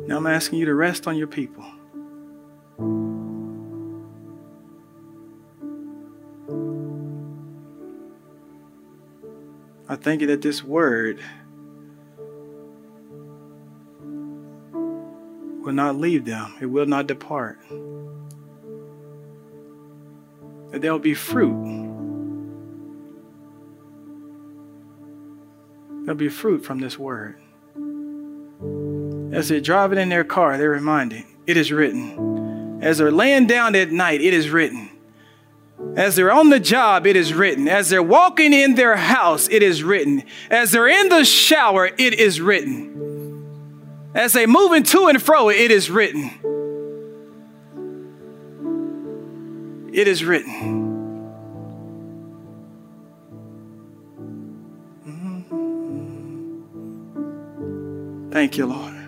Now 0.07 0.17
I'm 0.17 0.27
asking 0.27 0.59
you 0.59 0.65
to 0.65 0.75
rest 0.75 1.07
on 1.07 1.17
your 1.17 1.27
people. 1.27 1.65
Thank 10.01 10.21
you 10.21 10.27
that 10.27 10.41
this 10.41 10.63
word 10.63 11.19
will 15.63 15.73
not 15.73 15.95
leave 15.95 16.25
them, 16.25 16.55
it 16.59 16.65
will 16.65 16.85
not 16.85 17.07
depart. 17.07 17.59
That 20.71 20.81
there 20.81 20.91
will 20.91 20.99
be 20.99 21.13
fruit. 21.13 21.89
There'll 26.03 26.17
be 26.17 26.29
fruit 26.29 26.65
from 26.65 26.79
this 26.79 26.97
word. 26.97 27.41
As 29.33 29.49
they're 29.49 29.61
driving 29.61 29.99
in 29.99 30.09
their 30.09 30.23
car, 30.23 30.57
they're 30.57 30.69
reminded, 30.69 31.23
it 31.47 31.57
is 31.57 31.71
written. 31.71 32.79
As 32.81 32.97
they're 32.97 33.11
laying 33.11 33.47
down 33.47 33.75
at 33.75 33.91
night, 33.91 34.21
it 34.21 34.33
is 34.33 34.49
written. 34.49 34.90
As 35.95 36.15
they're 36.15 36.31
on 36.31 36.49
the 36.49 36.59
job, 36.59 37.05
it 37.05 37.15
is 37.15 37.33
written. 37.33 37.67
As 37.67 37.89
they're 37.89 38.01
walking 38.01 38.53
in 38.53 38.75
their 38.75 38.95
house, 38.95 39.49
it 39.49 39.61
is 39.61 39.83
written. 39.83 40.23
As 40.49 40.71
they're 40.71 40.87
in 40.87 41.09
the 41.09 41.25
shower, 41.25 41.87
it 41.97 42.13
is 42.13 42.39
written. 42.39 44.09
As 44.13 44.33
they're 44.33 44.47
moving 44.47 44.83
to 44.83 45.07
and 45.07 45.21
fro, 45.21 45.49
it 45.49 45.71
is 45.71 45.89
written. 45.89 46.31
It 49.93 50.07
is 50.07 50.23
written. 50.23 50.53
Mm-hmm. 55.05 55.61
Thank 58.31 58.57
you, 58.57 58.65
Lord. 58.67 59.00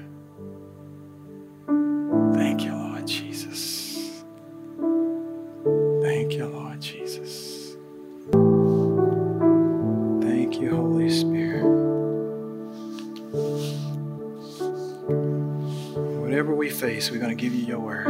Face, 16.84 17.10
we're 17.10 17.18
going 17.18 17.30
to 17.30 17.42
give 17.42 17.54
you 17.54 17.66
your 17.66 17.80
word. 17.80 18.06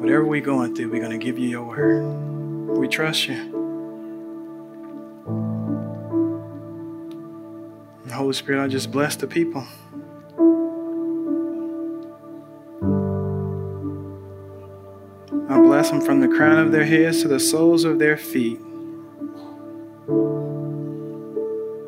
Whatever 0.00 0.24
we're 0.24 0.40
going 0.40 0.76
through, 0.76 0.92
we're 0.92 1.00
going 1.00 1.10
to 1.10 1.18
give 1.18 1.36
you 1.36 1.48
your 1.48 1.64
word. 1.64 2.78
We 2.78 2.86
trust 2.86 3.26
you. 3.26 3.34
And 8.04 8.12
Holy 8.12 8.32
Spirit, 8.32 8.62
I 8.62 8.68
just 8.68 8.92
bless 8.92 9.16
the 9.16 9.26
people. 9.26 9.66
I 15.50 15.58
bless 15.58 15.90
them 15.90 16.00
from 16.00 16.20
the 16.20 16.28
crown 16.28 16.60
of 16.60 16.70
their 16.70 16.84
heads 16.84 17.22
to 17.22 17.28
the 17.28 17.40
soles 17.40 17.82
of 17.82 17.98
their 17.98 18.16
feet. 18.16 18.60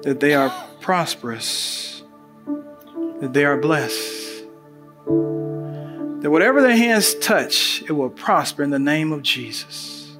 That 0.02 0.18
they 0.18 0.34
are 0.34 0.52
prosperous 0.80 2.02
that 3.20 3.32
they 3.32 3.44
are 3.44 3.56
blessed. 3.56 4.23
That 5.06 6.30
whatever 6.30 6.62
their 6.62 6.76
hands 6.76 7.14
touch, 7.14 7.82
it 7.82 7.92
will 7.92 8.10
prosper 8.10 8.62
in 8.62 8.70
the 8.70 8.78
name 8.78 9.12
of 9.12 9.22
Jesus. 9.22 10.16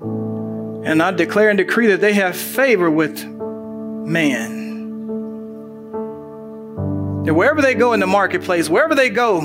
And 0.00 1.02
I 1.02 1.10
declare 1.10 1.50
and 1.50 1.58
decree 1.58 1.88
that 1.88 2.00
they 2.00 2.14
have 2.14 2.36
favor 2.36 2.90
with 2.90 3.24
man. 3.24 4.64
That 7.24 7.34
wherever 7.34 7.60
they 7.60 7.74
go 7.74 7.92
in 7.92 8.00
the 8.00 8.06
marketplace, 8.06 8.68
wherever 8.70 8.94
they 8.94 9.10
go, 9.10 9.40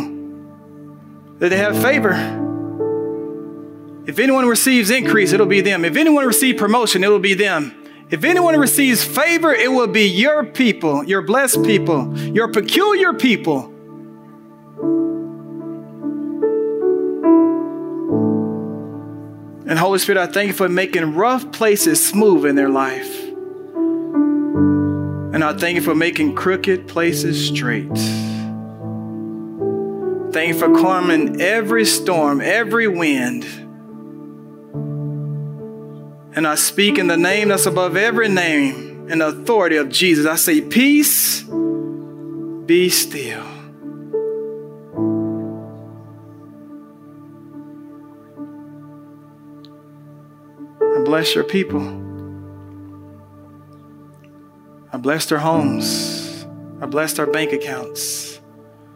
that 1.40 1.50
they 1.50 1.58
have 1.58 1.82
favor. 1.82 2.14
If 4.06 4.20
anyone 4.20 4.48
receives 4.48 4.92
increase, 4.92 5.34
it'll 5.34 5.48
be 5.48 5.62
them. 5.62 5.84
If 5.84 5.98
anyone 5.98 6.28
receives 6.28 6.60
promotion, 6.60 7.04
it 7.04 7.10
will 7.10 7.20
be 7.20 7.34
them. 7.34 7.74
If 8.12 8.24
anyone 8.24 8.60
receives 8.60 9.04
favor, 9.04 9.52
it 9.52 9.72
will 9.72 9.88
be 9.88 10.08
your 10.08 10.46
people, 10.46 11.04
your 11.06 11.22
blessed 11.22 11.64
people, 11.64 12.16
your 12.18 12.50
peculiar 12.50 13.14
people. 13.14 13.71
And 19.72 19.80
Holy 19.80 20.00
Spirit, 20.00 20.20
I 20.20 20.28
thank 20.28 20.50
you 20.50 20.54
for 20.54 20.68
making 20.68 21.16
rough 21.16 21.50
places 21.54 22.06
smooth 22.06 22.46
in 22.46 22.58
their 22.58 22.68
life. 22.68 23.24
And 25.34 25.42
I 25.46 25.54
thank 25.54 25.76
you 25.76 25.82
for 25.82 25.96
making 25.96 26.36
crooked 26.36 26.90
places 26.90 27.48
straight. 27.48 27.88
Thank 30.34 30.50
you 30.50 30.60
for 30.60 30.76
calming 30.76 31.40
every 31.40 31.86
storm, 31.86 32.42
every 32.42 32.90
wind. 32.90 33.46
And 36.36 36.46
I 36.46 36.56
speak 36.56 36.98
in 36.98 37.08
the 37.08 37.16
name 37.16 37.48
that's 37.48 37.66
above 37.66 37.96
every 37.96 38.28
name, 38.28 39.08
and 39.10 39.22
authority 39.22 39.78
of 39.78 39.88
Jesus. 39.88 40.26
I 40.26 40.36
say, 40.36 40.60
Peace, 40.60 41.44
be 42.66 42.90
still. 42.90 43.61
Bless 51.12 51.36
your 51.36 51.44
people. 51.44 51.82
I 54.94 54.98
bless 54.98 55.26
their 55.26 55.40
homes. 55.40 56.48
I 56.80 56.86
bless 56.86 57.12
their 57.12 57.28
bank 57.28 57.52
accounts. 57.52 58.40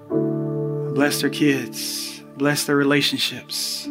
I 0.09 0.91
bless 0.93 1.19
their 1.19 1.29
kids. 1.29 2.23
Bless 2.37 2.63
their 2.63 2.77
relationships. 2.77 3.89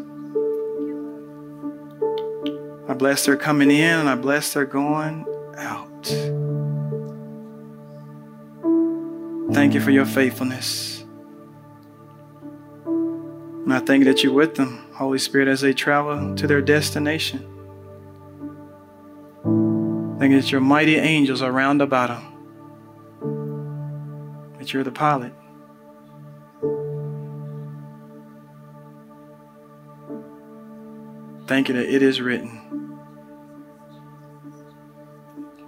I 2.88 2.94
bless 2.94 3.26
their 3.26 3.36
coming 3.36 3.70
in 3.70 3.98
and 4.00 4.08
I 4.08 4.14
bless 4.14 4.54
their 4.54 4.64
going 4.64 5.26
out. 5.58 6.06
Thank 9.52 9.74
you 9.74 9.82
for 9.82 9.90
your 9.90 10.06
faithfulness. 10.06 11.04
And 12.86 13.74
I 13.74 13.80
thank 13.80 14.04
that 14.04 14.24
you're 14.24 14.32
with 14.32 14.54
them, 14.54 14.82
Holy 14.94 15.18
Spirit, 15.18 15.46
as 15.46 15.60
they 15.60 15.74
travel 15.74 16.34
to 16.36 16.46
their 16.46 16.62
destination. 16.62 17.50
You 20.30 20.40
that 20.40 20.50
your 20.50 20.60
mighty 20.60 20.96
angels 20.96 21.42
are 21.42 21.52
round 21.52 21.82
about 21.82 22.08
them. 22.08 22.24
That 24.58 24.72
you're 24.72 24.84
the 24.84 24.92
pilot. 24.92 25.32
Thank 31.46 31.68
you 31.68 31.74
that 31.74 31.94
it 31.94 32.02
is 32.02 32.20
written 32.20 32.64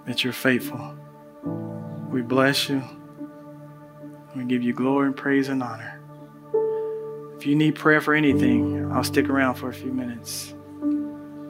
that 0.07 0.23
you're 0.23 0.33
faithful. 0.33 0.95
We 2.09 2.21
bless 2.21 2.69
you. 2.69 2.81
We 4.35 4.45
give 4.45 4.63
you 4.63 4.73
glory 4.73 5.07
and 5.07 5.15
praise 5.15 5.49
and 5.49 5.61
honor. 5.61 6.01
If 7.37 7.45
you 7.45 7.55
need 7.55 7.75
prayer 7.75 8.01
for 8.01 8.15
anything, 8.15 8.89
I'll 8.91 9.03
stick 9.03 9.29
around 9.29 9.55
for 9.55 9.69
a 9.69 9.73
few 9.73 9.91
minutes. 9.91 10.55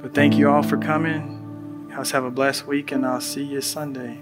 But 0.01 0.13
thank 0.13 0.35
you 0.35 0.49
all 0.49 0.63
for 0.63 0.77
coming. 0.77 1.36
Let's 1.97 2.11
have 2.11 2.25
a 2.25 2.29
blessed 2.29 2.67
week, 2.67 2.91
and 2.91 3.03
I'll 3.03 3.19
see 3.19 3.43
you 3.43 3.59
Sunday. 3.59 4.19